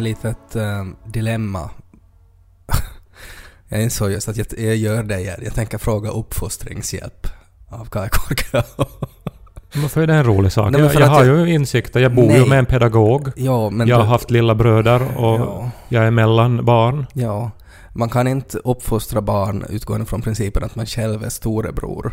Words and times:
här 0.00 0.04
litet 0.04 0.56
uh, 0.56 0.86
dilemma. 1.06 1.70
jag 3.68 3.82
insåg 3.82 4.10
just 4.10 4.28
att 4.28 4.36
jag, 4.36 4.46
jag 4.58 4.76
gör 4.76 5.02
det 5.02 5.20
igen. 5.20 5.40
Jag 5.42 5.54
tänker 5.54 5.78
fråga 5.78 6.10
uppfostringshjälp 6.10 7.26
av 7.68 7.84
Kai 7.84 8.08
Korkeaho. 8.08 8.84
Varför 9.82 10.02
är 10.02 10.06
det 10.06 10.14
en 10.14 10.24
rolig 10.24 10.52
sak? 10.52 10.70
Nej, 10.72 10.80
jag 10.80 10.94
jag 10.94 11.06
har 11.06 11.24
ju 11.24 11.52
insikter. 11.52 12.00
Jag 12.00 12.14
bor 12.14 12.26
Nej. 12.26 12.38
ju 12.38 12.46
med 12.46 12.58
en 12.58 12.66
pedagog. 12.66 13.28
Ja, 13.36 13.72
jag 13.86 13.96
har 13.96 14.04
haft 14.04 14.30
lilla 14.30 14.54
bröder 14.54 15.16
och 15.16 15.40
Ja. 15.40 15.70
jag 15.88 16.04
är 16.04 16.10
mellan 16.10 16.64
barn. 16.64 17.06
Ja, 17.12 17.50
man 17.92 18.08
kan 18.08 18.28
inte 18.28 18.58
uppfostra 18.58 19.20
barn 19.20 19.64
utgående 19.68 20.06
från 20.06 20.22
principen 20.22 20.64
att 20.64 20.76
man 20.76 20.86
själv 20.86 21.24
är 21.24 21.28
storebror. 21.28 22.12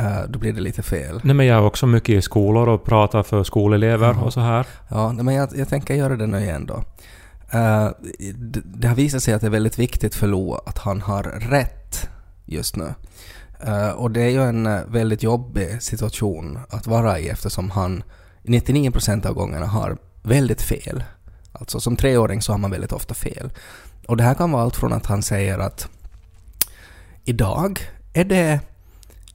Uh, 0.00 0.22
då 0.28 0.38
blir 0.38 0.52
det 0.52 0.60
lite 0.60 0.82
fel. 0.82 1.20
Nej 1.24 1.34
men 1.34 1.46
jag 1.46 1.58
är 1.58 1.66
också 1.66 1.86
mycket 1.86 2.08
i 2.08 2.22
skolor 2.22 2.68
och 2.68 2.84
pratar 2.84 3.22
för 3.22 3.44
skolelever 3.44 4.06
Jaha. 4.06 4.24
och 4.24 4.32
så 4.32 4.40
här. 4.40 4.66
Ja, 4.88 5.12
men 5.12 5.34
jag, 5.34 5.48
jag 5.56 5.68
tänker 5.68 5.94
göra 5.94 6.16
det 6.16 6.26
nu 6.26 6.40
igen 6.40 6.66
då. 6.66 6.84
Eh, 7.52 7.90
det, 8.34 8.60
det 8.64 8.88
har 8.88 8.94
visat 8.94 9.22
sig 9.22 9.34
att 9.34 9.40
det 9.40 9.46
är 9.46 9.50
väldigt 9.50 9.78
viktigt 9.78 10.14
för 10.14 10.26
Lo 10.26 10.54
att 10.54 10.78
han 10.78 11.00
har 11.00 11.22
rätt 11.22 12.08
just 12.44 12.76
nu. 12.76 12.94
Eh, 13.60 13.90
och 13.90 14.10
det 14.10 14.20
är 14.20 14.28
ju 14.28 14.42
en 14.42 14.66
eh, 14.66 14.80
väldigt 14.88 15.22
jobbig 15.22 15.82
situation 15.82 16.58
att 16.70 16.86
vara 16.86 17.18
i 17.18 17.28
eftersom 17.28 17.70
han 17.70 18.02
99% 18.42 19.26
av 19.26 19.34
gångerna 19.34 19.66
har 19.66 19.96
väldigt 20.22 20.62
fel. 20.62 21.04
Alltså 21.52 21.80
som 21.80 21.96
treåring 21.96 22.42
så 22.42 22.52
har 22.52 22.58
man 22.58 22.70
väldigt 22.70 22.92
ofta 22.92 23.14
fel. 23.14 23.52
Och 24.08 24.16
det 24.16 24.24
här 24.24 24.34
kan 24.34 24.52
vara 24.52 24.62
allt 24.62 24.76
från 24.76 24.92
att 24.92 25.06
han 25.06 25.22
säger 25.22 25.58
att 25.58 25.88
idag 27.24 27.80
är 28.12 28.24
det 28.24 28.60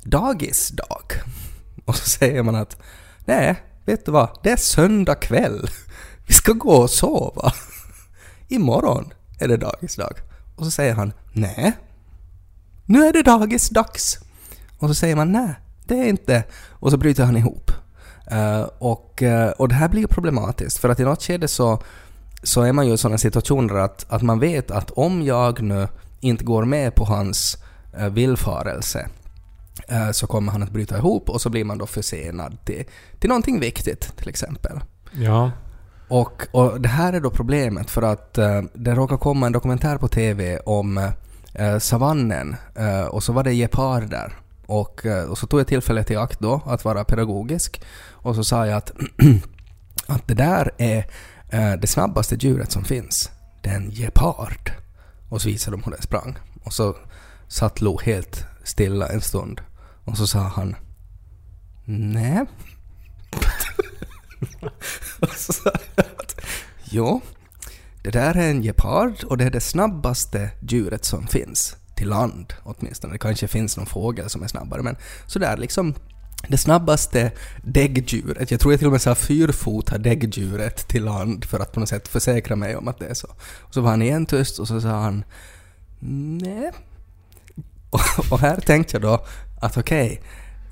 dagisdag. 0.10 1.04
Och 1.86 1.96
så 1.96 2.10
säger 2.10 2.44
man 2.44 2.56
att 2.56 2.78
nej, 3.26 3.64
vet 3.86 4.06
du 4.06 4.12
vad, 4.12 4.30
det 4.44 4.52
är 4.52 4.58
söndag 4.58 5.16
kväll. 5.16 5.70
Vi 6.28 6.34
ska 6.34 6.54
gå 6.54 6.72
och 6.72 6.90
sova. 6.90 7.54
Imorgon 8.48 9.14
är 9.40 9.48
det 9.48 9.58
dagisdag. 9.58 10.14
Och 10.56 10.66
så 10.66 10.72
säger 10.72 10.94
han 10.94 11.14
nej, 11.34 11.78
nu 12.86 13.06
är 13.06 13.14
det 13.14 13.24
dagisdags. 13.24 14.20
Och 14.80 14.88
så 14.88 14.96
säger 14.96 15.16
man 15.16 15.32
nej, 15.32 15.56
det 15.86 16.00
är 16.00 16.06
inte. 16.06 16.44
Och 16.70 16.92
så 16.92 16.98
bryter 16.98 17.24
han 17.24 17.38
ihop. 17.38 17.72
Uh, 18.32 18.62
och, 18.80 19.22
uh, 19.22 19.50
och 19.50 19.70
det 19.70 19.76
här 19.76 19.90
blir 19.90 20.02
ju 20.02 20.08
problematiskt 20.08 20.78
för 20.78 20.90
att 20.90 21.00
i 21.00 21.04
något 21.04 21.24
skede 21.24 21.48
så, 21.48 21.82
så 22.44 22.62
är 22.62 22.74
man 22.74 22.88
ju 22.88 22.94
i 22.94 22.98
sådana 22.98 23.18
situationer 23.18 23.76
att, 23.76 24.06
att 24.10 24.22
man 24.22 24.40
vet 24.40 24.72
att 24.72 24.92
om 24.92 25.22
jag 25.22 25.62
nu 25.62 25.88
inte 26.20 26.44
går 26.44 26.66
med 26.66 26.96
på 26.96 27.06
hans 27.06 27.58
uh, 28.00 28.08
villfarelse 28.08 29.10
så 30.12 30.28
kommer 30.28 30.52
han 30.52 30.64
att 30.64 30.72
bryta 30.72 30.98
ihop 30.98 31.30
och 31.30 31.42
så 31.42 31.50
blir 31.50 31.64
man 31.64 31.78
då 31.78 31.86
försenad 31.86 32.58
till, 32.66 32.84
till 33.20 33.30
någonting 33.30 33.60
viktigt 33.60 34.18
till 34.18 34.30
exempel. 34.30 34.80
Ja. 35.12 35.52
Och, 36.08 36.48
och 36.52 36.82
det 36.82 36.90
här 36.90 37.14
är 37.14 37.20
då 37.20 37.30
problemet 37.30 37.90
för 37.90 38.02
att 38.02 38.38
eh, 38.38 38.62
det 38.74 38.96
råkar 38.96 39.18
komma 39.18 39.46
en 39.46 39.52
dokumentär 39.52 39.98
på 39.98 40.08
TV 40.08 40.60
om 40.60 41.12
eh, 41.54 41.78
savannen 41.80 42.56
eh, 42.76 43.06
och 43.06 43.24
så 43.24 43.34
var 43.34 43.44
det 43.44 43.54
geparder. 43.54 44.34
Och, 44.66 45.06
eh, 45.06 45.24
och 45.24 45.38
så 45.38 45.48
tog 45.48 45.60
jag 45.60 45.68
tillfället 45.68 46.12
i 46.12 46.16
akt 46.16 46.40
då 46.40 46.62
att 46.66 46.86
vara 46.86 47.04
pedagogisk 47.04 47.82
och 48.10 48.36
så 48.36 48.44
sa 48.44 48.68
jag 48.68 48.78
att, 48.78 48.92
att 50.08 50.28
det 50.28 50.34
där 50.34 50.72
är 50.78 50.98
eh, 51.50 51.74
det 51.74 51.88
snabbaste 51.88 52.36
djuret 52.36 52.72
som 52.72 52.84
finns. 52.84 53.32
Det 53.62 53.70
är 53.70 53.76
en 53.76 53.92
gepard. 53.92 54.72
Och 55.30 55.42
så 55.42 55.48
visade 55.48 55.78
de 55.78 55.84
hur 55.84 55.92
den 55.92 56.02
sprang. 56.02 56.38
Och 56.64 56.74
så 56.74 56.96
satt 57.48 57.82
Lo 57.82 58.00
helt 58.04 58.46
stilla 58.68 59.08
en 59.08 59.22
stund 59.22 59.62
och 60.06 60.18
så 60.18 60.28
sa 60.28 60.40
han 60.40 60.76
Nej. 61.86 62.46
Och 65.20 65.30
så 65.36 65.54
sa 65.54 65.72
jag 65.96 66.06
att 66.18 66.46
jo, 66.84 67.22
det 68.04 68.12
där 68.12 68.38
är 68.38 68.50
en 68.50 68.62
gepard 68.62 69.24
och 69.24 69.38
det 69.38 69.46
är 69.46 69.50
det 69.50 69.62
snabbaste 69.62 70.52
djuret 70.62 71.06
som 71.06 71.28
finns. 71.28 71.76
Till 71.96 72.10
land 72.10 72.54
åtminstone. 72.64 73.14
Det 73.14 73.20
kanske 73.20 73.48
finns 73.48 73.78
någon 73.78 73.86
fågel 73.86 74.30
som 74.30 74.44
är 74.44 74.48
snabbare 74.48 74.82
men 74.82 74.98
sådär 75.28 75.58
liksom 75.58 75.96
det 76.48 76.58
snabbaste 76.58 77.32
däggdjuret. 77.64 78.52
Jag 78.52 78.60
tror 78.60 78.74
jag 78.74 78.80
till 78.80 78.88
och 78.88 78.92
med 78.92 79.02
sa 79.02 79.16
fyrfota 79.16 79.98
däggdjuret 79.98 80.88
till 80.88 81.04
land 81.04 81.46
för 81.46 81.60
att 81.60 81.72
på 81.72 81.80
något 81.80 81.90
sätt 81.90 82.08
försäkra 82.08 82.56
mig 82.56 82.76
om 82.76 82.88
att 82.88 83.00
det 83.00 83.06
är 83.06 83.14
så. 83.14 83.28
Och 83.60 83.74
så 83.74 83.82
var 83.82 83.90
han 83.90 84.02
igen 84.02 84.26
tyst 84.26 84.60
och 84.60 84.68
så 84.68 84.82
sa 84.82 84.90
han 84.90 85.24
nej. 86.00 86.72
Och, 87.90 88.32
och 88.32 88.40
här 88.40 88.56
tänkte 88.56 88.96
jag 88.96 89.02
då 89.02 89.26
att 89.62 89.78
okej, 89.78 90.22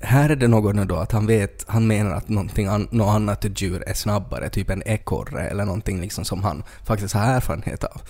här 0.00 0.30
är 0.30 0.36
det 0.36 0.48
något 0.48 0.74
nu 0.74 0.84
då 0.84 0.96
att 0.96 1.12
han 1.12 1.26
vet, 1.26 1.64
han 1.68 1.86
menar 1.86 2.10
att 2.10 2.28
någonting 2.28 2.66
an, 2.66 2.88
något 2.90 3.14
annat 3.14 3.44
djur 3.62 3.82
är 3.86 3.94
snabbare, 3.94 4.48
typ 4.48 4.70
en 4.70 4.82
ekorre 4.86 5.48
eller 5.48 5.64
någonting 5.64 6.00
liksom 6.00 6.24
som 6.24 6.42
han 6.42 6.62
faktiskt 6.84 7.14
har 7.14 7.22
erfarenhet 7.22 7.84
av. 7.84 8.00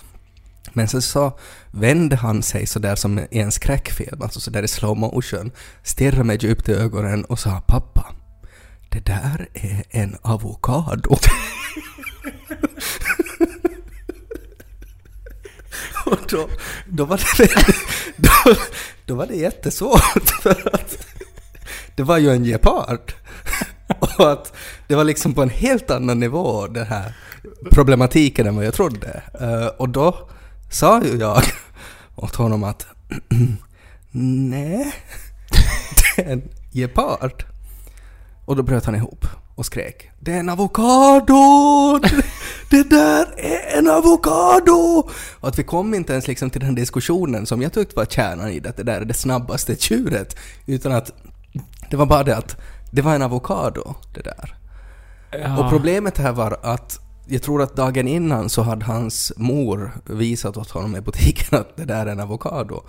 Men 0.73 0.87
sen 0.87 1.01
så 1.01 1.39
vände 1.71 2.15
han 2.15 2.43
sig 2.43 2.67
sådär 2.67 2.95
som 2.95 3.19
i 3.19 3.39
en 3.39 3.51
skräckfilm, 3.51 4.21
alltså 4.21 4.39
sådär 4.39 4.63
i 4.63 4.67
slow 4.67 4.97
motion, 4.97 5.51
stirrade 5.83 6.23
mig 6.23 6.37
djupt 6.41 6.69
i 6.69 6.73
ögonen 6.73 7.25
och 7.25 7.39
sa 7.39 7.61
pappa, 7.67 8.05
det 8.89 9.05
där 9.05 9.49
är 9.53 9.83
en 9.89 10.17
avokado. 10.21 11.11
och 16.05 16.19
då, 16.29 16.49
då 16.87 17.05
var 17.05 17.17
det 17.17 17.39
väldigt, 17.39 17.75
då, 18.17 18.55
då 19.07 19.15
var 19.15 19.25
det 19.25 19.35
jättesvårt 19.35 20.29
för 20.43 20.75
att 20.75 21.07
det 21.95 22.03
var 22.03 22.17
ju 22.17 22.29
en 22.29 22.43
gepard. 22.43 23.13
Och 23.99 24.31
att 24.31 24.53
det 24.87 24.95
var 24.95 25.03
liksom 25.03 25.33
på 25.33 25.41
en 25.41 25.49
helt 25.49 25.91
annan 25.91 26.19
nivå 26.19 26.67
den 26.67 26.85
här 26.85 27.13
problematiken 27.71 28.47
än 28.47 28.55
vad 28.55 28.65
jag 28.65 28.73
trodde. 28.73 29.21
Eh, 29.39 29.67
och 29.67 29.89
då 29.89 30.29
sa 30.71 31.03
ju 31.03 31.17
jag 31.17 31.43
åt 32.15 32.35
honom 32.35 32.63
att 32.63 32.85
nej, 34.11 34.93
det 36.15 36.21
är 36.21 36.31
en 36.31 36.49
gepard. 36.73 37.43
Och 38.45 38.55
då 38.55 38.63
bröt 38.63 38.85
han 38.85 38.95
ihop 38.95 39.25
och 39.55 39.65
skrek 39.65 40.09
Det 40.19 40.33
är 40.33 40.39
en 40.39 40.49
avokado! 40.49 41.99
Det 42.69 42.89
där 42.89 43.33
är 43.37 43.77
en 43.77 43.89
avokado! 43.89 45.09
Och 45.39 45.47
att 45.47 45.59
vi 45.59 45.63
kom 45.63 45.93
inte 45.93 46.13
ens 46.13 46.27
liksom 46.27 46.49
till 46.49 46.61
den 46.61 46.75
diskussionen 46.75 47.45
som 47.45 47.61
jag 47.61 47.73
tyckte 47.73 47.95
var 47.95 48.05
kärnan 48.05 48.49
i 48.49 48.59
det, 48.59 48.69
att 48.69 48.77
det 48.77 48.83
där 48.83 49.01
är 49.01 49.05
det 49.05 49.13
snabbaste 49.13 49.75
djuret. 49.79 50.35
Utan 50.65 50.91
att 50.91 51.11
det 51.89 51.97
var 51.97 52.05
bara 52.05 52.23
det 52.23 52.37
att 52.37 52.57
det 52.91 53.01
var 53.01 53.15
en 53.15 53.21
avokado, 53.21 53.95
det 54.13 54.21
där. 54.21 54.55
Ja. 55.31 55.63
Och 55.63 55.69
problemet 55.69 56.17
här 56.17 56.31
var 56.31 56.57
att 56.61 56.99
jag 57.29 57.41
tror 57.41 57.61
att 57.61 57.75
dagen 57.75 58.07
innan 58.07 58.49
så 58.49 58.61
hade 58.61 58.85
hans 58.85 59.33
mor 59.37 59.91
visat 60.05 60.57
åt 60.57 60.71
honom 60.71 60.95
i 60.95 61.01
butiken 61.01 61.59
att 61.59 61.77
det 61.77 61.85
där 61.85 62.05
är 62.05 62.11
en 62.11 62.19
avokado. 62.19 62.83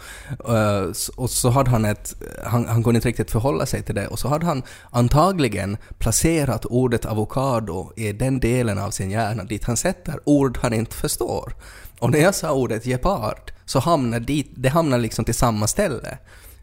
Eh, 0.49 0.93
och 1.16 1.31
så 1.31 1.50
hade 1.50 1.71
han 1.71 1.84
ett, 1.84 2.15
han, 2.44 2.66
han 2.66 2.84
kunde 2.84 2.97
inte 2.97 3.09
riktigt 3.09 3.31
förhålla 3.31 3.66
sig 3.66 3.82
till 3.82 3.94
det 3.94 4.06
och 4.06 4.19
så 4.19 4.28
hade 4.28 4.47
han 4.47 4.62
antagligen 4.91 5.77
placerat 5.98 6.65
ordet 6.65 7.04
avokado 7.04 7.92
i 7.97 8.12
den 8.12 8.41
delen 8.41 8.78
av 8.78 8.91
sin 8.91 9.10
hjärna 9.10 9.45
dit 9.45 9.65
han 9.65 9.77
sätter 9.77 10.21
ord 10.24 10.59
han 10.62 10.72
inte 10.72 10.97
förstår. 10.97 11.54
Och 11.98 12.10
när 12.10 12.18
jag 12.18 12.34
sa 12.34 12.53
ordet 12.53 12.84
gepard 12.84 13.53
så 13.65 13.78
hamnar 13.78 14.21
dit, 14.21 14.51
det 14.54 14.68
hamnar 14.68 14.98
liksom 14.98 15.24
till 15.24 15.34
samma 15.34 15.66
ställe. 15.66 16.18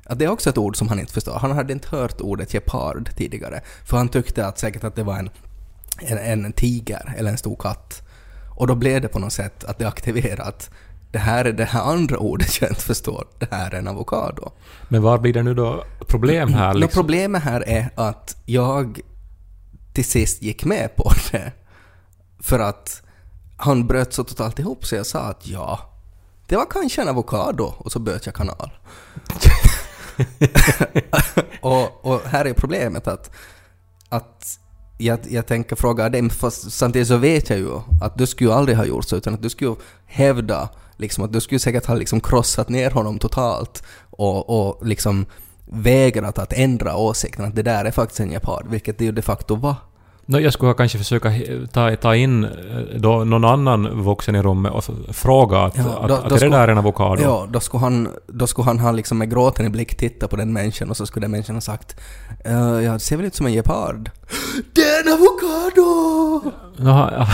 Att 0.05 0.19
det 0.19 0.25
är 0.25 0.29
också 0.29 0.49
ett 0.49 0.57
ord 0.57 0.77
som 0.77 0.87
han 0.87 0.99
inte 0.99 1.13
förstår. 1.13 1.33
Han 1.33 1.51
hade 1.51 1.73
inte 1.73 1.87
hört 1.95 2.21
ordet 2.21 2.51
gepard 2.51 3.09
tidigare. 3.17 3.61
För 3.85 3.97
han 3.97 4.09
tyckte 4.09 4.47
att 4.47 4.59
säkert 4.59 4.83
att 4.83 4.95
det 4.95 5.03
var 5.03 5.17
en, 5.17 5.29
en, 5.99 6.45
en 6.45 6.53
tiger 6.53 7.13
eller 7.17 7.31
en 7.31 7.37
stor 7.37 7.55
katt. 7.55 8.01
Och 8.49 8.67
då 8.67 8.75
blev 8.75 9.01
det 9.01 9.07
på 9.07 9.19
något 9.19 9.33
sätt 9.33 9.63
att 9.63 9.79
det 9.79 9.87
aktiverat. 9.87 10.69
Det 11.11 11.19
här 11.19 11.45
är 11.45 11.53
det 11.53 11.65
här 11.65 11.81
andra 11.81 12.17
ordet 12.17 12.61
jag 12.61 12.71
inte 12.71 12.81
förstår. 12.81 13.27
Det 13.39 13.47
här 13.51 13.71
är 13.71 13.77
en 13.77 13.87
avokado. 13.87 14.51
Men 14.89 15.01
var 15.01 15.17
blir 15.17 15.33
det 15.33 15.43
nu 15.43 15.53
då 15.53 15.83
problem 16.07 16.53
här 16.53 16.73
liksom? 16.73 17.01
problemet 17.01 17.43
här 17.43 17.69
är 17.69 17.89
att 17.95 18.37
jag 18.45 18.99
till 19.93 20.05
sist 20.05 20.41
gick 20.41 20.65
med 20.65 20.95
på 20.95 21.11
det. 21.31 21.51
För 22.39 22.59
att 22.59 23.01
han 23.57 23.87
bröt 23.87 24.13
så 24.13 24.23
totalt 24.23 24.59
ihop 24.59 24.85
så 24.85 24.95
jag 24.95 25.05
sa 25.05 25.19
att 25.19 25.47
ja, 25.47 25.79
det 26.47 26.55
var 26.55 26.65
kanske 26.69 27.01
en 27.01 27.09
avokado 27.09 27.73
och 27.77 27.91
så 27.91 27.99
böt 27.99 28.25
jag 28.25 28.35
kanal. 28.35 28.71
och, 31.61 32.05
och 32.05 32.21
här 32.21 32.45
är 32.45 32.53
problemet 32.53 33.07
att, 33.07 33.31
att 34.09 34.59
jag, 34.97 35.19
jag 35.29 35.45
tänker 35.47 35.75
fråga 35.75 36.09
dig, 36.09 36.29
fast 36.29 36.71
samtidigt 36.71 37.07
så 37.07 37.17
vet 37.17 37.49
jag 37.49 37.59
ju 37.59 37.69
att 38.01 38.17
du 38.17 38.27
skulle 38.27 38.49
ju 38.49 38.55
aldrig 38.55 38.77
ha 38.77 38.85
gjort 38.85 39.05
så, 39.05 39.15
utan 39.15 39.33
att 39.33 39.41
du 39.41 39.49
skulle 39.49 39.75
hävda 40.05 40.69
liksom 40.97 41.23
att 41.23 41.33
du 41.33 41.41
skulle 41.41 41.59
säkert 41.59 41.85
ha 41.85 41.95
liksom 41.95 42.19
krossat 42.19 42.69
ner 42.69 42.91
honom 42.91 43.19
totalt 43.19 43.83
och, 44.09 44.49
och 44.69 44.85
liksom 44.87 45.25
vägrat 45.65 46.37
att 46.39 46.53
ändra 46.53 46.95
åsikten 46.97 47.45
att 47.45 47.55
det 47.55 47.63
där 47.63 47.85
är 47.85 47.91
faktiskt 47.91 48.19
en 48.19 48.29
gepard, 48.29 48.65
vilket 48.69 48.97
det 48.97 49.05
ju 49.05 49.11
de 49.11 49.21
facto 49.21 49.55
var. 49.55 49.75
Nå, 50.27 50.39
jag 50.39 50.53
skulle 50.53 50.73
kanske 50.73 50.97
försöka 50.97 51.33
ta, 51.73 51.95
ta 51.95 52.15
in 52.15 52.43
eh, 52.43 52.49
då 52.97 53.23
någon 53.23 53.45
annan 53.45 54.03
vuxen 54.03 54.35
i 54.35 54.41
rummet 54.41 54.71
och 54.71 54.83
fråga 55.15 55.59
att, 55.63 55.77
Ja, 55.77 56.05
då- 56.07 56.13
att 56.13 56.29
då 56.29 56.35
är 56.35 56.39
det 56.39 56.49
där 56.49 56.67
en 56.67 56.77
avokado? 56.77 57.21
Ja, 57.21 57.47
då 57.51 57.59
skulle 57.59 57.81
han, 57.81 58.09
då 58.27 58.47
skulle 58.47 58.65
han 58.65 58.79
ha 58.79 58.91
liksom 58.91 59.17
med 59.17 59.29
gråten 59.31 59.65
i 59.65 59.69
blick 59.69 59.95
titta 59.97 60.27
på 60.27 60.35
den 60.35 60.53
människan 60.53 60.89
och 60.89 60.97
så 60.97 61.05
skulle 61.05 61.23
den 61.23 61.31
människan 61.31 61.55
ha 61.55 61.61
sagt 61.61 61.95
"Eh, 62.45 62.53
Ja, 62.61 62.93
det 62.93 62.99
ser 62.99 63.17
väl 63.17 63.25
ut 63.25 63.35
som 63.35 63.45
en 63.45 63.53
gepard. 63.53 64.09
Det 64.73 64.81
är 64.83 65.07
en 65.07 65.13
avokado! 65.13 66.51
Jaha, 66.77 67.13
ja. 67.17 67.27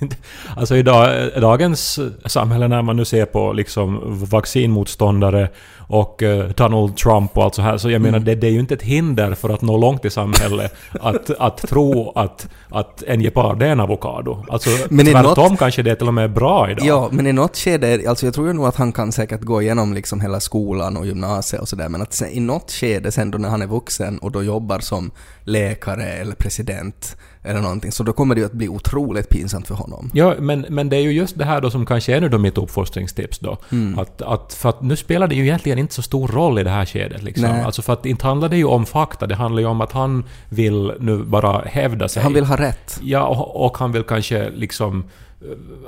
Alltså 0.56 0.76
i 0.76 0.82
dag, 0.82 1.30
dagens 1.40 1.98
samhälle 2.26 2.68
när 2.68 2.82
man 2.82 2.96
nu 2.96 3.04
ser 3.04 3.24
på 3.26 3.52
liksom 3.52 4.00
vaccinmotståndare 4.30 5.48
och 5.92 6.22
uh, 6.22 6.44
Donald 6.44 6.96
Trump 6.96 7.36
och 7.36 7.44
allt 7.44 7.54
så 7.54 7.62
här, 7.62 7.78
så 7.78 7.90
jag 7.90 8.02
menar 8.02 8.18
Mm. 8.18 8.24
det, 8.24 8.34
det 8.34 8.46
är 8.46 8.50
ju 8.50 8.60
inte 8.60 8.74
ett 8.74 8.82
hinder 8.82 9.34
för 9.34 9.48
att 9.48 9.62
nå 9.62 9.76
långt 9.78 10.04
i 10.04 10.10
samhället 10.10 10.74
att, 11.00 11.30
att 11.30 11.56
tro 11.56 12.12
att, 12.14 12.48
att 12.68 13.02
en 13.02 13.20
gepard 13.20 13.62
är 13.62 13.66
en 13.66 13.80
avokado. 13.80 14.44
Alltså 14.48 14.70
Men 14.90 15.06
tvärtom 15.06 15.50
något- 15.52 15.58
kanske 15.58 15.82
det 15.82 15.90
är 15.90 15.94
till 15.94 16.08
och 16.08 16.14
med 16.14 16.32
bra 16.32 16.70
idag. 16.70 16.86
Ja, 16.86 17.08
men 17.12 17.26
i 17.26 17.32
något 17.32 17.56
skede, 17.56 18.00
alltså 18.08 18.26
jag 18.26 18.34
tror 18.34 18.46
ju 18.46 18.52
nog 18.52 18.66
att 18.66 18.76
han 18.76 18.92
kan 18.92 19.12
säkert 19.12 19.40
gå 19.40 19.62
igenom 19.62 19.94
liksom 19.94 20.20
hela 20.20 20.40
skolan 20.40 20.96
och 20.96 21.06
gymnasiet 21.06 21.62
och 21.62 21.68
sådär, 21.68 21.88
men 21.88 22.02
att 22.02 22.12
sen, 22.12 22.28
i 22.30 22.40
något 22.40 22.70
skede 22.70 23.12
sen 23.12 23.30
då 23.30 23.38
när 23.38 23.48
han 23.48 23.62
är 23.62 23.66
vuxen 23.66 24.18
och 24.18 24.32
då 24.32 24.42
jobbar 24.42 24.78
som 24.78 25.10
läkare 25.44 26.04
eller 26.04 26.34
president 26.34 27.16
eller 27.42 27.60
någonting, 27.60 27.92
så 27.92 28.02
då 28.02 28.12
kommer 28.12 28.34
det 28.34 28.40
ju 28.40 28.46
att 28.46 28.52
bli 28.52 28.68
otroligt 28.68 29.28
pinsamt 29.28 29.66
för 29.66 29.74
honom. 29.74 30.10
Ja, 30.14 30.34
men, 30.38 30.66
men 30.68 30.88
det 30.88 30.96
är 30.96 31.00
ju 31.00 31.12
just 31.12 31.38
det 31.38 31.44
här 31.44 31.60
då 31.60 31.70
som 31.70 31.86
kanske 31.86 32.16
är 32.16 32.20
nu 32.20 32.28
då 32.28 32.38
mitt 32.38 32.58
uppfostringstips 32.58 33.38
då. 33.38 33.58
Mm. 33.72 33.98
Att, 33.98 34.22
att, 34.22 34.54
för 34.54 34.68
att 34.68 34.82
nu 34.82 34.96
spelar 34.96 35.26
det 35.26 35.34
ju 35.34 35.42
egentligen 35.42 35.78
inte 35.78 35.94
så 35.94 36.02
stor 36.02 36.28
roll 36.28 36.58
i 36.58 36.62
det 36.62 36.70
här 36.70 36.86
skedet 36.86 37.22
liksom. 37.22 37.48
Nej. 37.48 37.62
Alltså 37.62 37.82
för 37.82 37.92
att 37.92 38.06
inte 38.06 38.26
handlar 38.26 38.48
det 38.48 38.56
ju 38.56 38.64
om 38.64 38.86
fakta, 38.86 39.26
det 39.26 39.34
handlar 39.34 39.60
ju 39.60 39.68
om 39.68 39.80
att 39.80 39.92
han 39.92 40.24
vill 40.48 40.92
nu 41.00 41.16
bara 41.16 41.62
hävda 41.66 42.08
sig. 42.08 42.22
Han 42.22 42.34
vill 42.34 42.44
ha 42.44 42.56
rätt. 42.56 43.00
Ja, 43.02 43.26
och, 43.26 43.66
och 43.66 43.78
han 43.78 43.92
vill 43.92 44.02
kanske 44.02 44.50
liksom 44.50 45.04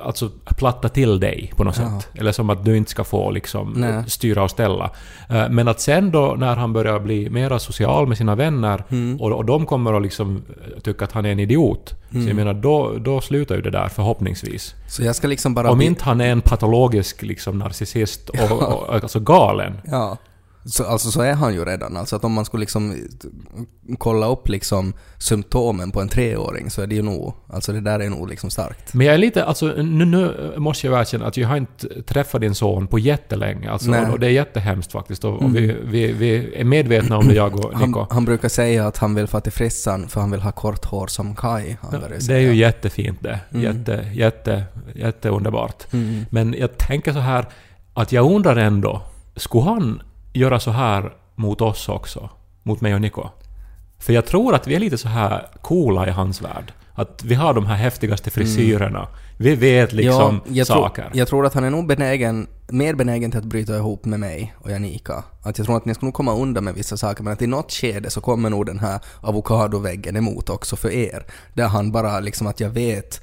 alltså 0.02 0.30
platta 0.44 0.88
till 0.88 1.20
dig 1.20 1.52
på 1.56 1.64
något 1.64 1.78
Ja. 1.78 2.00
sätt. 2.00 2.08
Eller 2.20 2.32
som 2.32 2.50
att 2.50 2.64
du 2.64 2.76
inte 2.76 2.90
ska 2.90 3.04
få 3.04 3.30
liksom 3.30 3.72
Nej. 3.76 4.04
styra 4.06 4.42
och 4.42 4.50
ställa. 4.50 4.90
Eh, 5.30 5.48
Men 5.50 5.68
att 5.68 5.80
sen 5.80 6.10
då 6.10 6.34
när 6.38 6.56
han 6.56 6.72
börjar 6.72 7.00
bli 7.00 7.30
mera 7.30 7.58
social 7.58 8.06
med 8.08 8.16
sina 8.18 8.34
vänner 8.34 8.84
Mm. 8.88 9.20
och, 9.20 9.32
och 9.32 9.44
de 9.44 9.66
kommer 9.66 9.92
att 9.92 10.02
liksom 10.02 10.42
eh, 10.76 10.80
tycka 10.80 11.04
att 11.04 11.12
han 11.12 11.26
är 11.26 11.32
en 11.32 11.38
idiot. 11.40 11.94
Så 12.10 12.18
jag 12.18 12.36
menar, 12.36 12.54
då, 12.54 12.92
då 12.98 13.20
slutar 13.20 13.54
ju 13.54 13.60
det 13.62 13.70
där 13.70 13.88
förhoppningsvis. 13.88 14.74
Så 14.88 15.02
jag 15.02 15.16
ska 15.16 15.28
liksom 15.28 15.54
bara... 15.54 15.70
Om 15.70 15.78
bli- 15.78 15.86
inte 15.86 16.04
han 16.04 16.20
är 16.20 16.28
en 16.28 16.40
patologisk 16.40 17.22
liksom 17.22 17.58
narcissist 17.58 18.28
och, 18.28 18.62
och 18.62 18.94
alltså 18.94 19.20
galen. 19.20 19.72
Ja. 19.84 20.16
Så, 20.64 20.84
alltså 20.84 21.10
så 21.10 21.20
är 21.20 21.32
han 21.32 21.54
ju 21.54 21.64
redan. 21.64 21.96
Alltså 21.96 22.16
att 22.16 22.24
om 22.24 22.32
man 22.32 22.44
skulle 22.44 22.60
liksom 22.60 22.96
kolla 23.98 24.26
upp 24.26 24.48
liksom 24.48 24.92
symptomen 25.18 25.90
på 25.90 26.00
en 26.00 26.08
treåring 26.08 26.70
så 26.70 26.82
är 26.82 26.86
det 26.86 26.94
ju 26.94 27.02
nog, 27.02 27.34
alltså 27.48 27.72
det 27.72 27.80
där 27.80 28.00
är 28.00 28.10
nog 28.10 28.28
liksom 28.28 28.50
starkt. 28.50 28.94
Men 28.94 29.06
jag 29.06 29.14
är 29.14 29.18
lite, 29.18 29.44
alltså 29.44 29.66
nu, 29.66 30.04
nu 30.04 30.54
måste 30.56 30.86
jag 30.86 31.00
erkänna 31.00 31.26
att 31.26 31.36
jag 31.36 31.48
har 31.48 31.56
inte 31.56 32.02
träffat 32.02 32.40
din 32.40 32.54
son 32.54 32.86
på 32.86 32.98
jättelänge. 32.98 33.70
Alltså, 33.70 33.90
Nej. 33.90 34.10
och 34.10 34.20
det 34.20 34.26
är 34.26 34.30
jättehemskt 34.30 34.92
faktiskt. 34.92 35.24
Och, 35.24 35.42
och 35.42 35.56
vi, 35.56 35.76
vi, 35.84 36.12
vi 36.12 36.54
är 36.56 36.64
medvetna 36.64 37.16
om 37.18 37.28
det, 37.28 37.34
jag 37.34 37.64
och 37.64 37.72
Han, 37.74 37.88
Niko. 37.88 38.06
han 38.10 38.24
brukar 38.24 38.48
säga 38.48 38.86
att 38.86 38.98
han 38.98 39.14
vill 39.14 39.26
få 39.26 39.40
till 39.40 39.52
frissan 39.52 40.08
för 40.08 40.20
han 40.20 40.30
vill 40.30 40.40
ha 40.40 40.52
kort 40.52 40.84
hår 40.84 41.06
som 41.06 41.36
Kai. 41.36 41.76
Han 41.80 41.90
börjar 41.90 42.18
Det 42.28 42.34
är 42.34 42.38
ju 42.40 42.54
jättefint 42.54 43.18
det. 43.22 43.40
Mm. 43.50 43.62
Jätte, 43.62 44.10
jätte, 44.12 44.64
jätteunderbart. 44.94 45.92
Mm. 45.92 46.24
Men 46.30 46.54
jag 46.58 46.78
tänker 46.78 47.12
så 47.12 47.18
här 47.18 47.46
att 47.94 48.12
jag 48.12 48.32
undrar 48.32 48.56
ändå, 48.56 49.02
skulle 49.36 49.64
han 49.64 50.02
göra 50.32 50.60
så 50.60 50.70
här 50.70 51.12
mot 51.34 51.60
oss 51.60 51.88
också? 51.88 52.30
Mot 52.62 52.80
mig 52.80 52.94
och 52.94 53.00
Niko? 53.00 53.28
För 53.98 54.12
jag 54.12 54.26
tror 54.26 54.54
att 54.54 54.66
vi 54.66 54.74
är 54.74 54.80
lite 54.80 54.98
så 54.98 55.08
här 55.08 55.46
coola 55.60 56.08
i 56.08 56.10
hans 56.10 56.42
värld. 56.42 56.72
Att 56.94 57.24
vi 57.24 57.34
har 57.34 57.54
de 57.54 57.66
här 57.66 57.76
häftigaste 57.76 58.30
frisyrerna. 58.30 59.08
Vi 59.36 59.54
vet 59.54 59.92
liksom 59.92 60.40
ja, 60.44 60.52
jag 60.52 60.66
saker. 60.66 61.02
Tror, 61.02 61.16
jag 61.16 61.28
tror 61.28 61.46
att 61.46 61.54
han 61.54 61.64
är 61.64 61.70
nog 61.70 61.86
benägen, 61.86 62.46
mer 62.68 62.94
benägen 62.94 63.30
till 63.30 63.40
att 63.40 63.44
bryta 63.44 63.76
ihop 63.76 64.04
med 64.04 64.20
mig 64.20 64.54
och 64.58 64.70
Janika. 64.70 65.24
Att 65.42 65.58
jag 65.58 65.66
tror 65.66 65.76
att 65.76 65.84
ni 65.84 65.94
ska 65.94 66.06
nog 66.06 66.14
komma 66.14 66.34
undan 66.34 66.64
med 66.64 66.74
vissa 66.74 66.96
saker, 66.96 67.24
men 67.24 67.32
att 67.32 67.42
i 67.42 67.46
något 67.46 67.72
skede 67.72 68.10
så 68.10 68.20
kommer 68.20 68.50
nog 68.50 68.66
den 68.66 68.78
här 68.78 69.00
avokadoväggen 69.20 70.16
emot 70.16 70.50
också 70.50 70.76
för 70.76 70.90
er. 70.90 71.26
Där 71.54 71.68
han 71.68 71.92
bara 71.92 72.20
liksom 72.20 72.46
att 72.46 72.60
jag 72.60 72.70
vet 72.70 73.20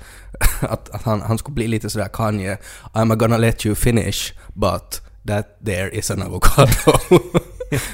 att, 0.61 0.89
att 0.95 1.03
han, 1.03 1.21
han 1.21 1.37
skulle 1.37 1.55
bli 1.55 1.67
lite 1.67 1.89
sådär 1.89 2.09
Kanye, 2.13 2.57
I'm 2.93 3.15
gonna 3.15 3.37
let 3.37 3.65
you 3.65 3.75
finish, 3.75 4.33
but 4.53 5.08
that 5.27 5.65
there 5.65 5.89
is 5.89 6.11
an 6.11 6.21
avocado. 6.21 6.91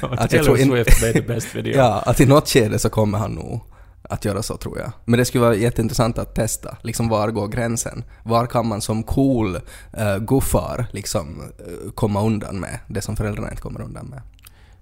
att 0.00 0.32
jag 0.32 0.44
tror 0.44 0.58
in- 0.58 0.68
Swift 0.68 1.02
made 1.02 1.12
the 1.12 1.20
best 1.20 1.54
video. 1.54 1.74
ja, 1.76 2.02
att 2.06 2.20
i 2.20 2.26
något 2.26 2.48
skede 2.48 2.78
så 2.78 2.90
kommer 2.90 3.18
han 3.18 3.30
nog 3.30 3.60
att 4.08 4.24
göra 4.24 4.42
så 4.42 4.56
tror 4.56 4.78
jag. 4.78 4.92
Men 5.04 5.18
det 5.18 5.24
skulle 5.24 5.44
vara 5.44 5.54
jätteintressant 5.54 6.18
att 6.18 6.34
testa. 6.34 6.76
Liksom 6.82 7.08
var 7.08 7.30
går 7.30 7.48
gränsen? 7.48 8.04
Var 8.22 8.46
kan 8.46 8.66
man 8.66 8.80
som 8.80 9.02
cool 9.02 9.56
uh, 9.56 10.18
guffar 10.18 10.86
liksom 10.90 11.42
eh, 11.58 11.90
komma 11.94 12.22
undan 12.22 12.60
med 12.60 12.78
det 12.88 13.00
som 13.00 13.16
föräldrarna 13.16 13.50
inte 13.50 13.62
kommer 13.62 13.82
undan 13.82 14.06
med? 14.06 14.22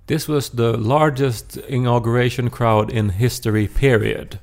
This 0.07 0.29
was 0.29 0.51
the 0.51 0.77
largest 0.77 1.59
inauguration 1.69 2.51
crowd 2.51 2.91
in 2.91 3.11
history 3.11 3.69
period. 3.69 4.39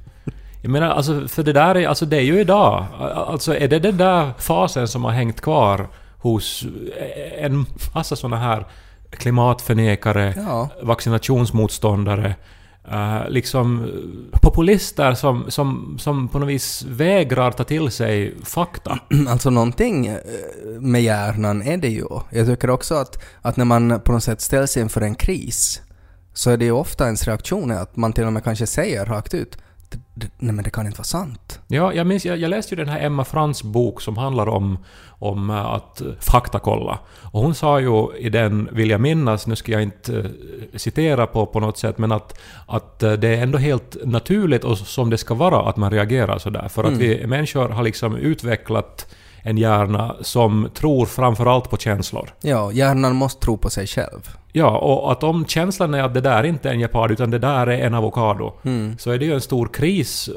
Jag 0.62 0.72
menar, 0.72 0.90
alltså, 0.90 1.28
för 1.28 1.44
det 1.44 1.54
där 1.54 1.76
är, 1.76 1.88
alltså 1.88 2.06
det 2.06 2.18
är 2.18 2.22
ju 2.22 2.40
idag. 2.40 2.86
Alltså 3.16 3.56
är 3.56 3.68
det 3.68 3.80
den 3.80 3.98
där 3.98 4.34
fasen 4.38 4.88
som 4.88 5.04
har 5.04 5.12
hängt 5.12 5.42
kvar 5.42 5.88
hos 6.22 6.64
en 7.38 7.66
massa 7.96 8.16
såna 8.16 8.38
här 8.38 8.66
klimatförnekare, 9.10 10.34
Ja. 10.38 10.70
vaccinationsmotståndare, 10.84 12.36
eh, 12.92 13.30
liksom 13.30 13.84
eh, 13.84 14.40
populister 14.42 15.14
som, 15.14 15.46
som, 15.52 15.98
som 16.00 16.28
på 16.28 16.40
något 16.40 16.50
vis 16.50 16.84
vägrar 16.90 17.52
ta 17.52 17.64
till 17.64 17.92
sig 17.92 18.36
fakta. 18.44 19.00
Alltså 19.30 19.50
någonting 19.50 20.08
eh, 20.08 20.18
med 20.80 21.04
hjärnan 21.04 21.62
är 21.62 21.78
det 21.78 21.90
ju. 21.90 22.06
Jag 22.30 22.48
tycker 22.48 22.70
också 22.70 22.96
att, 22.96 23.24
att 23.42 23.58
när 23.58 23.66
man 23.66 24.00
på 24.00 24.12
något 24.12 24.24
sätt 24.24 24.42
ställs 24.42 24.78
inför 24.78 25.02
en 25.02 25.16
kris 25.16 25.82
så 26.34 26.50
är 26.52 26.58
det 26.58 26.66
ju 26.66 26.72
ofta 26.72 27.06
ens 27.06 27.28
reaktion 27.28 27.72
att 27.72 27.96
man 27.96 28.14
till 28.14 28.24
och 28.26 28.34
med 28.34 28.44
kanske 28.44 28.68
säger 28.68 29.06
rakt 29.06 29.34
ut 29.34 29.52
"D- 29.52 29.58
d- 29.58 29.66
Nej 30.14 30.54
men 30.54 30.64
det 30.64 30.70
kan 30.70 30.86
inte 30.86 30.98
vara 30.98 31.04
sant. 31.04 31.60
Ja, 31.68 31.94
jag 31.94 32.08
minns, 32.08 32.26
jag, 32.26 32.38
jag 32.38 32.50
läste 32.50 32.76
ju 32.76 32.84
den 32.84 32.94
här 32.94 33.06
Emma 33.06 33.26
Frans 33.26 33.64
bok 33.64 34.02
som 34.02 34.18
handlar 34.18 34.50
om, 34.50 34.78
om 35.10 35.50
eh, 35.50 35.66
att 35.66 36.02
eh, 36.02 36.08
faktakolla. 36.20 37.00
Och 37.22 37.42
hon 37.42 37.56
sa 37.56 37.80
ju 37.80 38.18
i 38.18 38.30
den, 38.30 38.70
vill 38.72 38.90
jag 38.90 39.02
minnas, 39.02 39.48
nu 39.48 39.56
ska 39.56 39.72
jag 39.72 39.82
inte 39.82 40.20
eh, 40.20 40.78
citera 40.78 41.28
på, 41.28 41.46
på 41.46 41.60
något 41.60 41.78
sätt, 41.78 41.98
men 41.98 42.12
att, 42.12 42.40
att 42.68 43.00
det 43.00 43.28
är 43.28 43.44
ändå 43.44 43.58
helt 43.58 43.98
naturligt 44.06 44.64
och 44.64 44.78
som 44.78 45.10
det 45.10 45.18
ska 45.18 45.34
vara 45.34 45.70
att 45.70 45.78
man 45.78 45.92
reagerar 45.92 46.38
sådär. 46.38 46.68
För 46.68 46.84
att 46.84 46.94
vi 46.94 47.28
människor 47.28 47.70
har 47.70 47.84
liksom 47.84 48.16
utvecklat 48.16 49.16
en 49.44 49.58
hjärna 49.58 50.16
som 50.22 50.70
tror 50.74 51.06
framförallt 51.06 51.70
på 51.70 51.78
känslor. 51.78 52.30
Ja, 52.42 52.72
hjärnan 52.72 53.16
måste 53.16 53.42
tro 53.46 53.58
på 53.58 53.70
sig 53.70 53.88
själv. 53.88 54.30
Ja, 54.54 54.78
och 54.78 55.12
att 55.12 55.24
om 55.24 55.46
känslan 55.46 55.94
är 55.94 56.04
att 56.04 56.14
det 56.14 56.22
där 56.22 56.44
inte 56.44 56.70
är 56.70 56.74
en 56.74 56.80
gepard 56.80 57.12
utan 57.12 57.32
det 57.32 57.40
där 57.40 57.68
är 57.68 57.86
en 57.86 57.94
avokado, 57.94 58.54
Mm. 58.64 58.98
så 58.98 59.12
är 59.12 59.18
det 59.18 59.26
ju 59.26 59.34
en 59.34 59.42
stor 59.42 59.68
kris 59.68 60.30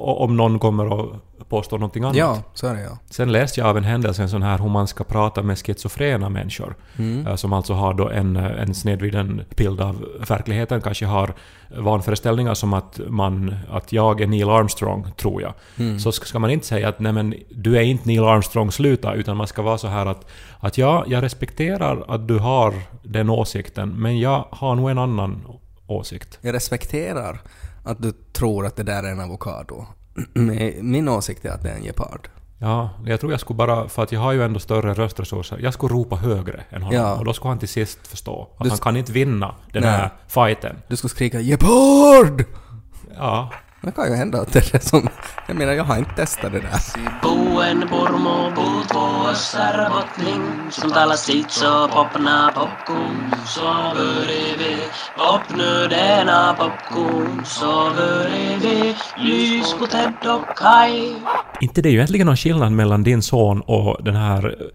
om 0.00 0.36
någon 0.36 0.58
kommer 0.58 1.00
att 1.00 1.08
påstå 1.50 1.76
någonting 1.76 2.04
annat. 2.04 2.16
Ja, 2.16 2.42
så 2.54 2.66
är 2.66 2.74
det 2.74 2.82
ja. 2.82 2.98
Sen 3.10 3.32
läste 3.32 3.60
jag 3.60 3.68
av 3.68 3.76
en 3.76 3.84
händelse 3.84 4.22
en 4.22 4.28
sån 4.28 4.42
här 4.42 4.58
hur 4.58 4.68
man 4.68 4.86
ska 4.86 5.04
prata 5.04 5.42
med 5.42 5.58
schizofrena 5.58 6.28
människor. 6.28 6.76
Mm. 6.98 7.26
eh, 7.26 7.34
Som 7.34 7.52
alltså 7.52 7.72
har 7.72 7.94
då 7.94 8.08
en, 8.08 8.36
eh, 8.36 8.62
en 8.62 8.74
snedvriden 8.74 9.42
bild 9.56 9.80
av 9.80 10.04
verkligheten. 10.28 10.80
Kanske 10.80 11.06
har 11.06 11.34
vanföreställningar 11.78 12.54
som 12.54 12.72
att, 12.72 13.00
man, 13.08 13.54
att 13.70 13.92
jag 13.92 14.20
är 14.20 14.26
Neil 14.26 14.48
Armstrong, 14.48 15.06
tror 15.16 15.42
jag. 15.42 15.54
Mm. 15.78 15.98
Så 15.98 16.12
ska 16.12 16.26
ska 16.26 16.38
man 16.38 16.50
inte 16.50 16.66
säga 16.66 16.88
att 16.88 16.98
nej 17.00 17.12
men 17.12 17.34
du 17.50 17.76
är 17.76 17.82
inte 17.82 18.08
Neil 18.08 18.24
Armstrong, 18.24 18.72
sluta. 18.72 19.14
Utan 19.14 19.36
man 19.36 19.46
ska 19.46 19.62
vara 19.62 19.78
så 19.78 19.88
här 19.88 20.06
att, 20.06 20.26
att 20.60 20.78
ja, 20.78 21.04
jag 21.06 21.22
respekterar 21.22 22.04
att 22.08 22.28
du 22.28 22.38
har 22.38 22.74
den 23.02 23.30
åsikten, 23.30 23.88
men 23.88 24.18
jag 24.18 24.44
har 24.50 24.74
nog 24.74 24.90
en 24.90 24.98
annan 24.98 25.46
åsikt. 25.86 26.38
Jag 26.40 26.54
respekterar 26.54 27.40
att 27.84 28.02
du 28.02 28.12
tror 28.32 28.66
att 28.66 28.76
det 28.76 28.82
där 28.82 29.02
är 29.02 29.12
en 29.12 29.20
avokado. 29.20 29.86
Min 30.80 31.08
åsikt 31.08 31.44
är 31.44 31.50
att 31.50 31.62
det 31.62 31.70
är 31.70 31.74
en 31.74 31.82
gepard. 31.82 32.28
Ja, 32.58 32.90
jag 33.06 33.20
tror 33.20 33.32
jag 33.32 33.40
skulle 33.40 33.56
bara, 33.56 33.88
för 33.88 34.02
att 34.02 34.12
jag 34.12 34.20
har 34.20 34.32
ju 34.32 34.42
ändå 34.42 34.60
större 34.60 34.94
röstresurser, 34.94 35.58
jag 35.58 35.74
skulle 35.74 35.94
ropa 35.94 36.16
högre 36.16 36.64
än 36.70 36.82
honom. 36.82 37.00
Ja. 37.00 37.14
Och 37.14 37.24
då 37.24 37.32
skulle 37.32 37.48
han 37.50 37.58
till 37.58 37.68
sist 37.68 38.06
förstå 38.06 38.48
att 38.56 38.64
Du 38.64 38.70
han 38.70 38.78
kan 38.78 38.96
inte 38.96 39.12
vinna 39.12 39.54
den 39.72 39.82
Nej. 39.82 39.92
här 39.92 40.10
fighten. 40.28 40.76
Du 40.88 40.96
skulle 40.96 41.08
skrika 41.08 41.40
”Gepard!” 41.40 42.44
Ja, 43.16 43.50
Det 43.82 43.92
kan 43.92 44.10
ju 44.10 44.14
hända 44.16 44.40
att 44.40 44.52
det 44.52 44.58
är 44.58 44.72
det 44.72 44.84
som... 44.84 45.08
Jag 45.48 45.56
menar, 45.56 45.72
jag 45.72 45.84
har 45.84 45.98
inte 45.98 46.10
testat 46.16 46.52
det 46.52 46.60
där. 46.60 46.80
Så 55.30 55.38
popna 55.38 56.56
popcorn 56.58 57.44
börjar 57.96 58.58
vi 58.60 58.94
lys 59.16 59.74
på 59.78 59.86
Ted 59.86 60.12
och 60.26 60.56
Kai 60.56 61.14
inte 61.60 61.82
det 61.82 61.88
är 61.88 61.90
ju 61.90 61.96
egentligen 61.96 62.26
någon 62.26 62.36
skillnad 62.36 62.72
mellan 62.72 63.02
din 63.02 63.22
son 63.22 63.60
och 63.60 64.04
den 64.04 64.16
här 64.16 64.46
eh, 64.46 64.66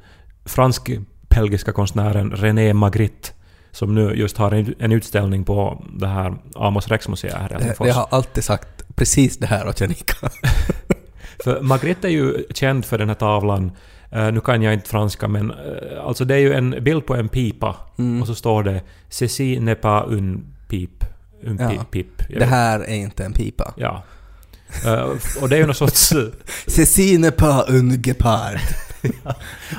fransk-belgiska 0.45 1.71
konstnären 1.71 2.31
René 2.31 2.73
Magritte 2.73 3.29
som 3.71 3.95
nu 3.95 4.13
just 4.13 4.37
har 4.37 4.51
en, 4.79 4.91
utställning 4.91 5.43
på 5.43 5.83
det 5.93 6.07
här 6.07 6.35
Amos 6.55 6.87
Rex-museet 6.87 7.33
här 7.33 7.45
i 7.45 7.47
Det, 7.47 7.53
Helsingfors. 7.53 7.87
det 7.87 7.93
har 7.93 8.07
alltid 8.09 8.43
sagt 8.43 8.95
precis 8.95 9.37
det 9.37 9.47
här 9.47 9.67
åt 9.67 9.81
Janika. 9.81 10.29
För 11.43 11.61
Magritte 11.61 12.07
är 12.07 12.11
ju 12.11 12.45
känd 12.53 12.85
för 12.85 12.97
den 12.97 13.07
här 13.07 13.15
tavlan. 13.15 13.71
Eh, 14.11 14.31
nu 14.31 14.39
kan 14.41 14.61
jag 14.61 14.73
inte 14.73 14.89
franska 14.89 15.27
men 15.27 15.51
eh, 15.51 16.05
alltså 16.05 16.25
det 16.25 16.35
är 16.35 16.39
ju 16.39 16.53
en 16.53 16.83
bild 16.83 17.05
på 17.05 17.15
en 17.15 17.29
pipa 17.29 17.75
Mm. 17.97 18.21
och 18.21 18.27
så 18.27 18.35
står 18.35 18.63
det 18.63 18.81
”Ceci 19.09 19.59
n'est 19.59 19.75
pas 19.75 20.05
une 20.09 20.39
pipe”. 20.67 21.05
Un 21.43 21.57
Ja. 21.59 21.69
pip, 21.69 21.91
pip. 22.17 22.39
Det 22.39 22.45
här 22.45 22.79
är 22.79 22.95
inte 22.95 23.23
en 23.25 23.33
pipa. 23.33 23.73
Ja. 23.77 24.03
Eh, 24.85 25.09
och 25.41 25.49
det 25.49 25.55
är 25.55 25.59
ju 25.59 25.65
någon 25.65 25.75
sorts... 25.75 26.13
Ceci 26.67 27.17
n'est 27.17 27.31
pas 27.31 27.65
un 27.69 28.01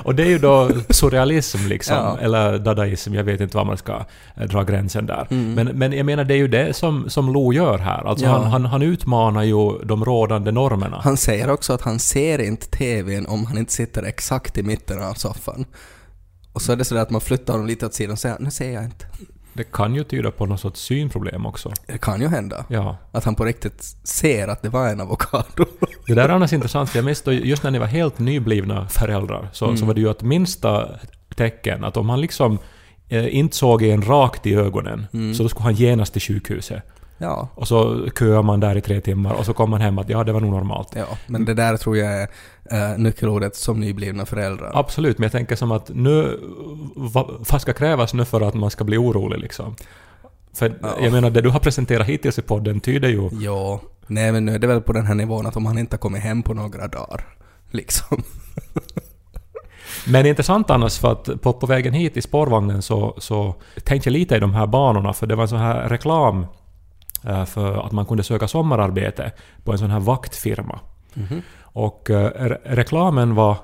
Och 0.04 0.14
det 0.14 0.23
är 0.23 0.28
ju 0.28 0.38
då 0.38 0.71
surrealism 0.90 1.59
liksom, 1.66 1.97
Ja. 1.97 2.18
eller 2.21 2.59
dadaism, 2.59 3.14
jag 3.14 3.25
vet 3.25 3.40
inte 3.40 3.56
var 3.56 3.64
man 3.64 3.76
ska 3.76 4.04
eh, 4.37 4.42
dra 4.49 4.62
gränsen 4.62 5.06
där. 5.06 5.26
Mm. 5.30 5.54
Men, 5.54 5.66
men 5.78 5.92
jag 5.92 6.06
menar 6.06 6.25
det 6.25 6.35
är 6.35 6.38
ju 6.38 6.49
det 6.49 6.76
som, 6.76 7.11
som 7.11 7.33
Lo 7.33 7.52
gör 7.52 7.78
här. 7.78 8.09
Alltså 8.09 8.25
Ja. 8.25 8.30
han, 8.33 8.45
han, 8.45 8.64
han 8.64 8.83
utmanar 8.83 9.42
ju 9.42 9.78
de 9.85 10.04
rådande 10.04 10.50
normerna. 10.52 11.00
Han 11.04 11.16
säger 11.16 11.50
också 11.50 11.73
att 11.73 11.83
han 11.83 11.99
ser 11.99 12.38
inte 12.40 12.66
TVn 12.66 13.26
om 13.26 13.47
han 13.47 13.59
inte 13.59 13.73
sitter 13.73 14.02
exakt 14.02 14.59
i 14.59 14.62
mitten 14.62 15.02
av 15.02 15.14
soffan. 15.14 15.64
Och 16.52 16.62
så 16.62 16.73
är 16.73 16.76
det 16.76 16.85
sådär 16.85 17.02
att 17.02 17.11
man 17.11 17.21
flyttar 17.21 17.52
honom 17.52 17.66
lite 17.66 17.87
åt 17.87 17.95
sidan 17.95 18.12
och 18.12 18.18
säger 18.18 18.37
nu 18.40 18.50
ser 18.50 18.71
jag 18.73 18.85
inte. 18.85 19.06
Det 19.57 19.65
kan 19.73 19.95
ju 19.95 20.05
tyda 20.05 20.31
på 20.31 20.47
något 20.47 20.61
sorts 20.61 20.81
synproblem 20.81 21.47
också. 21.47 21.73
Det 21.87 21.99
kan 21.99 22.21
ju 22.21 22.29
hända. 22.29 22.65
Ja. 22.69 22.97
Att 23.13 23.25
han 23.25 23.35
på 23.35 23.45
riktigt 23.45 23.83
ser 24.05 24.49
att 24.49 24.63
det 24.63 24.69
var 24.69 24.89
en 24.89 25.01
avokado. 25.01 25.65
Det 26.07 26.15
där 26.15 26.25
är 26.25 26.29
annars 26.29 26.53
intressant, 26.53 26.91
för 26.91 26.99
jag 26.99 27.05
minns 27.05 27.23
då, 27.23 27.33
just 27.33 27.63
när 27.63 27.71
ni 27.71 27.79
var 27.79 27.87
helt 27.87 28.19
nyblivna 28.19 28.89
föräldrar, 28.89 29.49
så, 29.53 29.65
Mm. 29.65 29.77
så 29.77 29.87
var 29.87 29.95
det 29.95 30.01
ju 30.01 30.11
ett 30.11 30.23
minsta 30.23 30.89
tecken 31.37 31.85
att 31.85 31.97
om 31.97 32.09
han 32.09 32.21
liksom 32.21 32.59
eh, 33.09 33.37
inte 33.37 33.57
såg 33.57 33.83
en 33.83 34.03
rakt 34.03 34.47
i 34.47 34.55
ögonen, 34.55 35.07
Mm. 35.13 35.35
så 35.35 35.43
då 35.43 35.49
skulle 35.49 35.65
han 35.65 35.75
genast 35.75 36.13
till 36.13 36.23
sjukhuset. 36.23 36.83
Ja. 37.19 37.49
Och 37.55 37.69
så 37.69 38.09
köar 38.19 38.43
man 38.43 38.61
där 38.61 38.77
i 38.77 38.81
tre 38.81 39.01
timmar 39.01 39.35
och 39.35 39.47
så 39.47 39.53
kom 39.55 39.71
man 39.71 39.81
hem 39.81 39.99
att 39.99 40.09
ja, 40.09 40.25
det 40.25 40.33
var 40.33 40.41
nog 40.41 40.51
normalt. 40.51 40.89
Ja, 40.97 41.07
men 41.27 41.45
det 41.45 41.55
där 41.55 41.77
tror 41.77 41.97
jag 41.97 42.13
är 42.13 42.29
uh, 42.73 42.99
nyckelordet 42.99 43.57
som 43.57 43.81
nyblivna 43.81 44.27
föräldrar. 44.27 44.71
Absolut, 44.75 45.19
men 45.19 45.25
jag 45.25 45.33
tänker 45.33 45.57
som 45.57 45.73
att 45.73 45.91
nu... 45.95 46.41
Vad, 46.97 47.61
ska 47.61 47.73
krävas 47.73 48.15
nu 48.15 48.25
för 48.25 48.41
att 48.41 48.55
man 48.55 48.71
ska 48.71 48.85
bli 48.85 48.97
orolig 48.97 49.39
liksom? 49.39 49.77
För 50.53 50.79
Ja. 50.83 50.89
jag 51.01 51.13
menar, 51.13 51.31
det 51.31 51.41
du 51.41 51.49
har 51.49 51.61
presenterat 51.61 52.07
hittills 52.07 52.39
i 52.39 52.43
podden 52.43 52.81
tyder 52.81 53.09
ju... 53.09 53.31
Ja, 53.33 53.81
nej 54.07 54.33
men 54.33 54.45
nu 54.45 54.55
är 54.55 54.59
det 54.59 54.67
väl 54.67 54.81
på 54.81 54.93
den 54.93 55.07
här 55.07 55.15
nivån 55.15 55.47
att 55.47 55.57
om 55.57 55.67
han 55.67 55.79
inte 55.79 55.97
kommit 55.97 56.23
hem 56.23 56.43
på 56.43 56.55
några 56.55 56.89
dagar, 56.89 57.27
liksom. 57.71 58.23
Men 60.07 60.27
intressant 60.27 60.71
annars 60.71 60.99
för 60.99 61.13
att 61.13 61.43
på, 61.43 61.53
på 61.53 61.67
vägen 61.67 61.95
hit 61.95 62.17
i 62.17 62.23
spårvagnen 62.23 62.83
så, 62.83 63.15
så 63.19 63.55
tänkte 63.85 64.09
jag 64.09 64.13
lite 64.13 64.37
i 64.37 64.41
de 64.41 64.55
här 64.55 64.67
banorna 64.67 65.13
för 65.13 65.27
det 65.27 65.35
var 65.35 65.43
en 65.43 65.49
sån 65.49 65.59
här 65.59 65.89
reklam 65.89 66.47
för 67.47 67.87
att 67.87 67.93
man 67.93 68.07
kunde 68.07 68.23
söka 68.23 68.49
sommararbete 68.49 69.33
på 69.65 69.73
en 69.73 69.79
sån 69.79 69.91
här 69.91 70.01
vaktfirma. 70.01 70.81
Mhm. 71.15 71.43
Och 71.63 72.11
eh, 72.11 72.31
re- 72.31 72.61
reklamen 72.65 73.35
var 73.35 73.57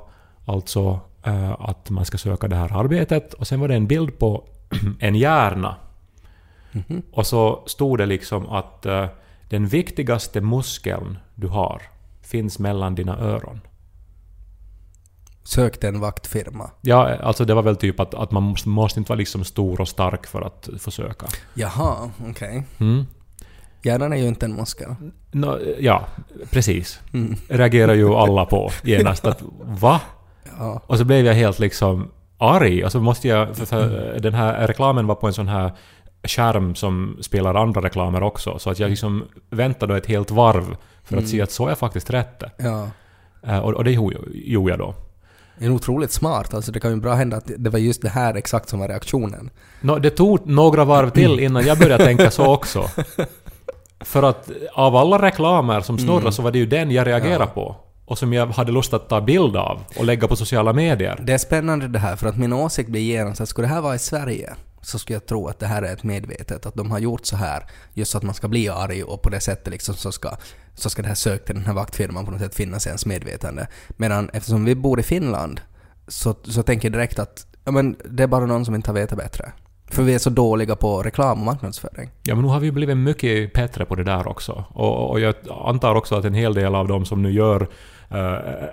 alltså 0.44 1.00
eh, 1.22 1.52
att 1.60 1.90
man 1.90 2.04
ska 2.04 2.18
söka 2.18 2.48
det 2.48 2.56
här 2.56 2.72
arbetet 2.76 3.34
och 3.34 3.46
sen 3.46 3.60
var 3.60 3.68
det 3.68 3.74
en 3.74 3.86
bild 3.86 4.18
på 4.18 4.44
en 5.00 5.14
hjärna. 5.14 5.76
Mhm. 6.72 7.02
Och 7.12 7.26
så 7.26 7.62
stod 7.66 7.98
det 7.98 8.06
liksom 8.06 8.48
att 8.50 8.86
eh, 8.86 9.06
den 9.48 9.66
viktigaste 9.66 10.40
muskeln 10.40 11.18
du 11.34 11.48
har 11.48 11.82
finns 12.22 12.58
mellan 12.58 12.94
dina 12.94 13.18
öron. 13.18 13.60
Sökte 15.44 15.88
en 15.88 16.00
vaktfirma. 16.00 16.70
Ja, 16.80 17.16
alltså 17.16 17.44
det 17.44 17.54
var 17.54 17.62
väl 17.62 17.76
typ 17.76 18.00
att, 18.00 18.14
att 18.14 18.30
man 18.30 18.42
måste, 18.42 18.68
måste 18.68 19.00
inte 19.00 19.08
vara 19.08 19.18
liksom 19.18 19.44
stor 19.44 19.80
och 19.80 19.88
stark 19.88 20.26
för 20.26 20.42
att 20.42 20.68
försöka. 20.78 21.26
Jaha, 21.54 22.10
okej. 22.30 22.64
Mm. 22.80 23.06
Hjärnan 23.82 24.12
är 24.12 24.16
ju 24.16 24.28
inte 24.28 24.46
en 24.46 24.54
muskel. 24.54 24.94
Nå, 25.30 25.58
ja, 25.78 26.06
precis. 26.50 27.00
Mm. 27.12 27.36
Reagerar 27.48 27.94
ju 27.94 28.14
alla 28.14 28.44
på 28.44 28.70
genast 28.82 29.24
att 29.26 29.42
va? 29.64 30.00
Ja. 30.58 30.82
Och 30.86 30.98
så 30.98 31.04
blev 31.04 31.26
jag 31.26 31.34
helt 31.34 31.58
liksom 31.58 32.10
arg. 32.38 32.84
Och 32.84 32.92
så 32.92 33.00
måste 33.00 33.28
jag... 33.28 33.56
För, 33.56 34.18
den 34.20 34.34
här 34.34 34.66
reklamen 34.66 35.06
var 35.06 35.14
på 35.14 35.26
en 35.26 35.32
sån 35.32 35.48
här 35.48 35.72
skärm 36.24 36.74
som 36.74 37.16
spelar 37.20 37.54
andra 37.54 37.80
reklamer 37.82 38.22
också. 38.22 38.58
Så 38.58 38.70
att 38.70 38.78
jag 38.78 38.90
liksom 38.90 39.24
väntade 39.50 39.92
då 39.92 39.96
ett 39.96 40.06
helt 40.06 40.30
varv 40.30 40.76
för 41.04 41.16
att 41.16 41.28
se 41.28 41.42
att 41.42 41.50
så 41.50 41.68
är 41.68 41.74
faktiskt 41.74 42.10
rätt. 42.10 42.42
ja. 42.56 42.88
Eh, 43.46 43.58
Och, 43.58 43.74
och 43.74 43.84
det 43.84 43.92
gjorde 43.92 44.70
jag 44.70 44.78
då. 44.78 44.94
Det 45.58 45.64
är 45.66 45.70
otroligt 45.70 46.12
smart. 46.12 46.54
Alltså 46.54 46.72
det 46.72 46.80
kan 46.80 46.90
ju 46.90 46.96
bra 47.00 47.14
hända 47.14 47.36
att 47.36 47.50
det 47.58 47.70
var 47.70 47.78
just 47.78 48.02
det 48.02 48.08
här 48.08 48.34
exakt 48.34 48.68
som 48.68 48.78
var 48.80 48.88
reaktionen. 48.88 49.50
Nå, 49.80 49.98
det 49.98 50.10
tog 50.10 50.46
några 50.46 50.84
varv 50.84 51.10
till 51.10 51.40
innan 51.40 51.66
jag 51.66 51.78
började 51.78 52.04
tänka 52.04 52.30
så 52.30 52.54
också. 52.54 52.88
För 54.04 54.22
att 54.22 54.50
av 54.72 54.96
alla 54.96 55.22
reklamer 55.22 55.80
som 55.80 55.98
snurrade 55.98 56.32
så 56.32 56.42
var 56.42 56.50
det 56.50 56.58
ju 56.58 56.66
den 56.66 56.90
jag 56.90 57.06
reagerade 57.06 57.44
Ja. 57.44 57.46
på. 57.46 57.76
Och 58.04 58.18
som 58.18 58.32
jag 58.32 58.46
hade 58.46 58.72
lust 58.72 58.94
att 58.94 59.08
ta 59.08 59.20
bild 59.20 59.56
av 59.56 59.80
och 59.98 60.04
lägga 60.04 60.28
på 60.28 60.36
sociala 60.36 60.72
medier. 60.72 61.20
Det 61.22 61.32
är 61.32 61.38
spännande 61.38 61.88
det 61.88 61.98
här, 61.98 62.16
för 62.16 62.26
att 62.28 62.36
min 62.38 62.52
åsikt 62.52 62.90
blir 62.90 63.00
genast 63.00 63.40
att 63.40 63.48
skulle 63.48 63.68
det 63.68 63.74
här 63.74 63.80
vara 63.80 63.94
i 63.94 63.98
Sverige 63.98 64.52
så 64.80 64.98
skulle 64.98 65.14
jag 65.16 65.26
tro 65.26 65.48
att 65.48 65.58
det 65.58 65.66
här 65.66 65.82
är 65.82 65.92
ett 65.92 66.02
medvetet, 66.02 66.66
att 66.66 66.74
de 66.74 66.90
har 66.90 66.98
gjort 66.98 67.26
så 67.26 67.36
här 67.36 67.66
just 67.94 68.10
så 68.10 68.18
att 68.18 68.24
man 68.24 68.34
ska 68.34 68.48
bli 68.48 68.68
arg 68.68 69.02
och 69.02 69.22
på 69.22 69.28
det 69.30 69.40
sättet 69.40 69.72
liksom 69.72 69.94
så 69.94 70.12
ska, 70.12 70.30
så 70.74 70.90
ska 70.90 71.02
det 71.02 71.08
här 71.08 71.14
sök 71.14 71.44
till 71.44 71.54
den 71.54 71.64
här 71.64 71.72
vaktfirman 71.72 72.24
på 72.24 72.30
något 72.30 72.40
sätt 72.40 72.54
finnas 72.54 72.86
i 72.86 72.88
ens 72.88 73.06
medvetande. 73.06 73.66
Medan 73.88 74.30
eftersom 74.32 74.64
vi 74.64 74.74
bor 74.74 75.00
i 75.00 75.02
Finland 75.02 75.60
så, 76.08 76.34
så 76.44 76.62
tänker 76.62 76.88
jag 76.88 76.92
direkt 76.92 77.18
att 77.18 77.46
ja, 77.64 77.72
men 77.72 77.96
det 78.10 78.22
är 78.22 78.26
bara 78.26 78.46
någon 78.46 78.64
som 78.64 78.74
inte 78.74 78.90
har 78.90 78.94
vetat 78.94 79.18
bättre. 79.18 79.52
För 79.92 80.02
vi 80.02 80.14
är 80.14 80.18
så 80.18 80.30
dåliga 80.30 80.76
på 80.76 81.02
reklam 81.02 81.38
och 81.38 81.44
marknadsföring. 81.44 82.10
Ja, 82.22 82.34
men 82.34 82.44
nu 82.44 82.50
har 82.50 82.60
vi 82.60 82.72
blivit 82.72 82.96
mycket 82.96 83.52
bättre 83.52 83.84
på 83.84 83.94
det 83.94 84.04
där 84.04 84.28
också. 84.28 84.64
Och, 84.68 85.10
och 85.10 85.20
jag 85.20 85.34
antar 85.64 85.94
också 85.94 86.14
att 86.14 86.24
en 86.24 86.34
hel 86.34 86.54
del 86.54 86.74
av 86.74 86.88
de 86.88 87.04
som 87.04 87.22
nu 87.22 87.30
gör 87.30 87.68
eh, 88.10 88.16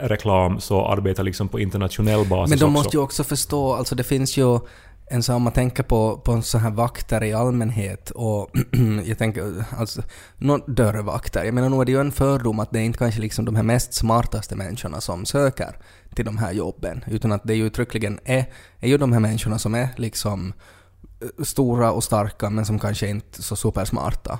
reklam 0.07 0.59
så 0.59 0.87
arbetar 0.87 1.23
liksom 1.23 1.47
på 1.47 1.59
internationell 1.59 2.25
basis 2.27 2.49
Men 2.49 2.59
de 2.59 2.65
också. 2.65 2.71
måste 2.71 2.97
ju 2.97 3.03
också 3.03 3.23
förstå, 3.23 3.73
alltså 3.73 3.95
det 3.95 4.03
finns 4.03 4.37
ju 4.37 4.59
en 5.11 5.23
sån, 5.23 5.35
om 5.35 5.41
man 5.41 5.53
tänker 5.53 5.83
på, 5.83 6.17
på 6.17 6.41
så 6.41 6.57
här 6.57 6.71
vakter 6.71 7.23
i 7.23 7.33
allmänhet 7.33 8.09
och 8.09 8.49
jag 9.05 9.17
tänker, 9.17 9.65
alltså, 9.77 10.01
nå- 10.37 10.63
dörrvakter. 10.67 11.43
Jag 11.43 11.53
menar, 11.53 11.69
nog 11.69 11.81
är 11.81 11.85
det 11.85 11.91
ju 11.91 11.99
en 11.99 12.11
fördom 12.11 12.59
att 12.59 12.71
det 12.71 12.79
är 12.79 12.83
inte 12.83 12.99
kanske 12.99 13.21
liksom 13.21 13.45
de 13.45 13.55
här 13.55 13.63
mest 13.63 13.93
smartaste 13.93 14.55
människorna 14.55 15.01
som 15.01 15.25
söker 15.25 15.77
till 16.15 16.25
de 16.25 16.37
här 16.37 16.51
jobben, 16.51 17.03
utan 17.07 17.31
att 17.31 17.41
det 17.43 17.55
ju 17.55 17.65
uttryckligen 17.65 18.19
är, 18.25 18.45
är 18.79 18.87
ju 18.89 18.97
de 18.97 19.13
här 19.13 19.19
människorna 19.19 19.59
som 19.59 19.75
är 19.75 19.89
liksom 19.97 20.53
Eh, 21.21 21.43
stora 21.43 21.91
och 21.91 22.03
starka 22.03 22.49
men 22.49 22.65
som 22.65 22.79
kanske 22.79 23.07
inte 23.07 23.39
är 23.39 23.43
så 23.43 23.55
supersmarta. 23.55 24.39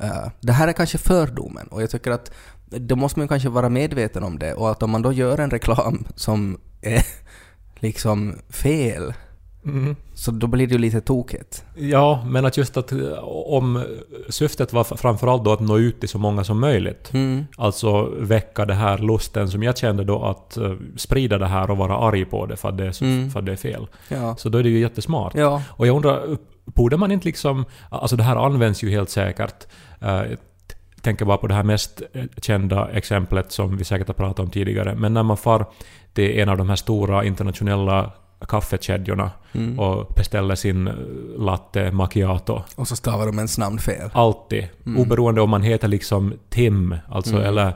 Eh, 0.00 0.28
det 0.40 0.52
här 0.52 0.68
är 0.68 0.72
kanske 0.72 0.98
fördomen 0.98 1.66
och 1.66 1.82
jag 1.82 1.90
tycker 1.90 2.10
att 2.10 2.32
då 2.66 2.96
måste 2.96 3.18
man 3.18 3.28
kanske 3.28 3.48
vara 3.48 3.68
medveten 3.68 4.22
om 4.22 4.38
det 4.38 4.54
och 4.54 4.70
att 4.70 4.82
om 4.82 4.90
man 4.90 5.02
då 5.02 5.12
gör 5.12 5.38
en 5.38 5.50
reklam 5.50 6.06
som 6.16 6.60
är 6.80 7.06
liksom 7.74 8.38
fel 8.48 9.14
Mm. 9.64 9.96
så 10.14 10.30
då 10.30 10.46
blir 10.46 10.66
det 10.66 10.72
ju 10.72 10.78
lite 10.78 11.00
tokigt. 11.00 11.64
Ja, 11.76 12.24
men 12.26 12.44
att 12.44 12.56
just 12.56 12.76
att 12.76 12.92
eh, 12.92 12.98
om 13.28 13.84
syftet 14.28 14.72
var 14.72 14.84
framförallt 14.84 15.44
då 15.44 15.52
att 15.52 15.60
nå 15.60 15.78
ut 15.78 16.00
till 16.00 16.08
så 16.08 16.18
många 16.18 16.44
som 16.44 16.60
möjligt. 16.60 17.10
Mm. 17.14 17.44
Alltså 17.56 18.02
väcka 18.18 18.64
det 18.66 18.74
här 18.74 18.98
lusten 18.98 19.48
som 19.48 19.62
jag 19.62 19.78
kände 19.78 20.04
då 20.04 20.22
att 20.24 20.56
eh, 20.56 20.72
sprida 20.96 21.38
det 21.38 21.46
här 21.46 21.70
och 21.70 21.76
vara 21.76 21.96
arg 21.98 22.24
på 22.24 22.46
det 22.46 22.56
för 22.56 22.68
att 22.68 22.78
det 22.78 22.86
är, 22.86 22.92
så, 22.92 23.04
Mm. 23.04 23.30
för 23.30 23.38
att 23.40 23.46
det 23.46 23.52
är 23.52 23.56
fel. 23.56 23.86
Ja. 24.08 24.36
Så 24.36 24.48
då 24.48 24.58
är 24.58 24.62
det 24.62 24.68
ju 24.70 24.78
jättesmart. 24.80 25.34
Ja. 25.34 25.62
Och 25.68 25.86
jag 25.86 25.96
undrar, 25.96 26.36
borde 26.64 26.96
man 26.96 27.12
inte 27.12 27.26
liksom... 27.26 27.64
Alltså 27.90 28.16
det 28.16 28.22
här 28.22 28.36
används 28.36 28.82
ju 28.84 28.90
helt 28.90 29.10
säkert. 29.10 29.66
Eh, 30.00 30.08
Jag 30.10 31.02
tänker 31.04 31.24
bara 31.24 31.36
på 31.36 31.46
det 31.46 31.54
här 31.54 31.62
mest 31.62 32.02
kända 32.42 32.88
exemplet 32.90 33.52
som 33.52 33.76
vi 33.76 33.84
säkert 33.84 34.06
har 34.06 34.14
pratat 34.14 34.38
om 34.40 34.50
tidigare. 34.50 34.94
Men 34.94 35.14
när 35.14 35.22
man 35.22 35.36
far 35.36 35.66
till 36.14 36.38
en 36.38 36.48
av 36.48 36.56
de 36.56 36.68
här 36.68 36.76
stora 36.76 37.24
internationella 37.24 38.12
kaffekedjorna 38.48 39.30
Mm. 39.52 39.78
och 39.80 40.06
beställer 40.16 40.54
sin 40.54 40.88
eh, 40.88 40.94
latte 41.38 41.90
macchiato. 41.92 42.62
Och 42.76 42.88
så 42.88 42.96
stavar 42.96 43.26
de 43.26 43.36
ens 43.36 43.58
namn 43.58 43.78
fel. 43.78 44.10
Alltid. 44.12 44.68
Mm. 44.86 45.02
Oberoende 45.02 45.40
om 45.40 45.50
man 45.50 45.62
heter 45.62 45.88
liksom 45.88 46.34
Tim, 46.50 46.94
alltså 47.08 47.34
Mm. 47.34 47.46
eller, 47.46 47.72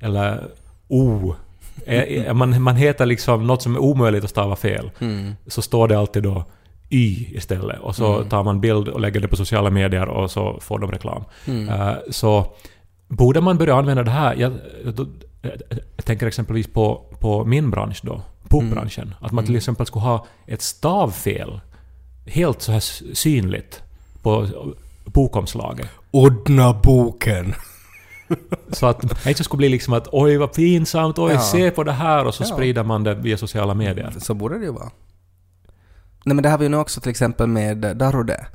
eller 0.00 0.42
O. 0.88 1.34
Man, 2.34 2.62
man 2.62 2.76
heter 2.76 3.06
liksom 3.06 3.46
något 3.46 3.62
som 3.62 3.74
är 3.74 3.78
omöjligt 3.78 4.24
att 4.24 4.30
stava 4.30 4.56
fel. 4.56 4.90
Mm. 4.98 5.32
Så 5.46 5.62
står 5.62 5.88
det 5.88 5.98
alltid 5.98 6.22
då 6.22 6.44
Y 6.90 7.26
istället. 7.36 7.80
Och 7.80 7.96
så 7.96 8.16
Mm. 8.16 8.28
tar 8.28 8.42
man 8.42 8.60
bild 8.60 8.88
och 8.88 9.00
lägger 9.00 9.20
det 9.20 9.28
på 9.28 9.36
sociala 9.36 9.70
medier 9.70 10.08
och 10.08 10.30
så 10.30 10.58
får 10.60 10.78
de 10.78 10.90
reklam. 10.90 11.24
Eh, 11.46 11.92
så 12.10 12.46
borde 13.08 13.40
man 13.40 13.58
börja 13.58 13.74
använda 13.74 14.02
det 14.02 14.10
här? 14.10 14.34
Jag, 14.34 14.52
då, 14.94 15.06
jag 15.96 16.04
tänker 16.04 16.26
exempelvis 16.26 16.66
på, 16.72 17.02
på 17.20 17.44
min 17.44 17.70
bransch 17.70 18.00
då, 18.02 18.20
bokbranschen. 18.52 19.14
Att 19.20 19.32
man 19.32 19.44
till 19.44 19.50
Mm. 19.52 19.58
exempel 19.58 19.86
skulle 19.86 20.02
ha 20.04 20.26
ett 20.46 20.62
stavfel 20.62 21.60
helt 22.26 22.62
så 22.62 22.72
här 22.72 22.80
synligt 23.14 23.82
på 24.22 24.46
bokomslaget. 25.04 25.88
Ordna 26.10 26.72
boken. 26.82 27.54
Så 28.72 28.86
att 28.86 29.00
det 29.00 29.28
inte 29.30 29.44
skulle 29.44 29.58
bli 29.58 29.68
liksom 29.68 29.94
att 29.94 30.08
oj 30.12 30.36
vad 30.36 30.52
pinsamt, 30.52 31.18
oj 31.18 31.32
Ja. 31.32 31.40
se 31.40 31.70
på 31.70 31.84
det 31.84 31.92
här 31.92 32.24
och 32.26 32.34
så 32.34 32.42
Ja. 32.42 32.46
sprider 32.46 32.84
man 32.84 33.04
det 33.04 33.14
via 33.14 33.36
sociala 33.36 33.74
medier. 33.74 34.14
Så 34.18 34.34
borde 34.34 34.58
det 34.58 34.64
ju 34.64 34.72
vara. 34.72 34.90
Nej 36.24 36.34
men 36.34 36.42
det 36.42 36.48
har 36.48 36.58
vi 36.58 36.64
ju 36.64 36.68
nu 36.68 36.76
också 36.76 37.00
till 37.00 37.10
exempel 37.10 37.46
med 37.46 37.78
Darude. 37.96 38.46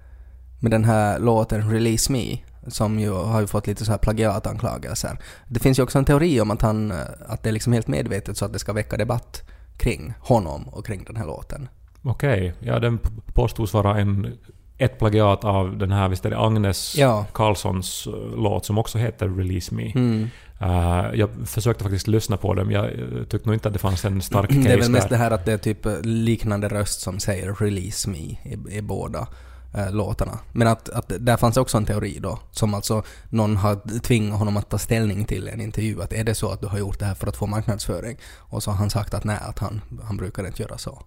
Med 0.60 0.72
den 0.72 0.84
här 0.84 1.20
låten 1.20 1.72
Release 1.72 2.12
Me. 2.12 2.38
Som 2.68 3.00
ju 3.00 3.12
har 3.12 3.42
ju 3.42 3.48
fått 3.48 3.68
lite 3.68 3.86
så 3.86 3.92
här 3.92 3.98
plagiatanklagelser. 3.98 5.20
Det 5.48 5.60
finns 5.60 5.80
ju 5.80 5.84
också 5.84 5.98
en 5.98 6.06
teori 6.06 6.42
om 6.42 6.52
att 6.52 6.62
han, 6.62 6.94
att 7.28 7.44
det 7.44 7.50
är 7.50 7.54
liksom 7.54 7.74
helt 7.74 7.88
medvetet 7.88 8.38
så 8.38 8.46
att 8.46 8.54
det 8.54 8.60
ska 8.60 8.74
väcka 8.74 8.98
debatt 8.98 9.44
kring 9.78 10.14
honom 10.20 10.68
och 10.68 10.86
kring 10.86 11.04
den 11.04 11.16
här 11.16 11.26
låten. 11.26 11.70
Okej, 12.04 12.54
ja 12.60 12.80
den 12.80 12.98
p- 12.98 13.10
påstås 13.34 13.74
vara 13.74 13.98
en 14.00 14.38
ett 14.80 15.00
plagiat 15.00 15.44
av 15.44 15.78
den 15.78 15.92
här, 15.92 16.10
visst 16.10 16.26
är 16.26 16.30
det 16.30 16.40
Agnes 16.40 16.96
Ja. 16.98 17.26
Carlssons 17.34 18.08
eh, 18.08 18.14
låt 18.38 18.66
som 18.66 18.78
också 18.78 18.98
heter 18.98 19.30
Release 19.30 19.76
Me. 19.76 19.92
Mm. 19.96 20.28
Eh, 20.62 21.06
jag 21.14 21.30
försökte 21.46 21.84
faktiskt 21.84 22.08
lyssna 22.08 22.38
på 22.38 22.54
den, 22.54 22.72
jag 22.72 22.86
eh, 22.86 23.24
tyckte 23.30 23.50
nog 23.50 23.54
inte 23.56 23.68
att 23.68 23.74
det 23.74 23.80
fanns 23.80 24.06
en 24.06 24.22
stark 24.22 24.48
case 24.50 24.62
Det 24.62 24.74
är 24.74 24.78
väl 24.78 24.92
mest 24.92 25.10
där. 25.10 25.18
det 25.18 25.24
här 25.24 25.32
att 25.32 25.46
det 25.46 25.54
är 25.54 25.58
typ 25.58 25.80
liknande 26.04 26.68
röst 26.68 27.02
som 27.02 27.20
säger 27.20 27.52
'release 27.54 28.10
me' 28.10 28.38
i, 28.44 28.78
i 28.78 28.82
båda 28.82 29.28
eh, 29.74 29.92
låtarna. 29.92 30.40
Men 30.52 30.68
att, 30.68 30.90
att 30.90 31.12
där 31.20 31.38
fanns 31.38 31.58
också 31.58 31.78
en 31.78 31.86
teori 31.86 32.20
då, 32.22 32.40
som 32.52 32.74
alltså 32.74 33.04
någon 33.30 33.58
har 33.58 34.00
tvingat 34.00 34.40
honom 34.40 34.58
att 34.58 34.70
ta 34.70 34.78
ställning 34.78 35.26
till 35.26 35.48
i 35.48 35.52
en 35.52 35.62
intervju. 35.62 36.02
Att 36.02 36.14
är 36.14 36.24
det 36.24 36.36
så 36.36 36.50
att 36.50 36.62
du 36.62 36.68
har 36.68 36.78
gjort 36.78 37.00
det 37.00 37.06
här 37.06 37.16
för 37.16 37.28
att 37.28 37.38
få 37.38 37.48
marknadsföring? 37.48 38.18
Och 38.38 38.64
så 38.64 38.72
har 38.72 38.78
han 38.78 38.90
sagt 38.90 39.14
att 39.14 39.24
nej, 39.24 39.38
att 39.42 39.60
han, 39.60 39.82
han 40.04 40.18
brukar 40.18 40.48
inte 40.48 40.62
göra 40.62 40.78
så. 40.78 41.04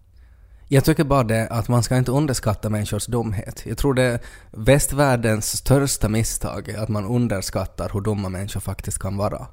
Jag 0.73 0.85
tycker 0.85 1.05
bara 1.05 1.23
det 1.23 1.49
att 1.49 1.69
man 1.69 1.83
ska 1.83 1.97
inte 1.97 2.13
underskatta 2.13 2.69
människors 2.69 3.07
dumhet. 3.07 3.63
Jag 3.67 3.79
tror 3.79 3.95
det 3.95 4.03
är 4.03 4.21
västvärldens 4.51 5.57
största 5.57 6.09
misstag 6.09 6.69
är 6.69 6.79
att 6.79 6.89
man 6.89 7.07
underskattar 7.07 7.91
hur 7.93 8.01
dumma 8.01 8.29
människor 8.29 8.61
faktiskt 8.61 8.99
kan 8.99 9.17
vara. 9.17 9.47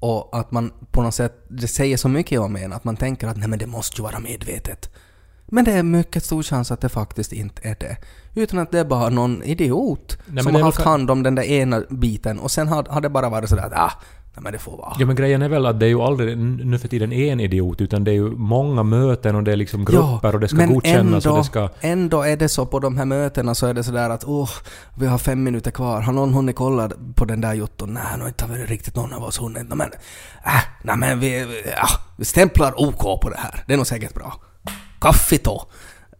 Och 0.00 0.38
att 0.38 0.50
man 0.50 0.72
på 0.90 1.02
något 1.02 1.14
sätt, 1.14 1.44
det 1.48 1.68
säger 1.68 1.96
så 1.96 2.08
mycket 2.08 2.40
om 2.40 2.56
en 2.56 2.72
att 2.72 2.84
man 2.84 2.96
tänker 2.96 3.28
att 3.28 3.36
nej 3.36 3.48
men 3.48 3.58
det 3.58 3.66
måste 3.66 3.96
ju 3.96 4.02
vara 4.02 4.18
medvetet. 4.18 4.90
Men 5.50 5.64
det 5.64 5.72
är 5.72 5.82
mycket 5.82 6.24
stor 6.24 6.42
chans 6.42 6.70
att 6.70 6.80
det 6.80 6.88
faktiskt 6.88 7.32
inte 7.32 7.68
är 7.68 7.76
det. 7.80 7.96
Utan 8.34 8.58
att 8.58 8.70
det 8.70 8.78
är 8.78 8.84
bara 8.84 9.08
någon 9.08 9.42
idiot 9.42 10.18
men 10.26 10.44
som 10.44 10.54
har 10.54 10.62
haft 10.62 10.78
väl- 10.78 10.86
hand 10.86 11.10
om 11.10 11.22
den 11.22 11.34
där 11.34 11.42
ena 11.42 11.82
biten 11.90 12.38
och 12.38 12.50
sen 12.50 12.68
har, 12.68 12.84
har 12.88 13.00
det 13.00 13.08
bara 13.10 13.28
varit 13.28 13.48
sådär 13.48 13.62
att 13.66 13.72
ah, 13.72 13.92
nej 14.34 14.42
men 14.42 14.52
det 14.52 14.58
får 14.58 14.76
vara. 14.76 14.92
Ja 14.98 15.06
men 15.06 15.16
grejen 15.16 15.42
är 15.42 15.48
väl 15.48 15.66
att 15.66 15.80
det 15.80 15.86
är 15.86 15.90
ju 15.90 16.00
aldrig 16.00 16.38
nu 16.38 16.78
för 16.78 16.88
tiden 16.88 17.12
en 17.12 17.40
idiot 17.40 17.80
utan 17.80 18.04
det 18.04 18.10
är 18.10 18.14
ju 18.14 18.30
många 18.30 18.82
möten 18.82 19.36
och 19.36 19.42
det 19.42 19.52
är 19.52 19.56
liksom 19.56 19.84
grupper 19.84 20.34
och 20.34 20.40
det 20.40 20.48
ska 20.48 20.56
men 20.56 20.74
godkännas 20.74 21.26
ändå, 21.26 21.30
och 21.36 21.38
det 21.38 21.44
ska... 21.44 21.68
ändå 21.80 22.22
är 22.22 22.36
det 22.36 22.48
så 22.48 22.66
på 22.66 22.78
de 22.78 22.98
här 22.98 23.04
mötena 23.04 23.54
så 23.54 23.66
är 23.66 23.74
det 23.74 23.84
sådär 23.84 24.10
att 24.10 24.24
åh, 24.24 24.50
vi 24.98 25.06
har 25.06 25.18
fem 25.18 25.42
minuter 25.42 25.70
kvar. 25.70 26.00
Har 26.00 26.12
någon 26.12 26.34
hunnit 26.34 26.56
kolla 26.56 26.90
på 27.14 27.24
den 27.24 27.40
där 27.40 27.54
jotton? 27.54 27.94
Nej, 27.94 28.02
nu 28.16 28.20
har 28.20 28.28
inte 28.28 28.44
varit 28.46 28.68
riktigt 28.68 28.96
någon 28.96 29.12
av 29.12 29.22
oss 29.24 29.40
hunnit. 29.40 29.68
Nej, 29.68 29.78
men, 29.78 29.90
äh, 30.44 30.62
nej, 30.82 30.96
men 30.96 31.20
vi, 31.20 31.28
vi- 31.44 31.62
ja, 31.76 31.86
vi 32.16 32.24
stämplar 32.24 32.72
OK 32.88 33.20
på 33.22 33.28
det 33.30 33.38
här. 33.38 33.64
Det 33.66 33.72
är 33.72 33.76
nog 33.76 33.86
säkert 33.86 34.14
bra 34.14 34.32
kaffito. 35.00 35.62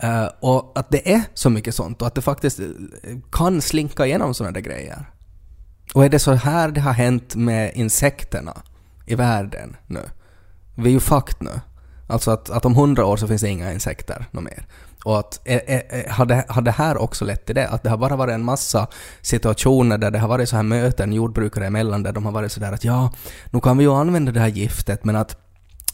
Uh, 0.04 0.10
eh, 0.10 0.28
och 0.40 0.72
att 0.78 0.90
det 0.90 1.12
är 1.12 1.22
så 1.34 1.50
mycket 1.50 1.74
sånt 1.74 2.00
och 2.02 2.06
att 2.06 2.14
det 2.14 2.22
faktiskt 2.22 2.60
eh, 2.60 2.66
kan 3.32 3.62
slinka 3.62 4.06
igenom 4.06 4.34
sådana 4.34 4.52
där 4.52 4.60
grejer. 4.60 5.10
Och 5.94 6.04
är 6.04 6.08
det 6.08 6.18
så 6.18 6.32
här 6.32 6.68
det 6.68 6.80
har 6.80 6.92
hänt 6.92 7.34
med 7.34 7.72
insekterna 7.74 8.62
i 9.06 9.14
världen 9.14 9.76
nu? 9.86 10.00
Vi 10.74 10.88
är 10.88 10.92
ju 10.92 11.00
fucked 11.00 11.36
nu. 11.40 11.60
Alltså 12.06 12.30
att, 12.30 12.50
att 12.50 12.64
om 12.64 12.74
hundra 12.74 13.06
år 13.06 13.16
så 13.16 13.26
finns 13.26 13.42
det 13.42 13.48
inga 13.48 13.72
insekter 13.72 14.26
något 14.30 14.44
mer. 14.44 14.66
Och 15.04 15.18
att, 15.18 15.40
är, 15.44 15.60
är, 15.66 16.08
har, 16.08 16.26
det, 16.26 16.44
har 16.48 16.62
det 16.62 16.70
här 16.70 16.96
också 16.96 17.24
lett 17.24 17.46
till 17.46 17.54
det? 17.54 17.68
Att 17.68 17.82
det 17.82 17.90
har 17.90 17.96
bara 17.96 18.16
varit 18.16 18.34
en 18.34 18.44
massa 18.44 18.86
situationer 19.22 19.98
där 19.98 20.10
det 20.10 20.18
har 20.18 20.28
varit 20.28 20.48
så 20.48 20.56
här 20.56 20.62
möten 20.62 21.12
jordbrukare 21.12 21.66
emellan 21.66 22.02
där 22.02 22.12
de 22.12 22.24
har 22.24 22.32
varit 22.32 22.52
sådär 22.52 22.72
att 22.72 22.84
ja, 22.84 23.12
nu 23.50 23.60
kan 23.60 23.78
vi 23.78 23.84
ju 23.84 23.92
använda 23.92 24.32
det 24.32 24.40
här 24.40 24.48
giftet 24.48 25.04
men 25.04 25.16
att 25.16 25.36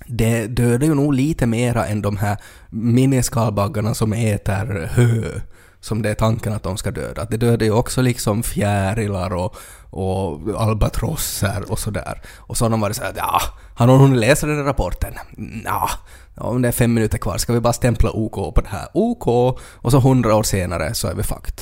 det 0.06 0.46
dödar 0.46 0.86
ju 0.86 0.94
nog 0.94 1.14
lite 1.14 1.46
mera 1.46 1.86
än 1.86 2.02
de 2.02 2.16
här 2.16 2.36
miniskalbaggarna 2.70 3.94
som 3.94 4.12
äter 4.12 4.88
hö. 4.92 5.40
Som 5.80 6.02
det 6.02 6.10
är 6.10 6.14
tanken 6.14 6.52
att 6.52 6.62
de 6.62 6.76
ska 6.76 6.90
döda. 6.90 7.22
Att 7.22 7.30
det 7.30 7.36
dödar 7.36 7.66
ju 7.66 7.72
också 7.72 8.02
liksom 8.02 8.42
fjärilar 8.42 9.34
och, 9.34 9.56
och 9.90 10.40
albatrosser 10.60 11.64
och 11.68 11.78
sådär. 11.78 12.22
Och 12.36 12.56
så 12.56 12.64
har 12.64 12.70
de 12.70 12.80
varit 12.80 12.96
såhär 12.96 13.12
ja, 13.16 13.40
har 13.74 13.86
någon 13.86 14.00
hunnit 14.00 14.20
läsa 14.20 14.46
den 14.46 14.56
där 14.56 14.64
rapporten? 14.64 15.14
Nja, 15.36 15.88
ja, 16.34 16.42
om 16.42 16.62
det 16.62 16.68
är 16.68 16.72
fem 16.72 16.94
minuter 16.94 17.18
kvar, 17.18 17.38
ska 17.38 17.52
vi 17.52 17.60
bara 17.60 17.72
stämpla 17.72 18.10
OK 18.10 18.54
på 18.54 18.60
det 18.60 18.68
här? 18.68 18.88
OK! 18.94 19.26
Och 19.74 19.90
så 19.90 20.00
hundra 20.00 20.34
år 20.34 20.42
senare 20.42 20.94
så 20.94 21.08
är 21.08 21.14
vi 21.14 21.22
fucked. 21.22 21.60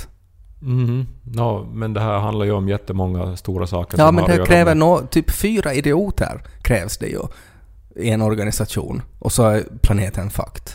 Mhm. 0.60 1.06
No, 1.22 1.70
men 1.72 1.94
det 1.94 2.00
här 2.00 2.18
handlar 2.18 2.46
ju 2.46 2.52
om 2.52 2.68
jättemånga 2.68 3.36
stora 3.36 3.66
saker 3.66 3.98
Ja, 3.98 4.06
som 4.06 4.14
men 4.14 4.24
det 4.24 4.46
kräver 4.46 4.74
nå 4.74 5.00
typ 5.00 5.30
fyra 5.30 5.74
idioter 5.74 6.42
krävs 6.62 6.98
det 6.98 7.06
ju 7.06 7.20
i 7.96 8.10
en 8.10 8.22
organisation. 8.22 9.02
Och 9.18 9.32
så 9.32 9.44
är 9.46 9.64
planeten 9.82 10.30
fucked. 10.30 10.72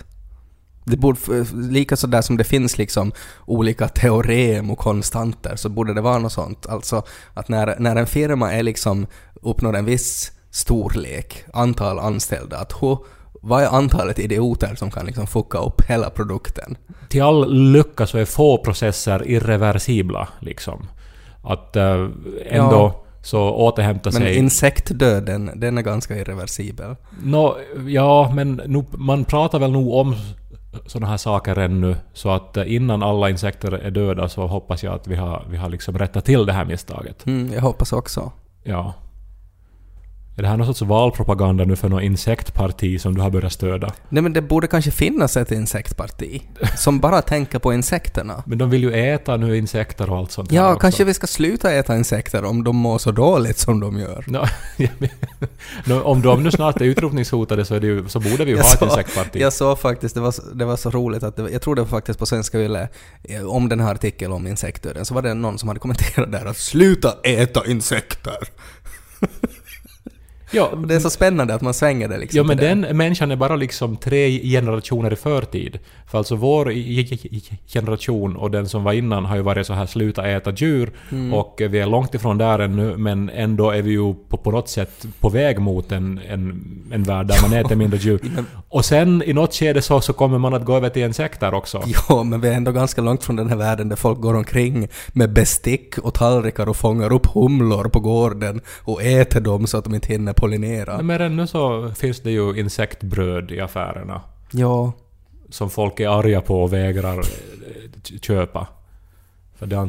Det 0.85 0.97
borde, 0.97 1.19
lika 1.53 1.95
så 1.95 2.07
där 2.07 2.21
som 2.21 2.37
det 2.37 2.43
finns 2.43 2.77
liksom 2.77 3.11
olika 3.45 3.87
teorem 3.87 4.71
och 4.71 4.77
konstanter 4.77 5.55
så 5.55 5.69
borde 5.69 5.93
det 5.93 6.01
vara 6.01 6.17
något 6.17 6.31
sånt. 6.31 6.67
Alltså 6.67 7.03
att 7.33 7.49
när, 7.49 7.75
när 7.79 7.95
en 7.95 8.07
firma 8.07 8.53
är 8.53 8.63
liksom 8.63 9.07
uppnår 9.41 9.75
en 9.75 9.85
viss 9.85 10.31
storlek, 10.51 11.43
antal 11.53 11.99
anställda, 11.99 12.57
att 12.57 12.73
hur, 12.81 12.97
vad 13.41 13.63
är 13.63 13.67
antalet 13.67 14.19
idioter 14.19 14.75
som 14.75 14.91
kan 14.91 15.05
liksom 15.05 15.27
fucka 15.27 15.57
upp 15.57 15.81
hela 15.81 16.09
produkten? 16.09 16.77
Till 17.09 17.21
all 17.21 17.53
lycka 17.53 18.07
så 18.07 18.17
är 18.17 18.25
få 18.25 18.57
processer 18.57 19.27
irreversibla 19.27 20.27
liksom. 20.39 20.87
Att 21.43 21.75
eh, 21.75 22.07
ändå 22.45 22.93
Ja. 22.95 23.03
Så 23.21 23.49
återhämta 23.49 24.09
Men 24.13 24.21
sig... 24.21 24.35
insektdöden, 24.35 25.51
den 25.55 25.77
är 25.77 25.81
ganska 25.81 26.17
irreversibel. 26.17 26.95
Nå, 27.23 27.57
ja, 27.87 28.31
men 28.35 28.61
nu, 28.65 28.83
man 28.91 29.25
pratar 29.25 29.59
väl 29.59 29.71
nog 29.71 29.93
om 29.93 30.15
sådana 30.85 31.07
här 31.07 31.17
saker 31.17 31.55
ännu, 31.55 31.95
så 32.13 32.29
att 32.29 32.57
eh, 32.57 32.73
innan 32.73 33.03
alla 33.03 33.29
insekter 33.29 33.71
är 33.71 33.91
döda 33.91 34.29
så 34.29 34.47
hoppas 34.47 34.83
jag 34.83 34.93
att 34.93 35.07
vi 35.07 35.15
har, 35.15 35.45
vi 35.49 35.57
har 35.57 35.69
liksom 35.69 35.97
rättat 35.97 36.25
till 36.25 36.45
det 36.45 36.53
här 36.53 36.65
misstaget. 36.65 37.25
Mm, 37.25 37.53
jag 37.53 37.61
hoppas 37.61 37.93
också. 37.93 38.31
Ja. 38.63 38.93
Är 40.39 40.43
det 40.43 40.49
här 40.49 40.57
någon 40.57 40.67
sorts 40.67 40.81
valpropaganda 40.81 41.65
nu 41.65 41.75
för 41.75 41.89
något 41.89 42.03
insektparti 42.03 43.01
som 43.01 43.15
du 43.15 43.21
har 43.21 43.29
börjat 43.29 43.51
stödja? 43.53 43.91
Nej 44.09 44.23
men 44.23 44.33
det 44.33 44.41
borde 44.41 44.67
kanske 44.67 44.91
finnas 44.91 45.37
ett 45.37 45.51
insektparti 45.51 46.41
som 46.77 46.99
bara 46.99 47.21
tänker 47.21 47.59
på 47.59 47.73
insekterna. 47.73 48.43
Men 48.45 48.57
de 48.57 48.69
vill 48.69 48.83
ju 48.83 48.93
äta 49.13 49.37
nu 49.37 49.57
insekter 49.57 50.09
och 50.09 50.17
allt 50.17 50.31
sånt 50.31 50.51
Ja, 50.51 50.75
kanske 50.75 51.03
vi 51.03 51.13
ska 51.13 51.27
sluta 51.27 51.71
äta 51.73 51.97
insekter 51.97 52.45
om 52.45 52.63
de 52.63 52.75
mår 52.75 52.97
så 52.97 53.11
dåligt 53.11 53.57
som 53.57 53.79
de 53.79 53.99
gör. 53.99 54.25
Ja, 54.77 54.87
men- 54.97 55.09
Nå, 55.85 56.01
om 56.01 56.21
de 56.21 56.43
nu 56.43 56.51
snart 56.51 56.81
är 56.81 56.85
utrotningshotade 56.85 57.65
så, 57.65 57.75
är 57.75 57.81
ju, 57.81 58.07
så 58.09 58.19
borde 58.19 58.45
vi 58.45 58.51
ju 58.51 58.57
Jag 58.57 58.63
ha 58.63 58.73
ett 58.73 58.79
såg- 58.79 58.87
insektparti. 58.89 59.41
Jag 59.41 59.53
såg 59.53 59.79
faktiskt, 59.79 60.15
det 60.15 60.21
var, 60.21 60.31
så- 60.31 60.41
det 60.53 60.65
var 60.65 60.75
så 60.77 60.89
roligt 60.89 61.23
att 61.23 61.35
det, 61.35 61.49
jag 61.51 61.61
tror 61.61 61.75
det 61.75 61.81
var 61.81 61.89
faktiskt 61.89 62.19
på 62.19 62.25
Svenska 62.25 62.59
Yle, 62.59 62.87
eh, 63.23 63.45
om 63.45 63.69
den 63.69 63.79
här 63.79 63.91
artikeln 63.93 64.31
om 64.33 64.47
insektdöden, 64.47 65.05
så 65.05 65.13
var 65.13 65.21
det 65.21 65.33
någon 65.33 65.57
som 65.59 65.67
hade 65.69 65.79
kommenterat 65.79 66.31
där 66.31 66.45
att 66.45 66.57
sluta 66.57 67.13
äta 67.23 67.65
insekter. 67.67 68.37
Ja, 70.51 70.71
det 70.87 70.95
är 70.95 70.99
så 70.99 71.09
spännande 71.09 71.53
att 71.53 71.61
man 71.61 71.73
svänger 71.73 72.07
det 72.07 72.17
liksom 72.17 72.37
Ja 72.37 72.43
men 72.43 72.57
till 72.57 72.67
det. 72.67 72.75
den 72.87 72.97
människan 72.97 73.31
är 73.31 73.35
bara 73.35 73.55
liksom 73.55 73.97
tre 73.97 74.39
generationer 74.51 75.13
i 75.13 75.15
förtid. 75.15 75.79
För 76.07 76.17
alltså 76.17 76.35
vår 76.35 76.71
generation 77.73 78.35
och 78.35 78.51
den 78.51 78.69
som 78.69 78.83
var 78.83 78.93
innan 78.93 79.25
har 79.25 79.35
ju 79.35 79.41
varit 79.41 79.67
så 79.67 79.73
här 79.73 79.85
sluta 79.85 80.27
äta 80.27 80.51
djur 80.51 80.91
Mm. 81.11 81.33
och 81.33 81.61
vi 81.69 81.79
är 81.79 81.85
långt 81.85 82.13
ifrån 82.15 82.37
där 82.37 82.59
ännu 82.59 82.97
men 82.97 83.29
ändå 83.29 83.71
är 83.71 83.81
vi 83.81 83.91
ju 83.91 84.13
på, 84.29 84.37
på 84.37 84.51
något 84.51 84.69
sätt 84.69 85.05
på 85.19 85.29
väg 85.29 85.59
mot 85.59 85.91
en, 85.91 86.19
en, 86.29 86.65
en 86.91 87.03
värld 87.03 87.25
där 87.27 87.41
man 87.41 87.53
äter 87.53 87.75
mindre 87.75 87.97
djur. 87.99 88.19
Och 88.69 88.85
sen 88.85 89.23
i 89.25 89.33
något 89.33 89.53
skede 89.53 89.81
så, 89.81 90.01
så 90.01 90.13
kommer 90.13 90.37
man 90.37 90.53
att 90.53 90.65
gå 90.65 90.75
över 90.75 90.89
till 90.89 91.01
insekter 91.01 91.53
också. 91.53 91.83
Ja, 92.09 92.23
men 92.23 92.41
vi 92.41 92.47
är 92.47 92.53
ändå 92.53 92.71
ganska 92.71 93.01
långt 93.01 93.23
från 93.23 93.35
den 93.35 93.49
här 93.49 93.55
världen 93.55 93.89
där 93.89 93.95
folk 93.95 94.19
går 94.19 94.33
omkring 94.35 94.87
med 95.13 95.33
bestick 95.33 95.97
och 95.97 96.13
tallrikar 96.13 96.69
och 96.69 96.77
fångar 96.77 97.13
upp 97.13 97.25
humlor 97.25 97.89
på 97.89 97.99
gården 97.99 98.61
och 98.83 99.03
äter 99.03 99.39
dem 99.41 99.67
så 99.67 99.77
att 99.77 99.83
de 99.83 99.95
inte 99.95 100.07
hinner 100.07 100.33
pollinera. 100.39 101.01
Men 101.01 101.21
ännu 101.21 101.47
så 101.47 101.91
finns 101.91 102.19
det 102.19 102.31
ju 102.31 102.59
insektbröd 102.59 103.51
i 103.51 103.59
affärerna. 103.59 104.21
Ja, 104.51 104.91
som 105.49 105.69
folk 105.69 105.99
är 105.99 106.07
arga 106.07 106.41
på 106.41 106.63
och 106.63 106.73
vägrar 106.73 107.19
eh, 107.19 108.19
köpa. 108.21 108.67
För 109.57 109.65
det 109.65 109.79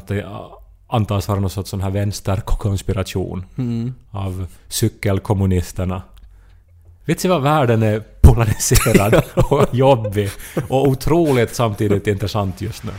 antas 0.87 1.29
vara 1.29 1.41
någon 1.41 1.51
sorts 1.51 1.71
sån 1.71 1.81
här 1.81 1.91
vänsterkonspiration 1.91 3.45
mm. 3.59 3.95
av 4.11 4.47
cykelkommunisterna. 4.69 6.03
Vet 7.05 7.23
du 7.23 7.29
vad 7.29 7.43
världen 7.43 7.83
är 7.83 8.03
polariserad 8.21 9.23
och 9.35 9.75
jobbig 9.75 10.31
och 10.69 10.89
otroligt 10.89 11.55
samtidigt 11.55 12.07
intressant 12.07 12.61
just 12.61 12.85
nu. 12.85 12.93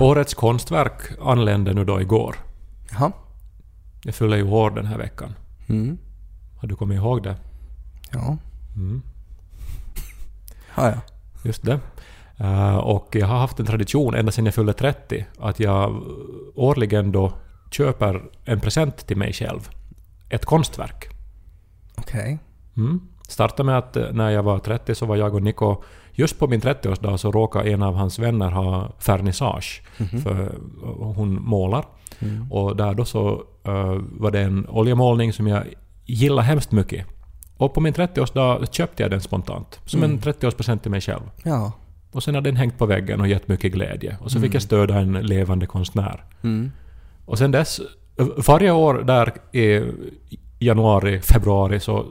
Årets 0.00 0.34
konstverk 0.34 1.00
anlände 1.22 1.74
nu 1.74 1.84
då 1.84 2.00
igår. 2.00 2.36
Jaha. 2.90 3.12
Det 4.02 4.12
fyller 4.12 4.36
ju 4.36 4.42
år 4.42 4.70
den 4.70 4.86
här 4.86 4.98
veckan. 4.98 5.34
Mm. 5.66 5.98
Har 6.56 6.68
du 6.68 6.76
kommit 6.76 6.96
ihåg 6.96 7.22
det? 7.22 7.36
Ja. 8.12 8.36
Mm. 8.76 9.02
Ja, 10.76 10.90
ja. 10.90 11.00
Just 11.44 11.62
det. 11.62 11.80
Eh, 12.36 12.76
och 12.76 13.08
jag 13.12 13.26
har 13.26 13.38
haft 13.38 13.60
en 13.60 13.66
tradition 13.66 14.14
ända 14.14 14.32
sedan 14.32 14.44
jag 14.44 14.54
fyllde 14.54 14.72
30 14.72 15.26
att 15.38 15.60
jag 15.60 16.02
årligen 16.54 17.12
då 17.12 17.32
köper 17.70 18.22
en 18.44 18.60
present 18.60 19.06
till 19.06 19.16
mig 19.16 19.32
själv. 19.32 19.68
Ett 20.28 20.44
konstverk. 20.44 21.08
Okej. 21.96 22.38
Mm. 22.76 23.00
Startade 23.28 23.66
med 23.66 23.78
att 23.78 23.96
eh, 23.96 24.12
när 24.12 24.30
jag 24.30 24.42
var 24.42 24.58
30 24.58 24.94
så 24.94 25.06
var 25.06 25.16
jag 25.16 25.34
och 25.34 25.42
Niko, 25.42 25.82
just 26.16 26.38
på 26.38 26.46
min 26.46 26.60
30-årsdag 26.60 27.16
så 27.16 27.32
råkade 27.32 27.70
en 27.70 27.82
av 27.82 27.94
hans 27.94 28.18
vänner 28.18 28.50
ha 28.50 28.92
vernissage. 29.06 29.82
För 30.22 30.42
eh, 30.42 31.12
hon 31.16 31.42
målar. 31.42 31.84
Mm. 32.18 32.52
Och 32.52 32.76
där 32.76 32.94
då 32.94 33.04
så 33.04 33.42
eh, 33.64 33.96
var 34.00 34.30
det 34.30 34.40
en 34.40 34.66
oljemålning 34.68 35.32
som 35.32 35.46
jag 35.46 35.64
gillar 36.04 36.42
hemskt 36.42 36.72
mycket. 36.72 37.06
Och 37.56 37.74
på 37.74 37.80
min 37.80 37.94
30-årsdag 37.94 38.72
köpte 38.72 39.02
jag 39.02 39.10
den 39.10 39.20
spontant. 39.20 39.80
Som 39.84 40.02
en 40.02 40.18
30-årspresent 40.18 40.78
till 40.78 40.90
mig 40.90 41.00
själv. 41.00 41.22
Ja. 41.42 41.72
Och 42.12 42.22
sen 42.22 42.34
har 42.34 42.42
den 42.42 42.56
hängt 42.56 42.78
på 42.78 42.86
väggen 42.86 43.20
och 43.20 43.28
gett 43.28 43.48
mycket 43.48 43.72
glädje. 43.72 44.16
Och 44.20 44.30
så 44.30 44.40
fick 44.40 44.54
jag 44.54 44.62
stödja 44.62 44.98
en 44.98 45.12
levande 45.12 45.66
konstnär. 45.66 46.24
Mm. 46.42 46.70
Och 47.24 47.38
sen 47.38 47.50
dess, 47.50 47.80
varje 48.46 48.70
år 48.70 48.94
där 48.94 49.32
i 49.52 49.82
januari, 50.58 51.20
februari 51.20 51.80
så 51.80 52.06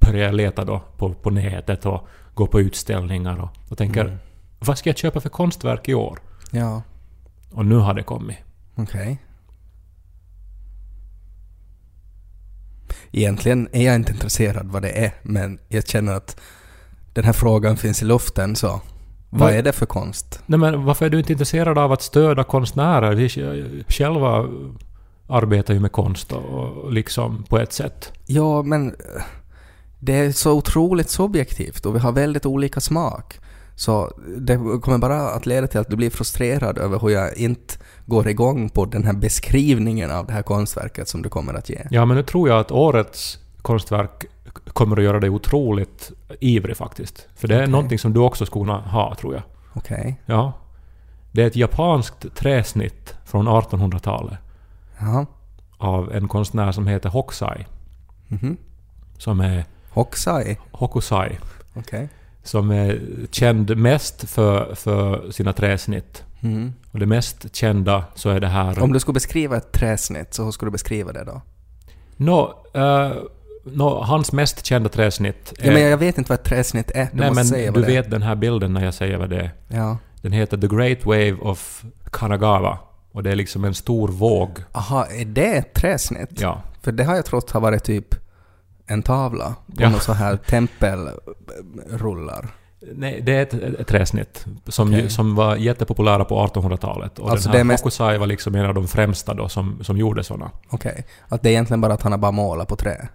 börjar 0.00 0.24
jag 0.24 0.34
leta 0.34 0.64
då 0.64 0.80
på, 0.96 1.14
på 1.14 1.30
nätet 1.30 1.86
och 1.86 2.08
gå 2.36 2.46
på 2.46 2.60
utställningar 2.60 3.40
och, 3.40 3.48
och 3.68 3.78
tänker 3.78 4.18
vad 4.58 4.78
ska 4.78 4.88
jag 4.90 4.96
köpa 4.96 5.20
för 5.20 5.28
konstverk 5.28 5.88
i 5.88 5.94
år? 5.94 6.18
Ja. 6.50 6.82
Och 7.50 7.66
nu 7.66 7.76
har 7.76 7.94
det 7.94 8.02
kommit. 8.02 8.36
Okej. 8.74 9.22
Egentligen 13.12 13.68
är 13.72 13.86
jag 13.86 13.94
inte 13.94 14.12
intresserad 14.12 14.66
vad 14.66 14.82
det 14.82 15.04
är, 15.04 15.14
men 15.22 15.58
jag 15.68 15.88
känner 15.88 16.12
att 16.12 16.40
den 17.12 17.24
här 17.24 17.32
frågan 17.32 17.76
finns 17.76 18.02
i 18.02 18.04
luften, 18.04 18.56
så 18.56 18.80
vad 19.30 19.52
är 19.52 19.62
det 19.62 19.72
för 19.72 19.86
konst? 19.86 20.40
Nej 20.46 20.58
men 20.58 20.84
varför 20.84 21.06
är 21.06 21.10
du 21.10 21.18
inte 21.18 21.32
intresserad 21.32 21.78
av 21.78 21.92
att 21.92 22.02
stödja 22.02 22.44
konstnärer? 22.44 23.14
Vi 23.14 23.84
själva 23.88 24.48
arbetar 25.28 25.74
ju 25.74 25.80
med 25.80 25.92
konst 25.92 26.32
och, 26.32 26.92
liksom 26.92 27.44
på 27.48 27.58
ett 27.58 27.72
sätt. 27.72 28.12
Ja, 28.26 28.62
men 28.62 28.94
det 29.98 30.12
är 30.12 30.32
så 30.32 30.52
otroligt 30.52 31.10
subjektivt 31.10 31.86
och 31.86 31.94
vi 31.94 31.98
har 31.98 32.12
väldigt 32.12 32.46
olika 32.46 32.80
smak. 32.80 33.38
Så 33.74 34.12
det 34.38 34.56
kommer 34.56 34.98
bara 34.98 35.30
att 35.30 35.46
leda 35.46 35.66
till 35.66 35.80
att 35.80 35.90
du 35.90 35.96
blir 35.96 36.10
frustrerad 36.10 36.78
över 36.78 36.98
hur 36.98 37.08
jag 37.08 37.36
inte 37.36 37.74
går 38.06 38.28
igång 38.28 38.68
på 38.68 38.84
den 38.84 39.04
här 39.04 39.12
beskrivningen 39.12 40.10
av 40.10 40.26
det 40.26 40.32
här 40.32 40.42
konstverket 40.42 41.08
som 41.08 41.22
du 41.22 41.28
kommer 41.28 41.54
att 41.54 41.68
ge. 41.68 41.86
Ja 41.90 42.04
men 42.04 42.16
nu 42.16 42.22
tror 42.22 42.48
jag 42.48 42.60
att 42.60 42.70
årets 42.70 43.38
konstverk 43.62 44.24
kommer 44.72 44.96
att 44.96 45.04
göra 45.04 45.20
dig 45.20 45.30
otroligt 45.30 46.12
ivrig 46.40 46.76
faktiskt. 46.76 47.28
För 47.36 47.48
det 47.48 47.54
är 47.54 47.58
Okej. 47.62 47.70
någonting 47.70 47.98
som 47.98 48.12
du 48.12 48.20
också 48.20 48.46
skulle 48.46 48.64
kunna 48.64 48.78
ha 48.80 49.14
tror 49.14 49.34
jag. 49.34 49.42
Okej. 49.72 50.20
Ja. 50.26 50.52
Det 51.32 51.42
är 51.42 51.46
ett 51.46 51.56
japanskt 51.56 52.34
träsnitt 52.36 53.14
från 53.24 53.48
1800-talet 53.48 54.38
Jaha. 54.98 55.26
av 55.78 56.12
en 56.12 56.28
konstnär 56.28 56.72
som 56.72 56.86
heter 56.86 57.08
Hokusai. 57.08 57.66
Mhm. 58.28 58.56
Som 59.18 59.40
är 59.40 59.64
Hokusai. 59.96 60.56
Hokusai. 60.72 61.38
Okej. 61.74 62.08
Som 62.42 62.70
är 62.70 63.00
känd 63.30 63.76
mest 63.76 64.30
för, 64.30 64.74
för 64.74 65.30
sina 65.30 65.52
träsnitt. 65.52 66.24
Mhm. 66.40 66.72
Och 66.92 66.98
det 66.98 67.06
mest 67.06 67.54
kända 67.56 68.04
så 68.14 68.30
är 68.30 68.40
det 68.40 68.46
här... 68.46 68.82
Om 68.82 68.92
du 68.92 69.00
skulle 69.00 69.14
beskriva 69.14 69.56
ett 69.56 69.72
träsnitt, 69.72 70.34
så 70.34 70.44
hur 70.44 70.50
skulle 70.50 70.68
du 70.68 70.72
beskriva 70.72 71.12
det 71.12 71.24
då? 71.24 71.42
Nå, 72.16 72.64
eh, 72.74 73.12
nå, 73.64 74.02
hans 74.02 74.32
mest 74.32 74.66
kända 74.66 74.88
träsnitt 74.88 75.52
är... 75.58 75.66
Ja, 75.66 75.72
men 75.72 75.82
jag 75.82 75.98
vet 75.98 76.18
inte 76.18 76.28
vad 76.28 76.38
ett 76.38 76.44
träsnitt 76.44 76.90
är. 76.90 77.08
Du 77.12 77.18
nej 77.20 77.28
måste 77.28 77.34
men 77.34 77.44
säga 77.46 77.72
du 77.72 77.80
vad 77.80 77.88
det 77.88 77.96
är. 77.96 78.02
vet 78.02 78.10
den 78.10 78.22
här 78.22 78.34
bilden 78.34 78.72
när 78.72 78.84
jag 78.84 78.94
säger 78.94 79.18
vad 79.18 79.30
det 79.30 79.40
är. 79.40 79.50
Ja. 79.68 79.98
Den 80.22 80.32
heter 80.32 80.56
The 80.56 80.66
Great 80.66 81.04
Wave 81.06 81.36
of 81.40 81.84
Kanagawa. 82.12 82.78
Och 83.12 83.22
det 83.22 83.30
är 83.30 83.36
liksom 83.36 83.64
en 83.64 83.74
stor 83.74 84.08
våg. 84.08 84.50
Aha, 84.72 85.06
är 85.06 85.24
det 85.24 85.56
ett 85.56 85.74
träsnitt? 85.74 86.40
Ja. 86.40 86.62
För 86.82 86.92
det 86.92 87.04
har 87.04 87.14
jag 87.14 87.24
trott 87.24 87.50
har 87.50 87.60
varit 87.60 87.84
typ 87.84 88.14
en 88.86 89.02
tavla 89.02 89.54
på 89.76 89.82
Ja. 89.82 89.88
något 89.90 90.02
så 90.02 90.12
här 90.12 90.36
tempelrullar. 90.36 92.48
Nej, 92.94 93.20
det 93.26 93.34
är 93.36 93.42
ett, 93.42 93.54
ett 93.54 93.86
träsnitt 93.86 94.46
som, 94.68 94.92
ju, 94.92 95.08
som 95.08 95.34
var 95.34 95.56
jättepopulära 95.56 96.24
på 96.24 96.46
1800-talet. 96.46 97.18
Och 97.18 97.30
Alltså 97.30 97.48
den 97.48 97.52
här 97.52 97.60
är 97.60 97.64
mest- 97.64 97.84
Hokusai 97.84 98.18
var 98.18 98.26
liksom 98.26 98.54
en 98.54 98.66
av 98.66 98.74
de 98.74 98.88
främsta 98.88 99.34
då 99.34 99.48
som, 99.48 99.84
som 99.84 99.96
gjorde 99.96 100.24
såna. 100.24 100.50
Okej. 100.70 101.04
Att 101.28 101.42
det 101.42 101.48
är 101.48 101.50
egentligen 101.50 101.80
bara 101.80 101.94
att 101.94 102.02
han 102.02 102.12
har 102.12 102.18
bara 102.18 102.32
målat 102.32 102.68
på 102.68 102.76
trä. 102.76 103.08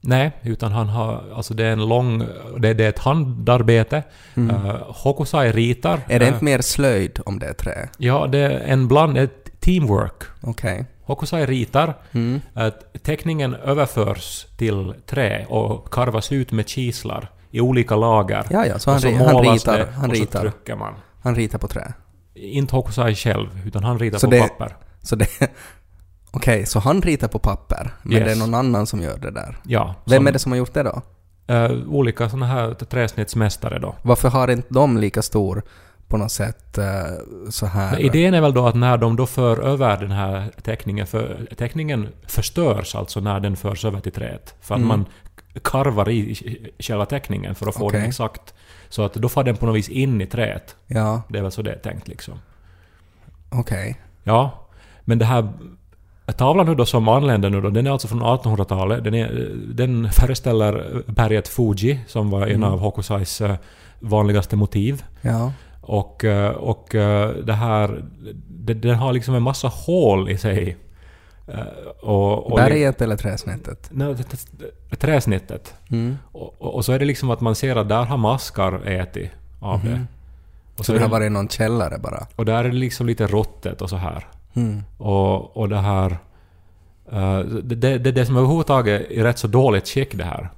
Nej, 0.00 0.32
utan 0.42 0.72
han 0.72 0.88
har... 0.88 1.24
Alltså 1.34 1.54
det 1.54 1.64
är 1.64 1.72
en 1.72 1.88
lång... 1.88 2.18
Det, 2.58 2.74
det 2.74 2.84
är 2.84 2.88
ett 2.88 2.98
handarbete. 2.98 4.02
Mm. 4.34 4.56
Uh, 4.66 4.76
Hokusai 4.86 5.52
ritar. 5.52 6.00
Är 6.08 6.18
det 6.18 6.26
Eh, 6.26 6.32
inte 6.32 6.44
mer 6.44 6.60
slöjd 6.60 7.20
om 7.26 7.38
det 7.38 7.46
är 7.46 7.52
trä? 7.52 7.88
Ja, 7.98 8.26
det 8.26 8.38
är 8.38 8.50
en 8.60 8.88
bland... 8.88 9.18
Ett 9.18 9.60
teamwork. 9.60 10.22
Okej. 10.40 10.86
Hokusai 11.04 11.46
ritar. 11.46 11.94
Mm. 12.12 12.40
Att 12.54 13.02
teckningen 13.02 13.54
överförs 13.54 14.46
till 14.56 14.94
trä 15.06 15.46
och 15.48 15.90
karvas 15.92 16.32
ut 16.32 16.52
med 16.52 16.68
kislar 16.68 17.28
i 17.50 17.60
olika 17.60 17.96
lager. 17.96 18.46
Ja, 18.50 18.66
ja, 18.66 18.78
så 18.78 18.90
han, 18.90 18.96
och 18.96 19.02
så 19.02 19.08
han 19.08 19.42
ritar, 19.44 19.78
det 19.78 19.88
han 19.96 20.10
och 20.10 20.16
så 20.16 20.24
trycker 20.26 20.76
man. 20.76 20.94
han 21.22 21.34
ritar 21.34 21.58
på 21.58 21.68
trä. 21.68 21.92
Inte 22.34 22.76
Hokusai 22.76 23.14
själv, 23.14 23.48
utan 23.66 23.84
han 23.84 23.98
ritar 23.98 24.18
Så 24.18 24.26
på 24.26 24.30
det- 24.30 24.40
papper. 24.48 24.76
Så 25.02 25.16
det... 25.16 25.26
Okej, 26.30 26.66
så 26.66 26.78
han 26.78 27.02
ritar 27.02 27.28
på 27.28 27.38
papper, 27.38 27.90
men 28.02 28.12
Yes. 28.12 28.24
det 28.24 28.32
är 28.32 28.36
någon 28.36 28.54
annan 28.54 28.86
som 28.86 29.02
gör 29.02 29.18
det 29.18 29.30
där. 29.30 29.56
Ja. 29.62 29.94
Vem 30.04 30.16
som, 30.18 30.26
är 30.26 30.32
det 30.32 30.38
som 30.38 30.52
har 30.52 30.56
gjort 30.56 30.74
det 30.74 30.82
då? 30.82 31.02
eh, 31.46 31.70
olika 31.88 32.28
såna 32.28 32.46
här 32.46 32.74
träsnittsmästare 32.74 33.78
då. 33.78 33.94
Varför 34.02 34.28
har 34.28 34.50
inte 34.50 34.68
de 34.70 34.98
lika 34.98 35.22
stor, 35.22 35.62
på 36.08 36.16
något 36.16 36.32
sätt, 36.32 36.78
eh, 36.78 36.84
så 37.50 37.66
här... 37.66 37.90
Men 37.90 38.00
idén 38.00 38.34
är 38.34 38.40
väl 38.40 38.54
då 38.54 38.66
att 38.66 38.74
när 38.74 38.96
de 38.98 39.16
då 39.16 39.26
för 39.26 39.60
över 39.60 39.96
den 39.96 40.10
här 40.10 40.50
teckningen, 40.62 41.06
för 41.06 41.46
teckningen 41.58 42.08
förstörs 42.26 42.94
alltså 42.94 43.20
när 43.20 43.40
den 43.40 43.56
förs 43.56 43.84
över 43.84 44.00
till 44.00 44.12
träet. 44.12 44.54
För 44.60 44.74
att 44.74 44.78
Mm. 44.78 44.88
man 44.88 45.04
karvar 45.62 46.08
i 46.08 46.72
själva 46.78 47.06
teckningen 47.06 47.54
för 47.54 47.68
att 47.68 47.74
få 47.74 47.86
Okej. 47.86 48.00
den 48.00 48.08
exakt. 48.08 48.54
Så 48.88 49.02
att 49.02 49.14
då 49.14 49.28
får 49.28 49.44
den 49.44 49.56
på 49.56 49.66
något 49.66 49.76
vis 49.76 49.88
in 49.88 50.20
i 50.20 50.26
träet. 50.26 50.76
Ja, 50.86 51.22
Det 51.28 51.38
är 51.38 51.42
väl 51.42 51.52
så 51.52 51.62
det 51.62 51.72
är 51.72 51.78
tänkt 51.78 52.08
liksom. 52.08 52.34
okej. 53.50 53.96
Ja, 54.24 54.50
men 55.00 55.18
det 55.18 55.24
här 55.24 55.48
tavlan 56.36 56.66
nu 56.66 56.74
då 56.74 56.86
som 56.86 57.08
anländer 57.08 57.50
nu 57.50 57.60
då, 57.60 57.70
den 57.70 57.86
är 57.86 57.90
alltså 57.90 58.08
från 58.08 58.22
1800-talet. 58.22 59.04
Den, 59.04 59.14
är, 59.14 59.50
den 59.74 60.10
föreställer 60.12 61.02
berget 61.06 61.48
Fuji 61.48 62.00
som 62.06 62.30
var 62.30 62.42
en 62.46 62.50
Mm. 62.54 62.64
av 62.64 62.78
Hokusais 62.78 63.40
eh, 63.40 63.56
vanligaste 64.00 64.56
motiv. 64.56 65.04
Ja. 65.20 65.52
Och, 65.86 66.24
eh, 66.24 66.50
och 66.50 66.94
eh, 66.94 67.30
det 67.30 67.52
här... 67.52 68.04
det- 68.48 68.74
Den 68.74 68.94
har 68.94 69.12
liksom 69.12 69.34
en 69.34 69.42
massa 69.42 69.68
hål 69.68 70.30
i 70.30 70.38
sig. 70.38 70.76
Eh, 71.48 71.60
Och, 72.02 72.46
och 72.52 72.56
Berget 72.56 73.02
eller 73.02 73.16
träsnittet? 73.16 73.88
Nej, 73.92 74.14
det- 74.14 74.46
det- 74.90 74.96
Träsnittet. 74.96 75.74
Mm. 75.90 76.16
Och, 76.32 76.74
och 76.74 76.84
så 76.84 76.92
är 76.92 76.98
det 76.98 77.04
liksom 77.04 77.30
att 77.30 77.40
man 77.40 77.54
ser 77.54 77.76
att 77.76 77.88
där 77.88 78.04
har 78.04 78.16
maskar 78.16 78.86
ätit 78.86 79.30
av 79.60 79.80
det. 79.84 79.88
Mhm. 79.90 80.06
Och, 80.72 80.78
Så 80.78 80.84
så 80.84 80.92
det 80.92 80.98
har 80.98 81.06
det, 81.06 81.12
varit 81.12 81.32
någon 81.32 81.48
källare 81.48 81.98
bara? 81.98 82.26
och 82.36 82.44
där 82.44 82.64
är 82.64 82.68
det 82.68 82.74
liksom 82.76 83.06
lite 83.06 83.26
råttet 83.26 83.82
och 83.82 83.90
så 83.90 83.96
här. 83.96 84.26
Mm. 84.54 84.82
Och, 84.98 85.56
och 85.56 85.68
det 85.68 85.78
här... 85.78 86.18
det, 87.62 87.74
det, 87.74 87.98
det 87.98 88.10
är 88.10 88.12
det 88.12 88.26
som 88.26 88.36
överhuvudtaget 88.36 89.10
är 89.10 89.22
rätt 89.24 89.38
så 89.38 89.46
dåligt 89.46 89.88
skick 89.88 90.14
det 90.14 90.24
här. 90.24 90.48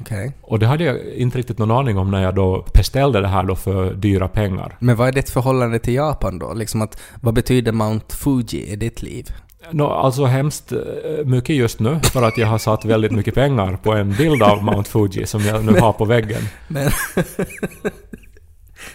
Okej. 0.00 0.32
Och 0.42 0.58
det 0.58 0.66
hade 0.66 0.84
jag 0.84 1.06
inte 1.14 1.38
riktigt 1.38 1.58
någon 1.58 1.70
aning 1.70 1.98
om 1.98 2.10
när 2.10 2.22
jag 2.22 2.34
då 2.34 2.66
beställde 2.74 3.20
det 3.20 3.28
här 3.28 3.42
då 3.42 3.56
för 3.56 3.94
dyra 3.94 4.28
pengar. 4.28 4.76
Men 4.78 4.96
vad 4.96 5.08
är 5.08 5.12
ditt 5.12 5.30
förhållande 5.30 5.78
till 5.78 5.94
Japan 5.94 6.38
då? 6.38 6.54
Liksom 6.54 6.82
att, 6.82 7.00
vad 7.20 7.34
betyder 7.34 7.72
Mount 7.72 8.16
Fuji 8.16 8.72
i 8.72 8.76
ditt 8.76 9.02
liv? 9.02 9.28
Nå, 9.70 9.90
alltså 9.90 10.24
hemskt 10.24 10.72
eh, 10.72 10.78
mycket 11.24 11.56
just 11.56 11.80
nu 11.80 12.00
för 12.00 12.22
att 12.22 12.38
jag 12.38 12.46
har 12.46 12.58
satt 12.58 12.84
väldigt 12.84 13.12
mycket 13.12 13.34
pengar 13.34 13.78
på 13.82 13.92
en 13.92 14.12
bild 14.12 14.42
av 14.42 14.62
Mount 14.62 14.90
Fuji 14.90 15.26
som 15.26 15.44
jag 15.44 15.64
nu 15.64 15.80
har 15.80 15.92
på 15.92 16.04
väggen. 16.04 16.42
Men... 16.68 16.90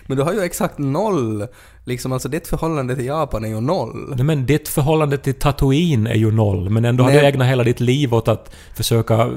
Men 0.05 0.17
du 0.17 0.23
har 0.23 0.33
ju 0.33 0.41
exakt 0.41 0.77
noll. 0.77 1.47
Liksom 1.83 2.11
alltså 2.11 2.29
ditt 2.29 2.47
förhållande 2.47 2.95
till 2.95 3.05
Japan 3.05 3.45
är 3.45 3.49
ju 3.49 3.61
noll. 3.61 4.13
Nej, 4.15 4.25
men 4.25 4.45
ditt 4.45 4.67
förhållande 4.67 5.17
till 5.17 5.33
Tatooine 5.33 6.07
är 6.07 6.15
ju 6.15 6.31
noll, 6.31 6.69
men 6.69 6.85
ändå 6.85 7.03
har 7.03 7.11
Nej. 7.11 7.19
du 7.19 7.27
ägnat 7.27 7.47
hela 7.47 7.63
ditt 7.63 7.79
liv 7.79 8.13
åt 8.13 8.27
att 8.27 8.55
försöka 8.73 9.13
eh, 9.13 9.27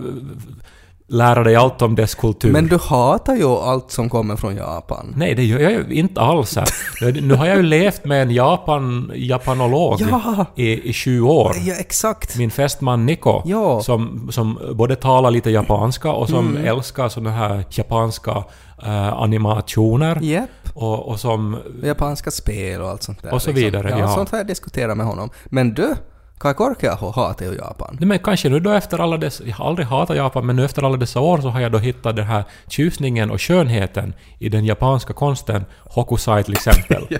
lära 1.12 1.44
dig 1.44 1.56
allt 1.56 1.82
om 1.82 1.94
dess 1.94 2.14
kultur. 2.14 2.52
Men 2.52 2.66
du 2.66 2.78
hatar 2.78 3.36
ju 3.36 3.44
allt 3.46 3.90
som 3.90 4.08
kommer 4.08 4.36
från 4.36 4.56
Japan. 4.56 5.14
Nej, 5.16 5.34
det 5.34 5.44
gör 5.44 5.58
jag 5.60 5.72
ju 5.72 5.84
inte 5.94 6.20
alls. 6.20 6.56
Här. 6.56 7.20
Nu- 7.22 7.34
har 7.34 7.46
jag 7.46 7.56
ju 7.56 7.62
levt 7.62 8.04
med 8.04 8.22
en 8.22 8.30
Japan, 8.30 9.12
japanolog 9.14 10.00
Ja! 10.10 10.46
i, 10.56 10.88
i 10.88 10.92
20 10.92 11.30
år. 11.30 11.52
Ja, 11.60 11.74
exakt. 11.74 12.36
Min 12.38 12.50
fästman 12.50 13.06
Niko, 13.06 13.42
Ja. 13.44 13.80
som, 13.82 14.28
som 14.32 14.58
både 14.74 14.96
talar 14.96 15.30
lite 15.30 15.50
japanska 15.50 16.12
och 16.12 16.28
som 16.28 16.48
Mm. 16.56 16.64
älskar 16.66 17.08
såna 17.08 17.30
här 17.30 17.64
japanska 17.70 18.44
eh, 18.82 19.12
animationer. 19.12 20.18
Japp. 20.22 20.48
Och, 20.74 21.08
och 21.08 21.20
som... 21.20 21.56
Japanska 21.82 22.30
spel 22.30 22.80
och 22.80 22.88
allt 22.88 23.02
sånt 23.02 23.22
där. 23.22 23.34
Och 23.34 23.42
så 23.42 23.50
liksom. 23.50 23.64
vidare, 23.64 23.90
Ja, 23.90 23.98
ja. 23.98 24.08
sånt 24.14 24.30
har 24.30 24.38
jag 24.38 24.46
diskuterat 24.46 24.96
med 24.96 25.06
honom. 25.06 25.30
Men 25.44 25.74
du, 25.74 25.94
Kai 26.42 26.54
Korkeaho 26.54 27.10
hatar 27.10 27.46
ju 27.46 27.54
Japan. 27.54 27.96
Nej, 28.00 28.08
men 28.08 28.18
kanske 28.18 28.48
nu 28.48 28.60
då 28.60 28.70
efter 28.70 28.98
alla 28.98 29.16
dessa... 29.16 29.44
Jag 29.44 29.56
har 29.56 29.66
aldrig 29.66 29.86
hatat 29.86 30.16
Japan, 30.16 30.46
men 30.46 30.56
nu 30.56 30.64
efter 30.64 30.82
alla 30.82 30.96
dessa 30.96 31.20
år 31.20 31.38
så 31.40 31.48
har 31.48 31.60
jag 31.60 31.72
då 31.72 31.78
hittat 31.78 32.16
den 32.16 32.26
här 32.26 32.44
tjusningen 32.68 33.30
och 33.30 33.42
skönheten 33.42 34.14
i 34.38 34.48
den 34.48 34.64
japanska 34.64 35.12
konsten, 35.12 35.64
Hokusai 35.84 36.44
till 36.44 36.52
exempel. 36.52 37.08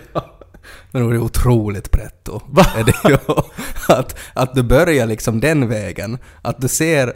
Men 0.90 1.08
det 1.08 1.16
är 1.16 1.18
otroligt 1.18 1.90
pretto. 1.90 2.40
Va? 2.46 2.66
Är 2.76 2.84
det 2.84 3.08
ju 3.08 3.18
att, 3.88 4.18
att 4.34 4.54
du 4.54 4.62
börjar 4.62 5.06
liksom 5.06 5.40
den 5.40 5.68
vägen. 5.68 6.18
Att 6.42 6.60
du 6.60 6.68
ser... 6.68 7.12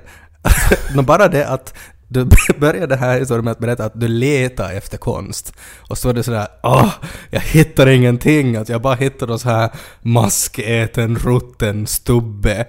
bara 1.03 1.29
det 1.29 1.49
att 1.49 1.75
du 2.09 2.29
började 2.59 2.97
här 2.97 3.19
historien 3.19 3.45
med 3.45 3.53
att 3.53 3.59
berätta 3.59 3.85
att 3.85 4.01
du 4.01 4.09
letar 4.09 4.73
efter 4.73 4.99
konst. 4.99 5.53
Och 5.89 5.99
så 5.99 6.09
var 6.09 6.15
det 6.15 6.23
sådär 6.23 6.47
åh, 6.63 6.91
jag 7.31 7.41
hittar 7.41 7.87
ingenting. 7.87 8.57
Att 8.57 8.69
jag 8.69 8.83
bara 8.83 8.95
hittar 8.95 9.27
någon 9.27 9.39
så 9.39 9.49
här 9.49 9.71
maskäten, 10.03 11.17
rutten 11.17 11.87
stubbe 11.87 12.67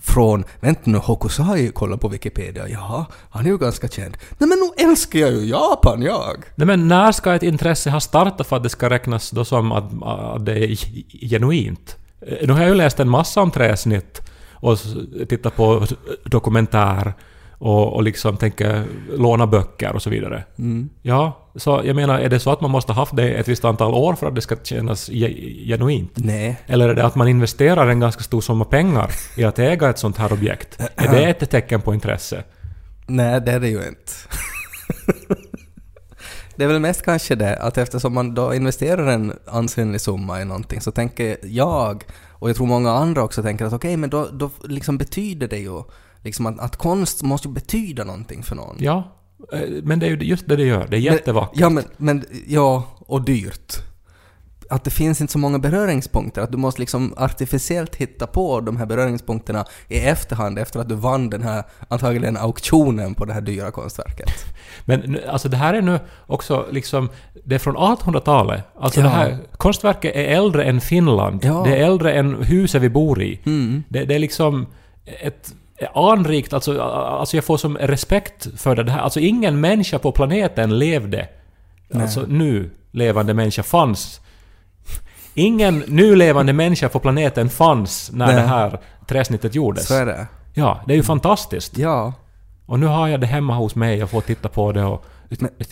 från, 0.00 0.44
vänta 0.60 0.80
nu, 0.84 0.98
Hokusai 0.98 1.68
kollar 1.68 1.96
på 1.96 2.08
Wikipedia, 2.08 2.68
ja, 2.68 3.06
han 3.30 3.46
är 3.46 3.50
ju 3.50 3.58
ganska 3.58 3.88
känd. 3.88 4.16
Nej 4.38 4.48
men 4.48 4.58
nu 4.58 4.84
älskar 4.84 5.18
jag 5.18 5.32
ju 5.32 5.44
Japan, 5.44 6.02
jag! 6.02 6.44
Nej 6.54 6.66
men 6.66 6.88
när 6.88 7.12
ska 7.12 7.34
ett 7.34 7.42
intresse 7.42 7.90
ha 7.90 8.00
startat 8.00 8.46
för 8.46 8.56
att 8.56 8.62
det 8.62 8.68
ska 8.68 8.90
räknas 8.90 9.30
då 9.30 9.44
som 9.44 9.72
att, 9.72 10.02
att 10.02 10.46
det 10.46 10.64
är 10.64 10.76
genuint? 11.28 11.96
Eh, 12.20 12.46
nu 12.46 12.52
har 12.52 12.60
jag 12.60 12.68
ju 12.68 12.74
läst 12.74 13.00
en 13.00 13.08
massa 13.08 13.40
om 13.40 13.50
träsnitt 13.50 14.20
och 14.52 14.78
tittat 15.28 15.56
på 15.56 15.86
dokumentär 16.24 17.14
och, 17.58 17.92
och 17.92 18.02
liksom 18.02 18.36
tänker 18.36 18.84
låna 19.16 19.46
böcker 19.46 19.92
och 19.92 20.02
så 20.02 20.10
vidare. 20.10 20.44
Ja, 21.02 21.50
så 21.54 21.80
jag 21.84 21.96
menar, 21.96 22.18
är 22.18 22.28
det 22.28 22.40
så 22.40 22.50
att 22.50 22.60
man 22.60 22.70
måste 22.70 22.92
ha 22.92 23.02
haft 23.02 23.16
det 23.16 23.30
ett 23.30 23.48
visst 23.48 23.64
antal 23.64 23.94
år 23.94 24.14
för 24.14 24.26
att 24.26 24.34
det 24.34 24.40
ska 24.40 24.56
kännas 24.62 25.08
ge- 25.08 25.64
genuint? 25.66 26.12
Nej. 26.14 26.60
Eller 26.66 26.88
är 26.88 26.94
det 26.94 27.06
att 27.06 27.14
man 27.14 27.28
investerar 27.28 27.88
en 27.88 28.00
ganska 28.00 28.22
stor 28.22 28.40
summa 28.40 28.64
pengar 28.64 29.10
i 29.36 29.44
att 29.44 29.58
äga 29.58 29.90
ett 29.90 29.98
sånt 29.98 30.16
här 30.16 30.32
objekt? 30.32 30.80
Är 30.96 31.08
det 31.08 31.24
ett 31.24 31.50
tecken 31.50 31.80
på 31.80 31.94
intresse? 31.94 32.44
Nej, 33.06 33.40
det 33.40 33.52
är 33.52 33.60
det 33.60 33.68
ju 33.68 33.78
inte. 33.78 34.12
det 36.56 36.64
är 36.64 36.68
väl 36.68 36.80
mest 36.80 37.02
kanske 37.02 37.34
det 37.34 37.56
att 37.56 37.78
eftersom 37.78 38.14
man 38.14 38.34
då 38.34 38.54
investerar 38.54 39.06
en 39.06 39.32
ansenlig 39.46 40.00
summa 40.00 40.40
i 40.42 40.44
någonting 40.44 40.80
så 40.80 40.90
tänker 40.90 41.36
jag, 41.42 42.04
och 42.28 42.48
jag 42.48 42.56
tror 42.56 42.66
många 42.66 42.92
andra 42.92 43.22
också 43.22 43.42
tänker 43.42 43.64
att 43.64 43.72
okej, 43.72 43.96
men 43.96 44.10
då, 44.10 44.28
då 44.32 44.50
liksom 44.64 44.98
betyder 44.98 45.48
det 45.48 45.58
ju 45.58 45.82
liksom 46.22 46.46
att, 46.46 46.60
att 46.60 46.76
konst 46.76 47.22
måste 47.22 47.48
betyda 47.48 48.04
någonting 48.04 48.42
för 48.42 48.56
någon. 48.56 48.76
Ja, 48.78 49.12
eh, 49.52 49.60
men 49.82 49.98
det 49.98 50.06
är 50.06 50.10
ju 50.10 50.16
just 50.16 50.48
det 50.48 50.56
det 50.56 50.64
gör. 50.64 50.86
Det 50.90 50.96
är 50.96 51.00
jättevackert. 51.00 51.60
Ja, 51.60 51.68
men, 51.70 51.84
men 51.96 52.24
ja, 52.46 52.84
och 53.00 53.22
dyrt. 53.24 53.76
Att 54.70 54.84
det 54.84 54.90
finns 54.90 55.20
inte 55.20 55.32
så 55.32 55.38
många 55.38 55.58
beröringspunkter, 55.58 56.42
att 56.42 56.52
du 56.52 56.58
måste 56.58 56.80
liksom 56.80 57.14
artificiellt 57.16 57.96
hitta 57.96 58.26
på 58.26 58.60
de 58.60 58.76
här 58.76 58.86
beröringspunkterna 58.86 59.64
i 59.88 59.98
efterhand 59.98 60.58
efter 60.58 60.80
att 60.80 60.88
du 60.88 60.94
vann 60.94 61.30
den 61.30 61.42
här, 61.42 61.64
antagligen 61.88 62.36
auktionen 62.36 63.14
på 63.14 63.24
det 63.24 63.32
här 63.32 63.40
dyra 63.40 63.70
konstverket. 63.70 64.30
Men 64.84 65.18
alltså 65.28 65.48
det 65.48 65.56
här 65.56 65.74
är 65.74 65.82
nu 65.82 65.98
också 66.26 66.66
liksom... 66.70 67.08
Det 67.44 67.54
är 67.54 67.58
från 67.58 67.76
1800-talet. 67.76 68.64
Alltså 68.80 69.00
Ja. 69.00 69.04
det 69.04 69.12
här 69.12 69.38
konstverket 69.56 70.16
är 70.16 70.24
äldre 70.24 70.64
än 70.64 70.80
Finland. 70.80 71.44
Ja. 71.44 71.62
Det 71.66 71.76
är 71.76 71.84
äldre 71.84 72.12
än 72.12 72.42
huset 72.42 72.82
vi 72.82 72.88
bor 72.88 73.22
i. 73.22 73.40
Mm. 73.46 73.82
Det, 73.88 74.04
det 74.04 74.14
är 74.14 74.18
liksom 74.18 74.66
ett 75.04 75.54
anrikt... 75.94 76.52
Alltså, 76.52 76.80
alltså 76.82 77.36
jag 77.36 77.44
får 77.44 77.56
som 77.56 77.78
respekt 77.78 78.60
för 78.60 78.76
det 78.76 78.90
här. 78.90 79.00
Alltså 79.00 79.20
ingen 79.20 79.60
människa 79.60 79.98
på 79.98 80.12
planeten 80.12 80.78
levde. 80.78 81.28
Alltså 81.94 82.24
nu 82.28 82.70
levande 82.90 83.34
människa 83.34 83.62
fanns. 83.62 84.20
Ingen 85.34 85.84
nu 85.86 86.16
levande 86.16 86.52
människa 86.52 86.88
på 86.88 86.98
planeten 86.98 87.50
fanns 87.50 88.10
när 88.12 88.26
Nej. 88.26 88.34
det 88.34 88.42
här 88.42 88.80
träsnittet 89.06 89.54
gjordes. 89.54 89.86
Så 89.86 89.94
är 89.94 90.06
det. 90.06 90.26
Ja, 90.54 90.80
det 90.86 90.92
är 90.92 90.96
ju 90.96 91.02
fantastiskt. 91.02 91.78
Ja. 91.78 92.12
Och 92.66 92.80
nu 92.80 92.86
har 92.86 93.08
jag 93.08 93.20
det 93.20 93.26
hemma 93.26 93.54
hos 93.54 93.74
mig 93.74 94.02
och 94.02 94.10
får 94.10 94.20
titta 94.20 94.48
på 94.48 94.72
det 94.72 94.84
och 94.84 95.04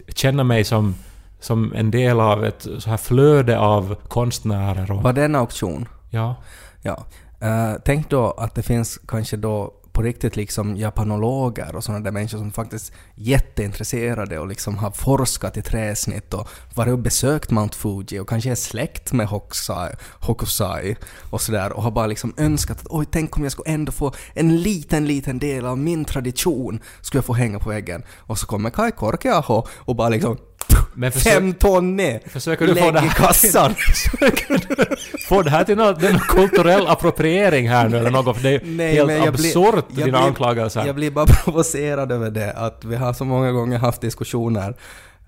känna 0.08 0.44
mig 0.44 0.64
som, 0.64 0.94
som 1.40 1.72
en 1.72 1.90
del 1.90 2.20
av 2.20 2.44
ett 2.44 2.66
så 2.78 2.90
här 2.90 2.96
flöde 2.96 3.58
av 3.58 3.96
konstnärer 4.08 4.90
och... 4.90 5.02
Var 5.02 5.12
det 5.12 5.24
en 5.24 5.34
auktion? 5.34 5.88
Ja. 6.10 6.34
Ja. 6.82 7.04
Eh, 7.40 7.72
tänk 7.84 8.10
då 8.10 8.30
att 8.30 8.54
det 8.54 8.62
finns 8.62 8.98
kanske 9.08 9.36
då 9.36 9.72
på 9.96 10.02
riktigt 10.02 10.36
liksom 10.36 10.76
japanologer 10.76 11.76
och 11.76 11.84
sådana 11.84 12.04
där 12.04 12.10
människor 12.10 12.38
som 12.38 12.52
faktiskt 12.52 12.92
är 12.92 12.96
jätteintresserade 13.14 14.38
och 14.38 14.48
liksom 14.48 14.78
har 14.78 14.90
forskat 14.90 15.56
i 15.56 15.62
träsnitt 15.62 16.34
och 16.34 16.48
varit 16.74 16.92
och 16.92 16.98
besökt 16.98 17.50
Mount 17.50 17.76
Fuji 17.76 18.18
och 18.18 18.28
kanske 18.28 18.50
är 18.50 18.54
släkt 18.54 19.12
med 19.12 19.26
Hokusai, 19.26 19.94
Hokusai 20.20 20.96
och 21.30 21.40
sådär 21.40 21.72
och 21.72 21.82
har 21.82 21.90
bara 21.90 22.06
liksom 22.06 22.34
önskat 22.36 22.80
att 22.80 22.86
oj, 22.90 23.06
tänk 23.10 23.36
om 23.36 23.42
jag 23.42 23.52
skulle 23.52 23.74
ändå 23.74 23.92
få 23.92 24.12
en 24.34 24.62
liten, 24.62 25.06
liten 25.06 25.38
del 25.38 25.66
av 25.66 25.78
min 25.78 26.04
tradition 26.04 26.80
skulle 27.00 27.18
jag 27.18 27.24
få 27.24 27.32
hänga 27.32 27.58
på 27.58 27.68
väggen. 27.68 28.02
Och 28.16 28.38
så 28.38 28.46
kommer 28.46 28.70
Kai 28.70 28.90
Korkeaho 28.90 29.66
och 29.76 29.96
bara 29.96 30.08
liksom 30.08 30.38
men 30.94 31.12
försök, 31.12 31.32
fem 31.32 31.54
ton 31.54 31.96
ner, 31.96 32.20
försöker 32.28 32.66
du 32.66 32.74
få 32.74 32.84
lägg 32.84 32.94
det 32.94 32.98
i 32.98 33.02
här 33.02 33.10
kassan. 33.10 33.74
få 35.28 35.42
det 35.42 35.50
här 35.50 35.64
till 35.64 35.76
någon, 35.76 35.94
det 35.98 36.20
kulturell 36.28 36.86
appropriering 36.86 37.68
här 37.68 37.88
nu 37.88 37.96
eller 37.98 38.10
något? 38.10 38.36
För 38.36 38.42
det 38.42 38.48
är 38.84 38.92
ju 38.92 38.94
helt 38.94 39.06
blir- 39.06 39.28
absurt 39.28 39.84
jag 39.88 40.04
dina 40.06 40.18
blir- 40.18 40.26
anklagelser. 40.28 40.86
Jag 40.86 40.94
blir 40.94 41.10
bara 41.10 41.26
provocerad 41.44 42.12
över 42.12 42.30
det, 42.30 42.52
att 42.52 42.84
vi 42.84 42.96
har 42.96 43.12
så 43.12 43.24
många 43.24 43.52
gånger 43.52 43.78
haft 43.78 44.00
diskussioner. 44.00 44.74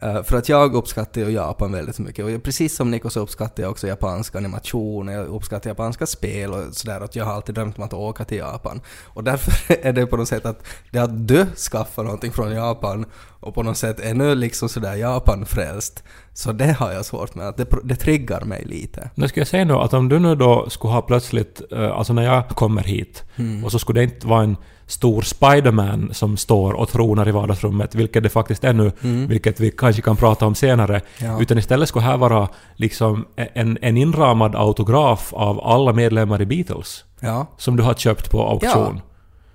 Eh, 0.02 0.22
för 0.22 0.36
att 0.36 0.48
jag 0.48 0.74
uppskattar 0.74 1.20
ju 1.20 1.30
Japan 1.30 1.72
väldigt 1.72 1.98
mycket. 1.98 2.24
Och 2.24 2.42
precis 2.42 2.76
som 2.76 2.90
Nico 2.90 3.10
så 3.10 3.20
uppskattar 3.20 3.62
jag 3.62 3.70
också 3.70 3.86
japansk 3.86 4.36
animation, 4.36 5.08
och 5.08 5.14
jag 5.14 5.26
uppskattar 5.26 5.70
japanska 5.70 6.06
spel 6.06 6.50
och 6.50 6.62
sådär. 6.74 7.00
Att 7.00 7.16
jag 7.16 7.24
har 7.24 7.32
alltid 7.32 7.54
drömt 7.54 7.78
om 7.78 7.84
att 7.84 7.92
åka 7.92 8.24
till 8.24 8.38
Japan. 8.38 8.80
Och 9.04 9.24
därför 9.24 9.76
är 9.86 9.92
det 9.92 10.06
på 10.06 10.16
något 10.16 10.28
sätt 10.28 10.46
att 10.46 10.66
det 10.90 10.98
att 10.98 11.28
du 11.28 11.46
skaffar 11.56 12.02
någonting 12.04 12.32
från 12.32 12.52
Japan 12.52 13.06
och 13.40 13.54
på 13.54 13.62
något 13.62 13.76
sätt 13.76 14.00
är 14.00 14.14
nu 14.14 14.34
liksom 14.34 14.68
sådär 14.68 14.94
Japan-frälst. 14.94 16.04
Så 16.32 16.52
det 16.52 16.72
har 16.72 16.92
jag 16.92 17.04
svårt 17.04 17.34
med, 17.34 17.48
att 17.48 17.56
det, 17.56 17.66
det 17.84 17.96
triggar 17.96 18.40
mig 18.40 18.64
lite. 18.64 19.10
Nu 19.14 19.28
ska 19.28 19.40
jag 19.40 19.46
säga 19.48 19.64
nu 19.64 19.74
att 19.74 19.94
om 19.94 20.08
du 20.08 20.18
nu 20.18 20.34
då 20.34 20.70
skulle 20.70 20.92
ha 20.92 21.02
plötsligt, 21.02 21.62
eh, 21.72 21.90
alltså 21.90 22.12
när 22.12 22.22
jag 22.22 22.48
kommer 22.48 22.82
hit, 22.82 23.24
Mm. 23.36 23.64
och 23.64 23.72
så 23.72 23.78
skulle 23.78 24.00
det 24.00 24.04
inte 24.04 24.26
vara 24.26 24.42
en 24.42 24.56
stor 24.88 25.22
Spiderman 25.22 26.10
som 26.14 26.36
står 26.36 26.72
och 26.72 26.88
tronar 26.88 27.28
i 27.28 27.32
vardagsrummet, 27.32 27.94
vilket 27.94 28.22
det 28.22 28.28
faktiskt 28.28 28.64
är 28.64 28.72
nu, 28.72 28.92
vilket 29.28 29.60
vi 29.60 29.70
kanske 29.70 30.02
kan 30.02 30.16
prata 30.16 30.46
om 30.46 30.54
senare, 30.54 31.00
Mm. 31.20 31.32
Ja. 31.32 31.42
utan 31.42 31.58
istället 31.58 31.88
skulle 31.88 32.04
här 32.04 32.16
vara 32.16 32.48
liksom 32.76 33.26
en, 33.54 33.78
en 33.82 33.96
inramad 33.96 34.56
autograf 34.56 35.32
av 35.32 35.60
alla 35.64 35.92
medlemmar 35.92 36.42
i 36.42 36.46
Beatles, 36.46 37.04
Ja. 37.20 37.46
som 37.58 37.76
du 37.76 37.82
har 37.82 37.94
köpt 37.94 38.30
på 38.30 38.42
auktion. 38.48 39.00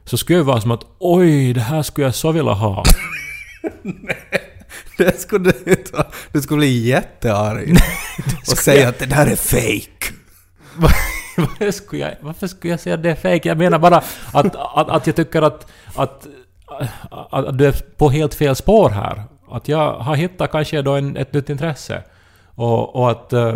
Så 0.05 0.17
skulle 0.17 0.39
det 0.39 0.43
vara 0.43 0.61
som 0.61 0.71
att 0.71 0.83
oj, 0.99 1.53
det 1.53 1.61
här 1.61 1.81
skulle 1.81 2.07
jag 2.07 2.15
så 2.15 2.31
vilja 2.31 2.51
ha. 2.53 2.83
Det 4.97 5.21
skulle 5.21 5.51
du 5.51 5.71
inte 5.71 5.97
ha. 5.97 6.07
Du 6.31 6.41
skulle 6.41 6.57
bli 6.57 6.87
jättearg. 6.87 7.77
och 8.51 8.57
säga 8.57 8.89
att 8.89 8.99
det 8.99 9.05
där 9.05 9.25
är 9.27 9.35
fake. 9.35 10.13
varför, 11.37 11.71
skulle 11.71 12.01
jag, 12.01 12.15
varför 12.21 12.47
skulle 12.47 12.73
jag 12.73 12.79
säga 12.79 12.95
att 12.95 13.03
det 13.03 13.11
är 13.11 13.15
fake? 13.15 13.49
Jag 13.49 13.57
menar 13.57 13.79
bara 13.79 13.97
att, 14.33 14.55
att, 14.55 14.89
att 14.89 15.07
jag 15.07 15.15
tycker 15.15 15.41
att, 15.41 15.67
att, 15.95 16.27
att, 17.11 17.33
att 17.33 17.57
du 17.57 17.65
är 17.67 17.71
på 17.97 18.09
helt 18.09 18.33
fel 18.33 18.55
spår 18.55 18.89
här. 18.89 19.23
Att 19.49 19.67
jag 19.67 19.93
har 19.93 20.15
hittat 20.15 20.51
kanske 20.51 20.81
då 20.81 20.91
en, 20.91 21.17
ett 21.17 21.33
nytt 21.33 21.49
intresse. 21.49 22.03
Och, 22.55 22.95
och 22.95 23.11
att 23.11 23.33
eh, 23.33 23.55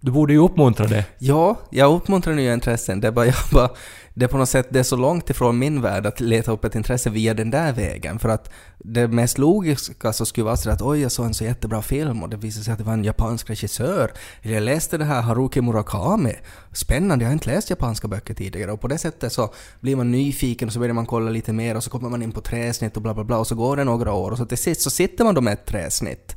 du 0.00 0.10
borde 0.10 0.32
ju 0.32 0.38
uppmuntra 0.38 0.86
det. 0.86 1.04
Ja, 1.18 1.56
jag 1.70 1.92
uppmuntrar 1.92 2.34
nya 2.34 2.54
intressen. 2.54 3.00
Det 3.00 3.08
är 3.08 3.12
bara, 3.12 3.26
jag 3.26 3.34
bara, 3.52 3.70
det 4.18 4.24
är 4.24 4.28
på 4.28 4.38
något 4.38 4.48
sätt 4.48 4.66
det 4.70 4.78
är 4.78 4.82
så 4.82 4.96
långt 4.96 5.30
ifrån 5.30 5.58
min 5.58 5.82
värld 5.82 6.06
att 6.06 6.20
leta 6.20 6.52
upp 6.52 6.64
ett 6.64 6.74
intresse 6.74 7.10
via 7.10 7.34
den 7.34 7.50
där 7.50 7.72
vägen. 7.72 8.18
För 8.18 8.28
att 8.28 8.50
det 8.78 9.08
mest 9.08 9.38
logiska 9.38 10.12
så 10.12 10.26
skulle 10.26 10.44
vara 10.44 10.56
så 10.56 10.70
att 10.70 10.82
oj, 10.82 11.00
jag 11.00 11.12
såg 11.12 11.26
en 11.26 11.34
så 11.34 11.44
jättebra 11.44 11.82
film 11.82 12.22
och 12.22 12.28
det 12.28 12.36
visade 12.36 12.64
sig 12.64 12.72
att 12.72 12.78
det 12.78 12.84
var 12.84 12.92
en 12.92 13.04
japansk 13.04 13.50
regissör. 13.50 14.12
Eller 14.42 14.54
jag 14.54 14.62
läste 14.62 14.98
det 14.98 15.04
här 15.04 15.20
Haruki 15.20 15.60
Murakami. 15.60 16.34
Spännande, 16.72 17.24
jag 17.24 17.28
har 17.28 17.32
inte 17.32 17.50
läst 17.50 17.70
japanska 17.70 18.08
böcker 18.08 18.34
tidigare. 18.34 18.72
Och 18.72 18.80
på 18.80 18.88
det 18.88 18.98
sättet 18.98 19.32
så 19.32 19.54
blir 19.80 19.96
man 19.96 20.10
nyfiken 20.10 20.68
och 20.68 20.72
så 20.72 20.78
börjar 20.78 20.94
man 20.94 21.06
kolla 21.06 21.30
lite 21.30 21.52
mer 21.52 21.76
och 21.76 21.84
så 21.84 21.90
kommer 21.90 22.08
man 22.08 22.22
in 22.22 22.32
på 22.32 22.40
träsnitt 22.40 22.96
och 22.96 23.02
bla 23.02 23.14
bla 23.14 23.24
bla 23.24 23.38
och 23.38 23.46
så 23.46 23.54
går 23.54 23.76
det 23.76 23.84
några 23.84 24.12
år 24.12 24.30
och 24.30 24.38
så 24.38 24.46
till 24.46 24.58
sist 24.58 24.80
så 24.80 24.90
sitter 24.90 25.24
man 25.24 25.34
då 25.34 25.40
med 25.40 25.52
ett 25.52 25.66
träsnitt. 25.66 26.36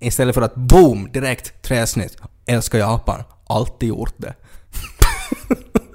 Istället 0.00 0.34
för 0.34 0.42
att 0.42 0.54
boom, 0.54 1.08
direkt 1.12 1.62
träsnitt. 1.62 2.16
Älskar 2.46 2.78
Japan. 2.78 3.22
Alltid 3.46 3.88
gjort 3.88 4.14
det. 4.16 4.34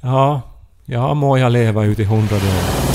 Ja, 0.00 0.42
ja 0.84 1.14
må 1.14 1.38
jag 1.38 1.52
leva 1.52 1.84
ut 1.84 1.98
i 1.98 2.04
hundrade 2.04 2.46
år. 2.46 2.88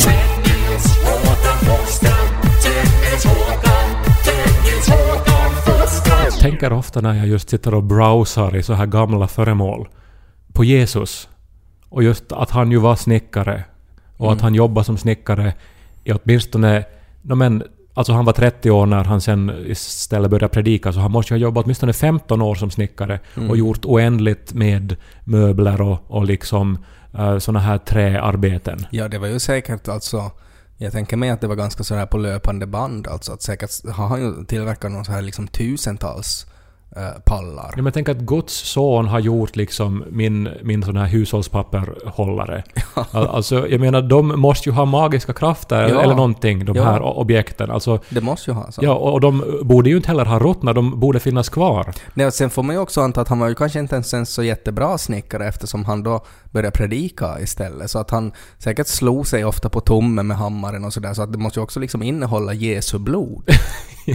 Jag 6.23 6.39
tänker 6.39 6.73
ofta 6.73 7.01
när 7.01 7.13
jag 7.13 7.27
just 7.27 7.49
sitter 7.49 7.73
och 7.73 7.83
browsar 7.83 8.55
i 8.55 8.63
så 8.63 8.73
här 8.73 8.85
gamla 8.85 9.27
föremål 9.27 9.87
på 10.53 10.63
Jesus. 10.63 11.29
Och 11.89 12.03
just 12.03 12.31
att 12.31 12.49
han 12.49 12.71
ju 12.71 12.77
var 12.77 12.95
snickare. 12.95 13.63
Och 14.17 14.31
att 14.31 14.41
han 14.41 14.55
jobbade 14.55 14.85
som 14.85 14.97
snickare 14.97 15.53
i 16.03 16.11
åtminstone... 16.11 16.83
No 17.21 17.35
men, 17.35 17.63
alltså 17.93 18.13
han 18.13 18.25
var 18.25 18.33
30 18.33 18.71
år 18.71 18.85
när 18.85 19.03
han 19.03 19.21
sen 19.21 19.65
istället 19.67 20.31
började 20.31 20.53
predika, 20.53 20.93
så 20.93 20.99
han 20.99 21.11
måste 21.11 21.33
ju 21.33 21.39
ha 21.39 21.41
jobbat 21.41 21.65
åtminstone 21.65 21.93
15 21.93 22.41
år 22.41 22.55
som 22.55 22.71
snickare 22.71 23.19
och 23.49 23.57
gjort 23.57 23.85
oändligt 23.85 24.53
med 24.53 24.95
möbler 25.23 25.81
och, 25.81 25.99
och 26.07 26.25
liksom 26.25 26.85
uh, 27.19 27.37
såna 27.39 27.59
här 27.59 27.77
träarbeten. 27.77 28.85
Ja, 28.91 29.07
det 29.07 29.17
var 29.17 29.27
ju 29.27 29.39
säkert 29.39 29.87
alltså... 29.87 30.31
Jag 30.77 30.91
tänker 30.91 31.17
mig 31.17 31.29
att 31.29 31.41
det 31.41 31.47
var 31.47 31.55
ganska 31.55 31.83
sådär 31.83 32.05
på 32.05 32.17
löpande 32.17 32.67
band 32.67 33.07
alltså. 33.07 33.33
Att 33.33 33.41
säkert 33.41 33.69
har 33.89 34.07
han 34.07 34.21
ju 34.21 34.45
tillverkat 34.45 34.91
någon 34.91 35.05
så 35.05 35.11
här 35.11 35.21
liksom 35.21 35.47
tusentals 35.47 36.45
pallar. 37.25 37.73
Ja, 37.75 37.81
men 37.83 37.93
tänker 37.93 38.11
att 38.11 38.17
Guds 38.17 38.53
son 38.53 39.07
har 39.07 39.19
gjort 39.19 39.55
liksom 39.55 40.03
min, 40.09 40.49
min 40.63 40.83
sån 40.83 40.97
här 40.97 41.05
hushållspapperhållare. 41.07 42.63
Al- 43.11 43.27
Alltså, 43.27 43.67
jag 43.67 43.79
menar, 43.81 44.01
de 44.01 44.27
måste 44.27 44.69
ju 44.69 44.75
ha 44.75 44.85
magiska 44.85 45.33
krafter 45.33 45.89
Ja. 45.89 46.01
eller 46.01 46.15
någonting, 46.15 46.65
de 46.65 46.75
Ja. 46.75 46.83
här 46.83 47.01
objekten. 47.01 47.71
Alltså, 47.71 47.99
Det 48.09 48.21
måste 48.21 48.51
ju 48.51 48.55
ha 48.55 48.71
så. 48.71 48.83
ja, 48.83 48.93
och 48.93 49.13
och 49.13 49.21
de 49.21 49.59
borde 49.63 49.89
ju 49.89 49.95
inte 49.95 50.07
heller 50.07 50.25
ha 50.25 50.39
ruttnat, 50.39 50.75
de 50.75 50.99
borde 50.99 51.19
finnas 51.19 51.49
kvar. 51.49 51.93
Nej, 52.13 52.27
och 52.27 52.33
sen 52.33 52.49
får 52.49 52.63
man 52.63 52.75
ju 52.75 52.81
också 52.81 53.01
anta 53.01 53.21
att 53.21 53.27
han 53.27 53.39
var 53.39 53.47
ju 53.47 53.55
kanske 53.55 53.79
inte 53.79 53.95
ens 53.95 54.13
en 54.13 54.25
så 54.25 54.43
jättebra 54.43 54.97
snickare 54.97 55.47
eftersom 55.47 55.85
han 55.85 56.03
då 56.03 56.23
började 56.53 56.77
predika 56.77 57.39
istället. 57.39 57.91
Så 57.91 57.99
att 57.99 58.11
han 58.11 58.31
säkert 58.57 58.87
slog 58.87 59.27
sig 59.27 59.45
ofta 59.45 59.69
på 59.69 59.81
tummen 59.81 60.27
med 60.27 60.37
hammaren 60.37 60.85
och 60.85 60.93
sådär. 60.93 61.13
Så 61.13 61.21
att 61.21 61.31
det 61.31 61.37
måste 61.37 61.59
ju 61.59 61.63
också 61.63 61.79
liksom 61.79 62.03
innehålla 62.03 62.53
Jesu 62.53 62.99
blod. 62.99 63.49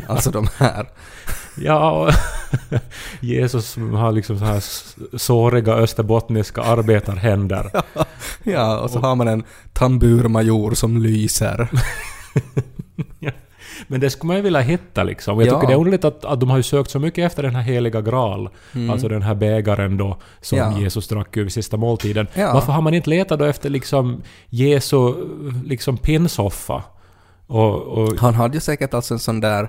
Alltså 0.07 0.31
de 0.31 0.49
här. 0.57 0.89
Ja, 1.57 1.91
och 1.91 2.13
Jesus 3.21 3.77
har 3.77 4.13
liksom 4.13 4.39
så 4.39 4.45
här 4.45 4.63
såriga 5.19 5.73
österbottniska 5.73 6.63
arbetarhänder. 6.63 7.71
Ja, 8.43 8.79
och 8.79 8.91
så 8.91 8.99
har 8.99 9.15
man 9.15 9.29
en 9.29 9.45
tamburmajor 9.73 10.75
som 10.75 11.03
lyser. 11.03 11.69
Men 13.87 14.01
det 14.01 14.11
skulle 14.11 14.27
man 14.29 14.37
ju 14.37 14.43
vilja 14.43 14.61
hitta 14.61 15.03
liksom. 15.03 15.39
Jag 15.39 15.49
Ja. 15.49 15.55
tycker 15.55 15.67
det 15.67 15.73
är 15.73 15.79
underligt 15.79 16.05
att, 16.05 16.25
att 16.25 16.41
de 16.41 16.51
har 16.51 16.57
ju 16.57 16.63
sökt 16.63 16.91
så 16.91 16.99
mycket 16.99 17.27
efter 17.27 17.43
den 17.43 17.55
här 17.55 17.63
heliga 17.63 18.01
graal. 18.01 18.49
Alltså 18.91 19.09
den 19.09 19.23
här 19.23 19.35
bägaren 19.35 19.97
då 19.97 20.17
som 20.41 20.59
Mm. 20.59 20.73
Ja. 20.73 20.79
Jesus 20.79 21.09
drack 21.09 21.37
ur 21.37 21.43
vid 21.43 21.53
sista 21.53 21.77
måltiden. 21.77 22.27
Ja. 22.35 22.55
Varför 22.55 22.73
har 22.73 22.83
man 22.83 22.95
inte 22.95 23.11
letat 23.11 23.39
då 23.39 23.45
efter 23.45 23.71
liksom 23.71 24.23
Jesu 24.49 25.15
liksom 25.65 25.97
pinsoffa? 25.99 26.83
Och, 27.47 27.75
och 27.83 28.19
Han 28.21 28.35
hade 28.35 28.55
ju 28.55 28.61
säkert 28.61 28.95
alltså 28.95 29.15
en 29.15 29.21
sån 29.21 29.41
där 29.41 29.69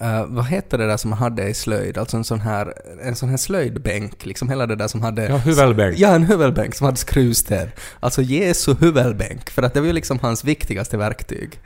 eh, 0.00 0.24
vad 0.26 0.46
heter 0.46 0.78
det 0.78 0.86
där 0.86 0.96
som 0.96 1.10
man 1.10 1.18
hade 1.18 1.48
i 1.48 1.54
slöjd? 1.54 1.98
Alltså 1.98 2.16
en 2.16 2.24
sån 2.24 2.40
här, 2.40 2.74
en 3.02 3.16
sån 3.16 3.28
här 3.28 3.36
slöjdbänk, 3.36 4.26
liksom 4.26 4.48
hela 4.48 4.66
det 4.66 4.76
där 4.76 4.88
som 4.88 5.02
hade... 5.02 5.24
ja, 5.28 5.36
Huvelberg. 5.36 5.94
Ja, 6.00 6.08
en 6.08 6.24
huvudbänk 6.24 6.74
som 6.74 6.84
hade 6.84 6.96
skruvstäd. 6.98 7.68
Alltså 8.00 8.22
Jesu 8.22 8.74
huvudbänk, 8.80 9.50
för 9.50 9.62
att 9.62 9.74
det 9.74 9.80
var 9.80 9.86
ju 9.86 9.92
liksom 9.92 10.18
hans 10.22 10.44
viktigaste 10.44 10.96
verktyg. 10.96 11.60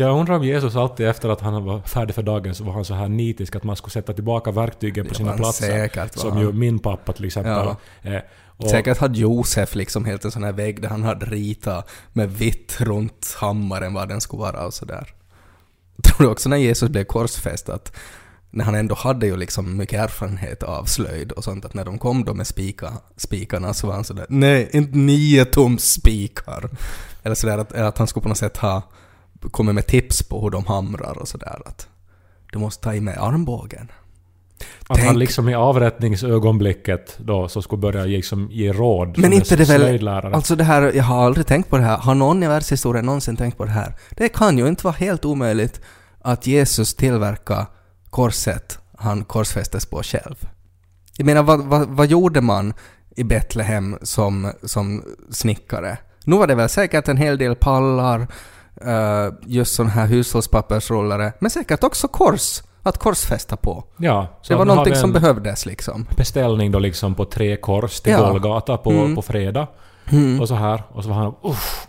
Jag 0.00 0.18
undrar 0.20 0.36
om 0.36 0.44
Jesus 0.44 0.76
alltid 0.76 1.08
efter 1.08 1.28
att 1.28 1.40
han 1.40 1.64
var 1.64 1.80
färdig 1.80 2.14
för 2.14 2.22
dagen 2.22 2.54
så 2.54 2.64
var 2.64 2.72
han 2.72 2.84
så 2.84 2.94
här 2.94 3.08
nitisk 3.08 3.56
att 3.56 3.64
man 3.64 3.76
skulle 3.76 3.90
sätta 3.90 4.12
tillbaka 4.12 4.50
verktygen 4.50 5.06
på 5.06 5.14
sina 5.14 5.32
platser. 5.32 5.66
säkert, 5.66 6.14
som 6.14 6.38
ju 6.38 6.52
min 6.52 6.78
pappa 6.78 7.12
till 7.12 7.24
exempel. 7.24 7.52
Ja. 7.52 7.76
Eh, 8.10 8.20
och, 8.46 8.70
Säkert 8.70 8.98
hade 8.98 9.18
Josef 9.18 9.74
liksom 9.74 10.04
helt 10.04 10.24
en 10.24 10.30
sån 10.30 10.44
här 10.44 10.52
vägg 10.52 10.82
där 10.82 10.88
han 10.88 11.02
hade 11.02 11.26
ritat 11.26 11.90
med 12.12 12.32
vitt 12.32 12.80
runt 12.80 13.36
hammaren 13.38 13.94
vad 13.94 14.08
den 14.08 14.20
skulle 14.20 14.40
vara 14.40 14.66
och 14.66 14.74
sådär. 14.74 15.08
Tror 16.02 16.26
du 16.26 16.32
också 16.32 16.48
när 16.48 16.56
Jesus 16.56 16.88
blev 16.88 17.04
korsfäst 17.04 17.68
att 17.68 17.96
när 18.50 18.64
han 18.64 18.74
ändå 18.74 18.94
hade 18.94 19.26
ju 19.26 19.36
liksom 19.36 19.76
mycket 19.76 20.00
erfarenhet 20.00 20.62
av 20.62 20.84
slöjd 20.84 21.32
och 21.32 21.44
sånt 21.44 21.64
att 21.64 21.74
när 21.74 21.84
de 21.84 21.98
kom 21.98 22.24
då 22.24 22.34
med 22.34 22.46
spika, 22.46 22.92
spikarna 23.16 23.74
så 23.74 23.86
var 23.86 23.94
han 23.94 24.04
sådär 24.04 24.26
nej, 24.28 24.70
inte 24.72 24.96
nio 24.98 25.44
tums 25.44 25.92
spikar. 25.92 26.70
Eller 27.22 27.34
sådär 27.34 27.58
att, 27.58 27.72
att 27.72 27.98
han 27.98 28.06
skulle 28.06 28.22
på 28.22 28.28
något 28.28 28.38
sätt 28.38 28.56
ha 28.56 28.82
kommit 29.48 29.74
med 29.74 29.86
tips 29.86 30.22
på 30.22 30.40
hur 30.40 30.50
de 30.50 30.66
hamrar 30.66 31.18
och 31.18 31.28
sådär 31.28 31.62
att 31.64 31.88
du 32.52 32.58
måste 32.58 32.84
ta 32.84 32.94
i 32.94 33.00
med 33.00 33.18
armbågen. 33.18 33.92
att 34.88 34.96
han 34.98 35.06
tänk- 35.06 35.18
liksom 35.18 35.48
i 35.48 35.54
avrättningsögonblicket 35.54 37.18
då 37.18 37.48
så 37.48 37.62
skulle 37.62 37.80
börja 37.80 38.04
liksom 38.04 38.48
ge 38.50 38.72
råd 38.72 39.18
Men 39.18 39.32
inte 39.32 39.56
det 39.56 39.68
väl... 39.68 40.08
Alltså 40.08 40.56
det 40.56 40.64
här, 40.64 40.92
jag 40.94 41.04
har 41.04 41.24
aldrig 41.24 41.46
tänkt 41.46 41.70
på 41.70 41.76
det 41.76 41.82
här. 41.82 41.96
Har 41.98 42.14
någon 42.14 42.42
i 42.42 42.48
världshistorien 42.48 43.06
någonsin 43.06 43.36
tänkt 43.36 43.58
på 43.58 43.64
det 43.64 43.70
här? 43.70 43.94
Det 44.10 44.28
kan 44.28 44.58
ju 44.58 44.68
inte 44.68 44.84
vara 44.84 44.94
helt 44.94 45.24
omöjligt 45.24 45.80
att 46.22 46.46
Jesus 46.46 46.94
tillverkar 46.94 47.66
korset 48.10 48.78
han 48.98 49.24
korsfästes 49.24 49.86
på 49.86 50.02
själv. 50.02 50.48
Jag 51.16 51.26
menar, 51.26 51.42
vad, 51.42 51.60
vad, 51.60 51.88
vad 51.88 52.06
gjorde 52.06 52.40
man 52.40 52.74
i 53.16 53.24
Betlehem 53.24 53.98
som, 54.02 54.52
som 54.62 55.04
snickare? 55.30 55.98
Nu 56.24 56.36
var 56.36 56.46
det 56.46 56.54
väl 56.54 56.68
säkert 56.68 57.08
en 57.08 57.16
hel 57.16 57.38
del 57.38 57.56
pallar, 57.56 58.26
eh, 58.86 59.34
just 59.46 59.74
sådana 59.74 59.90
här 59.92 60.06
hushållspappersrullare, 60.06 61.32
men 61.38 61.50
säkert 61.50 61.84
också 61.84 62.08
kors 62.08 62.62
att 62.82 62.98
korsfästa 62.98 63.56
på. 63.56 63.84
ja, 63.96 64.26
Det 64.48 64.54
var 64.54 64.64
någonting 64.64 64.96
som 64.96 65.12
behövdes 65.12 65.66
liksom. 65.66 66.06
beställning 66.16 66.72
då 66.72 66.78
liksom 66.78 67.14
på 67.14 67.24
tre 67.24 67.56
kors 67.56 68.00
till 68.00 68.12
Ja. 68.12 68.30
Golgata 68.30 68.76
på, 68.76 68.90
Mm. 68.90 69.14
på 69.16 69.22
fredag. 69.22 69.66
Mm. 70.10 70.40
Och 70.40 70.48
så 70.48 70.54
här. 70.54 70.82
Och 70.88 71.02
så 71.04 71.08
var 71.10 71.16
han 71.16 71.34
uff, 71.42 71.86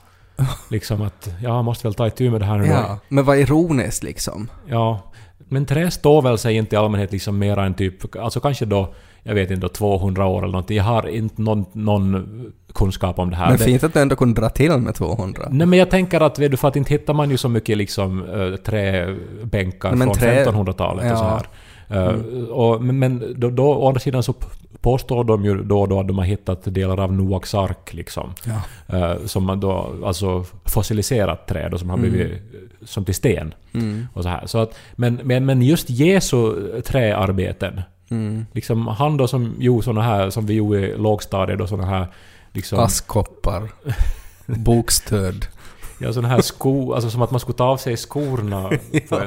Liksom 0.70 1.02
att, 1.02 1.30
ja, 1.42 1.50
jag 1.56 1.66
måste 1.66 1.88
väl 1.88 1.94
ta 1.94 2.08
itu 2.08 2.30
med 2.32 2.42
det 2.42 2.46
här 2.46 2.58
nu 2.58 2.64
då. 2.68 2.72
Ja, 2.74 3.00
men 3.08 3.26
vad 3.26 3.38
ironiskt 3.38 4.04
liksom. 4.04 4.50
Ja, 4.68 5.00
men 5.38 5.66
trä 5.66 5.92
står 5.92 6.22
väl 6.22 6.38
sig 6.38 6.56
inte 6.56 6.76
i 6.76 6.80
allmänhet 6.80 7.12
liksom 7.12 7.38
mera 7.40 7.66
än 7.66 7.74
typ, 7.74 8.16
alltså 8.16 8.40
kanske 8.40 8.66
då, 8.66 8.94
jag 9.24 9.36
vet 9.36 9.52
inte, 9.52 9.62
då 9.62 9.70
200 9.70 10.26
år 10.26 10.38
eller 10.38 10.52
någonting. 10.52 10.78
Jag 10.78 10.84
har 10.84 11.08
inte 11.08 11.42
någon, 11.42 11.66
någon 11.74 12.28
kunskap 12.74 13.20
om 13.20 13.30
det 13.30 13.36
här. 13.36 13.50
Men 13.50 13.58
fint 13.58 13.84
att 13.84 13.94
du 13.94 14.00
ändå 14.00 14.16
kunde 14.16 14.42
dra 14.42 14.50
till 14.50 14.72
med 14.78 14.96
200. 14.96 15.48
Nej 15.52 15.68
men 15.68 15.80
jag 15.80 15.90
tänker 15.90 16.22
att, 16.22 16.40
vet 16.40 16.52
du, 16.52 16.58
för 16.58 16.68
att 16.68 16.76
inte 16.76 16.94
hittar 16.94 17.14
man 17.14 17.30
ju 17.30 17.38
så 17.38 17.50
mycket 17.50 17.78
liksom 17.78 18.24
äh, 18.30 18.56
träbänkar 18.56 19.92
Men 19.96 20.08
från 20.08 20.16
trä- 20.18 20.46
1500-talet 20.46 21.12
och 21.12 21.18
så 21.18 21.24
Ja. 21.24 21.30
här. 21.30 21.48
Eh, 22.10 22.16
och, 22.50 22.82
men 22.84 23.34
då, 23.38 23.50
då, 23.50 23.66
å 23.74 23.88
andra 23.88 24.00
sidan 24.00 24.24
så 24.24 24.34
påstår 24.82 25.24
de 25.24 25.46
ju 25.46 25.64
då 25.64 25.82
och 25.82 25.88
då 25.90 26.00
att 26.00 26.08
de 26.08 26.18
har 26.18 26.26
hittat 26.26 26.74
delar 26.74 27.00
av 27.00 27.14
Noaks 27.14 27.56
ark 27.56 27.94
liksom. 27.94 28.34
Ja. 28.46 28.98
Eh, 28.98 29.16
som 29.26 29.44
man 29.44 29.60
då, 29.60 29.90
alltså 30.06 30.46
fossiliserat 30.66 31.48
träd 31.48 31.74
och 31.74 31.80
som 31.80 31.90
har 31.90 31.98
Mm. 31.98 32.10
blivit 32.12 32.32
eh, 32.32 32.38
som 32.86 33.06
till 33.06 33.16
sten. 33.16 33.54
Mm. 33.74 34.08
Och 34.14 34.24
så 34.24 34.30
här. 34.30 34.46
Så 34.46 34.58
att, 34.58 34.76
men, 34.96 35.20
men, 35.24 35.46
men 35.46 35.62
just 35.62 35.90
Jesu 35.90 36.54
träarbeten, 36.86 37.82
Mm. 38.12 38.46
liksom 38.52 38.88
han 38.88 39.18
då 39.18 39.28
som 39.28 39.56
gjorde 39.60 39.84
såna 39.84 40.02
här, 40.02 40.30
som 40.30 40.46
vi 40.46 40.54
gjorde 40.54 40.80
i 40.80 40.98
lågstadiet 40.98 41.60
då 41.60 41.68
såna 41.68 41.86
här 41.86 42.08
liksom... 42.52 42.80
Askkoppar. 42.80 43.72
Bokstöd. 44.46 45.46
Ja, 46.00 46.14
såna 46.14 46.28
här 46.28 46.42
sko, 46.42 46.94
alltså 46.94 47.10
som 47.10 47.22
att 47.22 47.32
man 47.32 47.40
skulle 47.40 47.58
ta 47.58 47.64
av 47.64 47.78
sig 47.78 47.98
skorna. 47.98 48.72
Ja. 49.10 49.22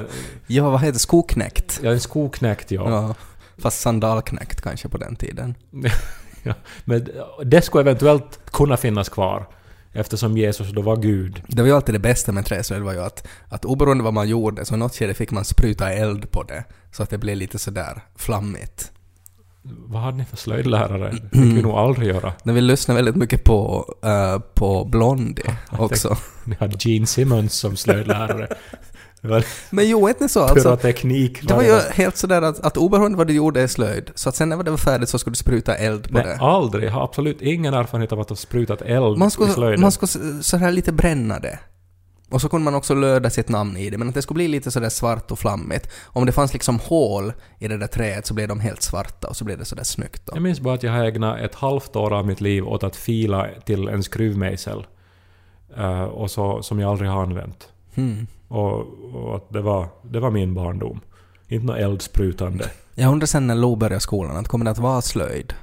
Ja, 0.47 0.71
vad 0.71 0.81
heter 0.81 0.99
skoknäckt? 0.99 1.81
Ja, 1.83 1.91
en 1.91 2.01
skoknäckt 2.01 2.71
ja. 2.71 2.91
Ja. 2.91 3.15
Fast 3.59 3.81
sandalknäckt 3.81 4.61
kanske 4.61 4.89
på 4.89 4.99
den 4.99 5.17
tiden. 5.17 5.55
ja. 6.43 6.55
Men 6.85 7.09
det 7.45 7.63
skulle 7.63 7.81
eventuellt 7.81 8.41
kunna 8.45 8.77
finnas 8.77 9.09
kvar. 9.09 9.47
Eftersom 9.97 10.37
Jesus 10.37 10.71
då 10.71 10.83
var 10.83 10.97
Gud. 10.97 11.43
Det 11.49 11.63
var 11.63 11.69
ju 11.69 11.75
alltid 11.75 11.95
det 11.95 11.99
bästa 11.99 12.33
med 12.33 12.47
träslöjd 12.47 12.83
var 12.83 12.93
ju 12.93 13.01
att, 13.01 13.27
att 13.49 13.65
oberoende 13.65 14.05
vad 14.05 14.15
man 14.15 14.29
gjorde 14.29 14.65
så 14.65 14.75
i 14.75 14.79
något 14.79 14.95
skede 14.95 15.15
fick 15.15 15.31
man 15.31 15.45
spruta 15.45 15.93
eld 15.93 16.31
på 16.31 16.43
det. 16.43 16.65
Så 16.93 17.03
att 17.03 17.11
det 17.11 17.19
blev 17.19 17.37
lite 17.37 17.59
sådär 17.59 18.03
flammigt. 18.17 18.91
Vad 19.63 20.03
hade 20.03 20.17
ni 20.17 20.25
för 20.25 20.37
slöjdlärare? 20.37 21.11
Det 21.11 21.39
fick 21.39 21.57
vi 21.57 21.63
nog 21.63 21.73
aldrig 21.73 22.09
göra. 22.09 22.33
När 22.43 22.53
vi 22.53 22.61
lyssnade 22.61 22.99
väldigt 22.99 23.17
mycket 23.17 23.45
på, 23.45 23.85
eh, 24.03 24.39
på 24.55 24.85
Blondie 24.85 25.57
också. 25.71 26.17
Ni 26.45 26.57
hade 26.61 26.77
Gene 26.79 27.07
Simmons 27.07 27.55
som 27.55 27.77
slöjdlärare. 27.77 28.49
Var 29.29 29.45
Men 29.71 29.89
jo, 29.89 30.09
inte 30.09 30.29
så 30.29 30.41
alltså. 30.43 30.55
pyroteknik. 30.69 31.49
Det 31.49 31.55
var 31.55 31.63
ju 31.63 31.79
helt 31.93 32.17
sådär 32.17 32.43
att, 32.43 32.61
att 32.61 32.77
oberoende 32.77 33.19
vad 33.19 33.27
du 33.27 33.33
gjorde 33.35 33.63
i 33.63 33.69
slöjd, 33.69 34.11
så 34.15 34.29
att 34.29 34.37
sen 34.37 34.49
när 34.49 34.63
det 34.63 34.71
var 34.71 34.79
färdigt 34.79 35.09
så 35.09 35.19
skulle 35.19 35.33
du 35.33 35.37
spruta 35.39 35.77
eld 35.77 36.09
på 36.09 36.15
Nej, 36.15 36.25
det. 36.25 36.37
aldrig. 36.37 36.85
Jag 36.85 36.93
har 36.93 37.05
absolut 37.05 37.43
ingen 37.43 37.75
erfarenhet 37.75 38.13
av 38.13 38.21
att 38.21 38.29
ha 38.29 38.37
sprutat 38.37 38.83
eld 38.83 39.19
Man 39.19 39.29
i 39.29 39.31
skulle, 39.31 39.53
slöjden. 39.53 39.81
man 39.81 39.93
skulle 39.93 40.09
s- 40.41 40.47
sådär 40.49 40.73
lite 40.73 40.93
bränna 40.93 41.39
det. 41.39 41.59
Och 42.31 42.41
så 42.41 42.49
kunde 42.49 42.65
man 42.65 42.75
också 42.75 42.95
löda 42.95 43.31
sitt 43.31 43.49
namn 43.49 43.77
i 43.77 43.91
det, 43.91 43.99
men 43.99 44.09
att 44.09 44.15
det 44.15 44.23
skulle 44.23 44.35
bli 44.35 44.49
lite 44.49 44.71
sådär 44.71 44.89
svart 44.89 45.31
och 45.31 45.39
flammigt. 45.39 45.89
Om 46.05 46.27
det 46.27 46.33
fanns 46.33 46.53
liksom 46.53 46.79
hål 46.79 47.33
i 47.59 47.69
det 47.69 47.77
där 47.79 47.87
träet 47.87 48.27
så 48.27 48.35
blev 48.35 48.49
de 48.49 48.61
helt 48.61 48.83
svarta 48.83 49.29
och 49.29 49.37
så 49.37 49.45
blev 49.45 49.59
det 49.59 49.65
sådär 49.65 49.85
snyggt 49.85 50.23
då. 50.27 50.33
Jag 50.37 50.43
minns 50.43 50.61
bara 50.61 50.75
att 50.75 50.83
jag 50.83 50.93
har 50.93 51.05
ägnat 51.05 51.41
ett 51.41 51.55
halvt 51.55 51.97
år 51.97 52.13
av 52.13 52.27
mitt 52.27 52.41
liv 52.41 52.69
åt 52.69 52.85
att 52.85 52.97
fila 52.97 53.47
till 53.67 53.89
en 53.89 54.03
skruvmejsel. 54.03 54.87
Eh, 55.77 56.03
och 56.03 56.31
så, 56.31 56.63
som 56.63 56.81
jag 56.81 56.91
aldrig 56.91 57.11
har 57.11 57.23
använt. 57.23 57.69
Hmm. 57.95 58.27
Och, 58.49 58.81
och 59.15 59.37
att 59.37 59.53
det 59.53 59.61
var, 59.61 59.89
det 60.03 60.21
var 60.21 60.31
min 60.31 60.55
barndom. 60.55 61.01
Inte 61.49 61.67
något 61.67 61.79
eldsprutande. 61.79 62.71
Jag 62.95 63.13
undrar 63.13 63.27
sen 63.27 63.47
när 63.47 63.55
Lo 63.55 63.77
började 63.77 64.01
skolan, 64.01 64.37
att 64.37 64.49
kommer 64.49 64.65
det 64.65 64.71
att 64.71 64.79
vara 64.79 65.03
slöjd? 65.03 65.55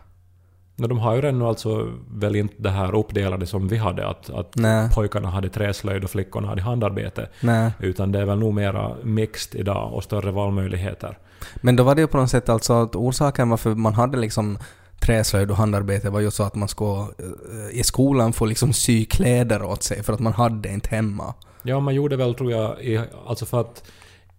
Men 0.76 0.90
de 0.90 1.00
har 1.00 1.16
ju 1.16 1.30
ännu 1.30 1.46
alltså 1.46 1.90
väl 2.12 2.36
inte 2.36 2.54
det 2.58 2.70
här 2.70 2.96
uppdelade 2.96 3.48
som 3.48 3.68
vi 3.68 3.78
hade, 3.78 4.08
att, 4.08 4.30
att 4.30 4.56
Nej. 4.56 4.90
pojkarna 4.94 5.30
hade 5.30 5.50
träslöjd 5.50 6.04
och 6.04 6.10
flickorna 6.10 6.48
hade 6.48 6.62
handarbete. 6.62 7.30
Nej. 7.42 7.72
Utan 7.80 8.12
det 8.12 8.20
är 8.20 8.26
väl 8.26 8.40
nog 8.40 8.54
mera 8.54 8.96
mixed 9.04 9.60
idag 9.60 9.94
och 9.94 10.04
större 10.04 10.32
valmöjligheter. 10.32 11.18
Men 11.56 11.76
då 11.76 11.84
var 11.84 11.96
det 11.96 12.02
ju 12.02 12.08
på 12.08 12.18
något 12.18 12.30
sätt 12.30 12.50
alltså 12.50 12.74
att 12.74 12.96
orsaken 12.96 13.50
varför 13.50 13.76
man 13.76 13.94
hade 13.94 14.18
liksom 14.18 14.58
träslöjd 15.00 15.52
och 15.52 15.58
handarbete 15.58 16.10
var 16.10 16.20
ju 16.20 16.32
så 16.32 16.44
att 16.44 16.56
man 16.56 16.68
skulle 16.68 17.00
eh, 17.02 17.80
i 17.80 17.84
skolan 17.84 18.34
få 18.34 18.46
liksom 18.46 18.74
sy 18.74 19.06
kläder 19.06 19.64
åt 19.64 19.84
sig 19.84 20.04
för 20.04 20.14
att 20.14 20.20
man 20.20 20.34
hade 20.34 20.70
inte 20.70 20.90
hemma. 20.90 21.34
Ja, 21.64 21.80
man 21.80 21.96
gjorde 21.96 22.16
väl 22.16 22.36
tror 22.36 22.52
jag, 22.52 22.84
i, 22.84 23.02
alltså 23.28 23.46
för 23.46 23.62
att 23.62 23.84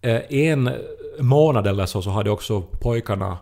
eh, 0.01 0.21
en 0.29 0.71
månad 1.19 1.67
eller 1.67 1.87
så, 1.87 2.03
så 2.03 2.11
hade 2.11 2.31
också 2.31 2.63
pojkarna 2.63 3.39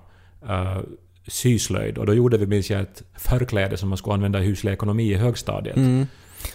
eh, 0.49 0.79
syslöjd 1.27 1.99
och 1.99 2.07
då 2.07 2.15
gjorde 2.15 2.39
vi, 2.39 2.47
minns 2.47 2.71
jag, 2.71 2.81
ett 2.81 3.03
förkläde 3.17 3.77
som 3.77 3.89
man 3.89 3.99
skulle 3.99 4.15
använda 4.15 4.41
i 4.41 4.47
huslig 4.47 4.73
ekonomi 4.73 5.13
i 5.13 5.15
högstadiet. 5.15 5.77
Mm. 5.77 6.07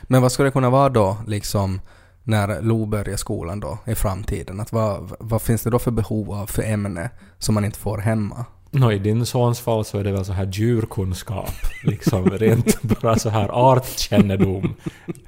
Men 0.03 0.21
vad 0.21 0.31
skulle 0.31 0.47
det 0.47 0.51
kunna 0.53 0.69
vara 0.69 0.89
då, 0.89 1.17
liksom, 1.27 1.81
när 2.23 2.61
Lo 2.61 2.85
börjar 2.85 3.17
skolan 3.17 3.59
då, 3.59 3.77
i 3.85 3.95
framtiden? 3.95 4.59
Att 4.59 4.71
vad, 4.71 5.11
vad 5.19 5.41
finns 5.41 5.63
det 5.63 5.69
då 5.69 5.79
för 5.79 5.91
behov 5.91 6.31
av 6.31 6.45
för 6.45 6.63
ämne 6.63 7.09
som 7.37 7.55
man 7.55 7.65
inte 7.65 7.79
får 7.79 7.97
hemma? 7.97 8.45
Nå, 8.77 8.91
i 8.91 8.99
din 8.99 9.25
sons 9.25 9.59
fall 9.59 9.85
så 9.85 9.97
är 9.97 10.03
det 10.03 10.11
väl 10.11 10.25
så 10.25 10.33
här 10.33 10.45
djurkunskap, 10.45 11.53
liksom 11.83 12.29
rent 12.29 12.81
bara 12.81 13.19
så 13.19 13.29
här 13.29 13.49
artkännedom. 13.49 14.75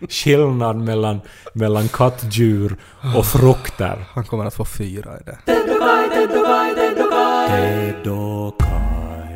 Skillnad 0.10 0.78
mellan, 0.78 1.22
mellan 1.54 1.88
kattdjur 1.88 2.78
och 3.18 3.26
frukter. 3.26 4.06
Han 4.10 4.26
kommer 4.26 4.46
att 4.46 4.54
få 4.54 4.66
fyra 4.66 5.20
i 5.20 5.24
det. 5.24 5.38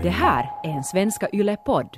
Det 0.04 0.10
här 0.10 0.50
är 0.64 0.70
en 0.70 0.84
Svenska 0.84 1.28
Yle-podd. 1.34 1.98